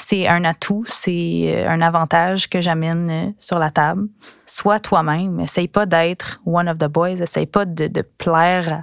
c'est 0.01 0.27
un 0.27 0.45
atout, 0.45 0.85
c'est 0.87 1.55
euh, 1.55 1.69
un 1.69 1.81
avantage 1.83 2.49
que 2.49 2.61
j'amène 2.61 3.11
euh, 3.11 3.31
sur 3.39 3.59
la 3.59 3.71
table. 3.71 4.09
Sois 4.47 4.81
toi-même. 4.81 5.41
Essaye 5.41 5.69
pas 5.69 5.87
d'être 5.87 6.41
one 6.47 6.69
of 6.69 6.79
the 6.79 6.87
boys. 6.87 7.21
Essaye 7.21 7.47
pas 7.47 7.65
de, 7.65 8.03
plaire. 8.17 8.83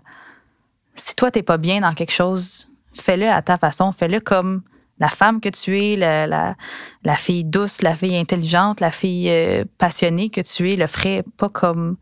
Si 0.93 1.15
toi, 1.15 1.31
t'es 1.31 1.41
pas 1.41 1.57
bien 1.57 1.81
dans 1.81 1.93
quelque 1.93 2.11
chose, 2.11 2.67
fais-le 2.93 3.29
à 3.29 3.41
ta 3.41 3.57
façon. 3.57 3.91
Fais-le 3.91 4.19
comme 4.19 4.61
la 4.99 5.07
femme 5.07 5.41
que 5.41 5.49
tu 5.49 5.81
es, 5.81 5.95
la, 5.95 6.55
fille 7.15 7.43
douce, 7.43 7.81
la 7.81 7.95
fille 7.95 8.17
intelligente, 8.17 8.79
la 8.79 8.91
fille 8.91 9.29
euh, 9.29 9.65
passionnée 9.77 10.29
que 10.29 10.41
tu 10.41 10.71
es, 10.71 10.75
le 10.75 10.87
ferait 10.87 11.23
pas 11.37 11.49
comme 11.49 11.97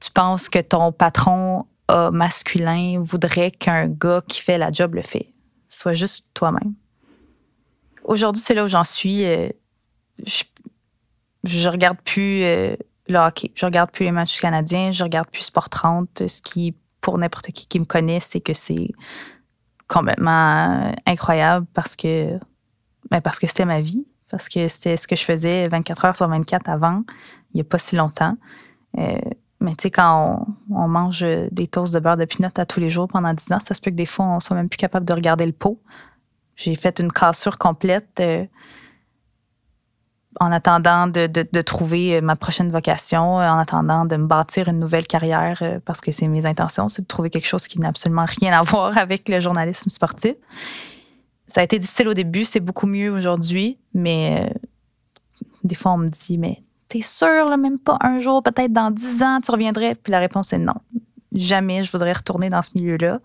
tu 0.00 0.10
penses 0.10 0.48
que 0.48 0.60
ton 0.60 0.92
patron 0.92 1.66
masculin 2.10 3.02
voudrait 3.02 3.50
qu'un 3.50 3.86
gars 3.86 4.22
qui 4.26 4.40
fait 4.40 4.56
la 4.56 4.72
job 4.72 4.94
le 4.94 5.02
fait. 5.02 5.30
Sois 5.68 5.92
juste 5.92 6.26
toi-même. 6.32 6.72
Aujourd'hui, 8.04 8.42
c'est 8.44 8.54
là 8.54 8.64
où 8.64 8.68
j'en 8.68 8.84
suis. 8.84 9.24
Euh, 9.24 9.48
je, 10.24 10.44
je 11.44 11.68
regarde 11.68 11.98
plus 12.04 12.42
euh, 12.42 12.76
le 13.08 13.18
hockey. 13.18 13.52
Je 13.54 13.64
regarde 13.66 13.90
plus 13.90 14.04
les 14.04 14.12
matchs 14.12 14.40
canadiens. 14.40 14.92
Je 14.92 15.02
regarde 15.02 15.28
plus 15.28 15.42
Sport 15.42 15.68
30. 15.68 16.28
Ce 16.28 16.42
qui, 16.42 16.74
pour 17.00 17.18
n'importe 17.18 17.46
qui 17.46 17.66
qui 17.66 17.78
me 17.80 17.84
connaît, 17.84 18.20
c'est 18.20 18.40
que 18.40 18.54
c'est 18.54 18.90
complètement 19.88 20.94
incroyable 21.06 21.66
parce 21.74 21.96
que, 21.96 22.38
ben 23.10 23.20
parce 23.20 23.38
que 23.38 23.46
c'était 23.46 23.66
ma 23.66 23.80
vie. 23.80 24.06
Parce 24.30 24.48
que 24.48 24.66
c'était 24.68 24.96
ce 24.96 25.06
que 25.06 25.14
je 25.14 25.24
faisais 25.24 25.68
24 25.68 26.04
heures 26.06 26.16
sur 26.16 26.26
24 26.26 26.70
avant, 26.70 27.02
il 27.52 27.58
n'y 27.58 27.60
a 27.60 27.64
pas 27.64 27.76
si 27.76 27.96
longtemps. 27.96 28.34
Euh, 28.98 29.18
mais 29.60 29.76
tu 29.76 29.82
sais, 29.82 29.90
quand 29.90 30.46
on, 30.70 30.88
mange 30.88 31.24
des 31.52 31.66
toasts 31.66 31.94
de 31.94 32.00
beurre 32.00 32.16
de 32.16 32.24
pinot 32.24 32.48
à 32.56 32.66
tous 32.66 32.80
les 32.80 32.90
jours 32.90 33.08
pendant 33.08 33.32
10 33.32 33.52
ans, 33.52 33.60
ça 33.60 33.74
se 33.74 33.80
peut 33.80 33.90
que 33.90 33.96
des 33.96 34.06
fois, 34.06 34.24
on 34.24 34.40
soit 34.40 34.56
même 34.56 34.68
plus 34.68 34.78
capable 34.78 35.06
de 35.06 35.12
regarder 35.12 35.46
le 35.46 35.52
pot. 35.52 35.80
J'ai 36.62 36.76
fait 36.76 37.00
une 37.00 37.10
cassure 37.10 37.58
complète 37.58 38.20
euh, 38.20 38.46
en 40.40 40.52
attendant 40.52 41.06
de, 41.06 41.60
trouver 41.60 42.20
ma 42.20 42.36
prochaine 42.36 42.70
vocation, 42.70 43.36
en 43.36 43.58
attendant 43.58 44.06
de 44.06 44.16
me 44.16 44.26
bâtir 44.26 44.68
une 44.68 44.78
nouvelle 44.78 45.06
carrière, 45.06 45.58
euh, 45.62 45.80
parce 45.84 46.00
que 46.00 46.12
c'est 46.12 46.28
mes 46.28 46.46
intentions, 46.46 46.88
c'est 46.88 47.02
de 47.02 47.06
trouver 47.06 47.30
quelque 47.30 47.46
chose 47.46 47.66
qui 47.66 47.80
n'a 47.80 47.88
absolument 47.88 48.24
rien 48.40 48.58
à 48.58 48.62
voir 48.70 48.96
avec 48.96 49.28
le 49.28 49.40
journalisme 49.40 49.90
sportif. 49.90 50.34
Ça 51.46 51.60
a 51.60 51.64
été 51.64 51.78
difficile 51.78 52.08
au 52.08 52.14
début, 52.14 52.44
c'est 52.44 52.60
beaucoup 52.60 52.86
mieux 52.86 53.10
aujourd'hui, 53.10 53.78
mais 53.92 54.48
euh, 54.48 55.46
des 55.64 55.74
fois 55.74 55.92
on 55.92 55.98
me 55.98 56.08
dit, 56.08 56.38
mais 56.38 56.62
t'es 56.88 57.02
sûr, 57.02 57.48
là, 57.48 57.56
même 57.56 57.78
pas 57.78 57.98
un 58.00 58.20
jour, 58.20 58.42
peut-être 58.42 58.72
dans 58.72 58.90
dix 58.90 59.22
ans, 59.22 59.40
tu 59.42 59.50
reviendrais? 59.50 59.96
Puis 59.96 60.12
la 60.12 60.20
réponse 60.20 60.52
est 60.52 60.58
non. 60.58 60.76
Jamais 61.32 61.82
je 61.82 61.90
voudrais 61.90 62.12
retourner 62.12 62.50
dans 62.50 62.62
ce 62.62 62.70
milieu-là. 62.74 63.20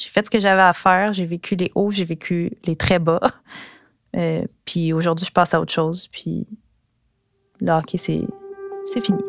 J'ai 0.00 0.08
fait 0.08 0.24
ce 0.24 0.30
que 0.30 0.40
j'avais 0.40 0.62
à 0.62 0.72
faire. 0.72 1.12
J'ai 1.12 1.26
vécu 1.26 1.56
les 1.56 1.70
hauts, 1.74 1.90
j'ai 1.90 2.04
vécu 2.04 2.52
les 2.64 2.74
très 2.74 2.98
bas. 2.98 3.20
Euh, 4.16 4.42
puis 4.64 4.92
aujourd'hui, 4.92 5.26
je 5.26 5.30
passe 5.30 5.52
à 5.52 5.60
autre 5.60 5.72
chose. 5.72 6.08
Puis 6.08 6.46
le 7.60 7.70
hockey, 7.70 7.98
c'est, 7.98 8.22
c'est 8.86 9.00
fini. 9.00 9.22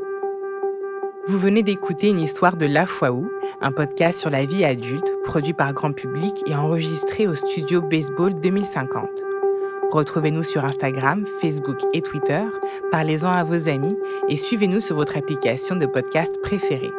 Vous 1.27 1.37
venez 1.37 1.61
d'écouter 1.61 2.07
une 2.07 2.21
histoire 2.21 2.55
de 2.55 2.65
La 2.65 2.85
Foi 2.85 3.11
Où, 3.11 3.29
un 3.61 3.71
podcast 3.71 4.19
sur 4.19 4.29
la 4.29 4.45
vie 4.45 4.63
adulte, 4.63 5.11
produit 5.25 5.53
par 5.53 5.73
grand 5.73 5.91
public 5.91 6.33
et 6.47 6.55
enregistré 6.55 7.27
au 7.27 7.35
studio 7.35 7.81
Baseball 7.81 8.39
2050. 8.39 9.07
Retrouvez-nous 9.91 10.43
sur 10.43 10.65
Instagram, 10.65 11.25
Facebook 11.41 11.77
et 11.93 12.01
Twitter, 12.01 12.43
parlez-en 12.91 13.29
à 13.29 13.43
vos 13.43 13.67
amis 13.67 13.95
et 14.29 14.37
suivez-nous 14.37 14.79
sur 14.79 14.95
votre 14.95 15.17
application 15.17 15.75
de 15.75 15.85
podcast 15.85 16.33
préférée. 16.41 16.91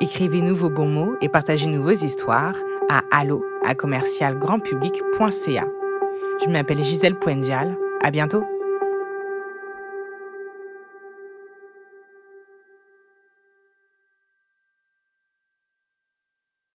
Écrivez-nous 0.00 0.56
vos 0.56 0.70
bons 0.70 0.88
mots 0.88 1.14
et 1.20 1.28
partagez-nous 1.28 1.82
vos 1.82 1.90
histoires 1.90 2.56
à 2.90 3.04
allo 3.12 3.44
à 3.64 3.74
commercialgrandpublic.ca. 3.74 5.64
Je 6.44 6.50
m'appelle 6.50 6.82
Gisèle 6.82 7.14
Poendial. 7.14 7.76
À 8.02 8.10
bientôt! 8.10 8.44